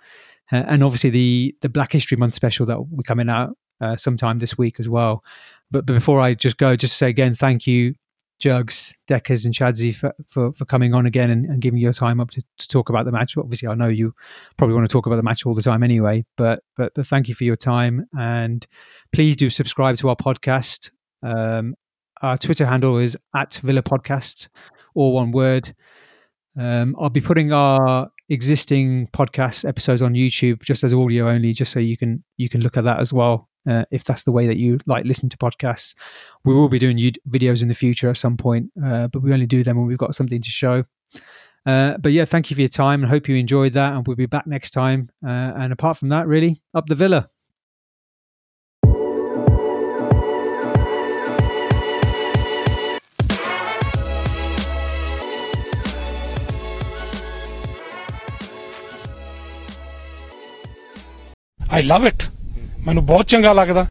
uh, 0.51 0.65
and 0.67 0.83
obviously 0.83 1.11
the 1.11 1.55
the 1.61 1.69
Black 1.69 1.93
History 1.93 2.17
Month 2.17 2.35
special 2.35 2.67
that 2.67 2.79
will 2.79 2.97
be 2.97 3.05
coming 3.05 3.29
out 3.29 3.57
uh, 3.81 3.97
sometime 3.97 4.41
this 4.41 4.59
week 4.59 4.81
as 4.81 4.89
well. 4.89 5.25
But, 5.71 5.87
but 5.87 5.95
before 5.95 6.21
I 6.21 6.35
just 6.35 6.59
go, 6.59 6.75
just 6.75 6.97
say 6.97 7.09
again, 7.09 7.35
thank 7.35 7.67
you 7.67 7.95
Jugs, 8.42 8.92
Dekkers, 9.09 9.44
and 9.44 9.55
Chadsy 9.55 9.94
for, 9.94 10.12
for, 10.26 10.52
for, 10.52 10.64
coming 10.64 10.94
on 10.94 11.07
again 11.07 11.31
and, 11.31 11.46
and 11.46 11.62
giving 11.62 11.78
your 11.78 11.92
time 11.92 12.18
up 12.18 12.31
to, 12.31 12.42
to, 12.59 12.66
talk 12.66 12.88
about 12.88 13.05
the 13.05 13.12
match. 13.12 13.37
Obviously, 13.37 13.68
I 13.68 13.76
know 13.76 13.87
you 13.87 14.12
probably 14.57 14.74
want 14.74 14.88
to 14.88 14.92
talk 14.92 15.07
about 15.07 15.14
the 15.14 15.22
match 15.22 15.46
all 15.46 15.55
the 15.55 15.62
time 15.62 15.85
anyway, 15.85 16.24
but 16.37 16.64
but, 16.76 16.92
but 16.96 17.07
thank 17.07 17.28
you 17.28 17.37
for 17.37 17.44
your 17.44 17.55
time 17.55 18.05
and 18.18 18.66
please 19.12 19.37
do 19.37 19.48
subscribe 19.48 19.96
to 19.98 20.09
our 20.09 20.16
podcast. 20.16 20.90
Um, 21.22 21.76
our 22.20 22.37
Twitter 22.37 22.66
handle 22.66 22.98
is 22.98 23.16
at 23.33 23.61
Villa 23.62 23.83
Podcast, 23.83 24.48
all 24.96 25.12
one 25.12 25.31
word. 25.31 25.72
Um, 26.59 26.96
I'll 26.98 27.11
be 27.11 27.20
putting 27.20 27.52
our 27.52 28.11
existing 28.28 29.07
podcast 29.12 29.64
episodes 29.68 30.02
on 30.02 30.14
YouTube 30.14 30.64
just 30.64 30.83
as 30.83 30.92
audio 30.92 31.28
only, 31.28 31.52
just 31.52 31.70
so 31.70 31.78
you 31.78 31.96
can 31.96 32.24
you 32.38 32.48
can 32.48 32.61
look 32.61 32.76
at 32.76 32.83
that 32.83 32.98
as 32.98 33.12
well 33.12 33.48
uh, 33.66 33.85
if 33.90 34.05
that's 34.05 34.25
the 34.25 34.33
way 34.33 34.46
that 34.46 34.57
you 34.57 34.79
like 34.87 35.05
listen 35.05 35.29
to 35.29 35.37
podcasts. 35.37 35.94
We 36.44 36.55
will 36.55 36.68
be 36.68 36.79
doing 36.79 36.98
videos 37.29 37.62
in 37.62 37.68
the 37.68 37.75
future 37.75 38.11
at 38.11 38.16
some 38.16 38.37
point, 38.37 38.70
uh, 38.85 39.09
but 39.09 39.22
we 39.22 39.33
only 39.33 39.46
do 39.46 39.62
them 39.62 39.77
when 39.77 39.87
we've 39.87 39.98
got 39.98 40.14
something 40.14 40.40
to 40.40 40.51
show. 40.51 40.85
Uh, 41.64 41.96
but 41.98 42.12
yeah, 42.12 42.25
thank 42.25 42.51
you 42.51 42.57
for 42.57 42.61
your 42.61 42.68
time 42.68 43.03
and 43.03 43.11
hope 43.11 43.29
you 43.29 43.37
enjoyed 43.37 43.72
that. 43.75 43.94
And 43.94 44.07
we'll 44.07 44.16
be 44.16 44.27
back 44.27 44.46
next 44.46 44.70
time. 44.70 45.11
Uh, 45.25 45.53
and 45.57 45.72
apart 45.72 45.96
from 45.96 46.09
that, 46.09 46.27
really, 46.27 46.61
up 46.75 46.87
the 46.87 46.94
villa. 46.94 47.29
I 61.70 61.81
love 61.81 62.05
it. 62.05 62.29
ਮੈਨੂੰ 62.87 63.07
ਬਹੁਤ 63.07 63.27
ਚੰਗਾ 63.27 63.53
ਲੱਗਦਾ। 63.53 63.87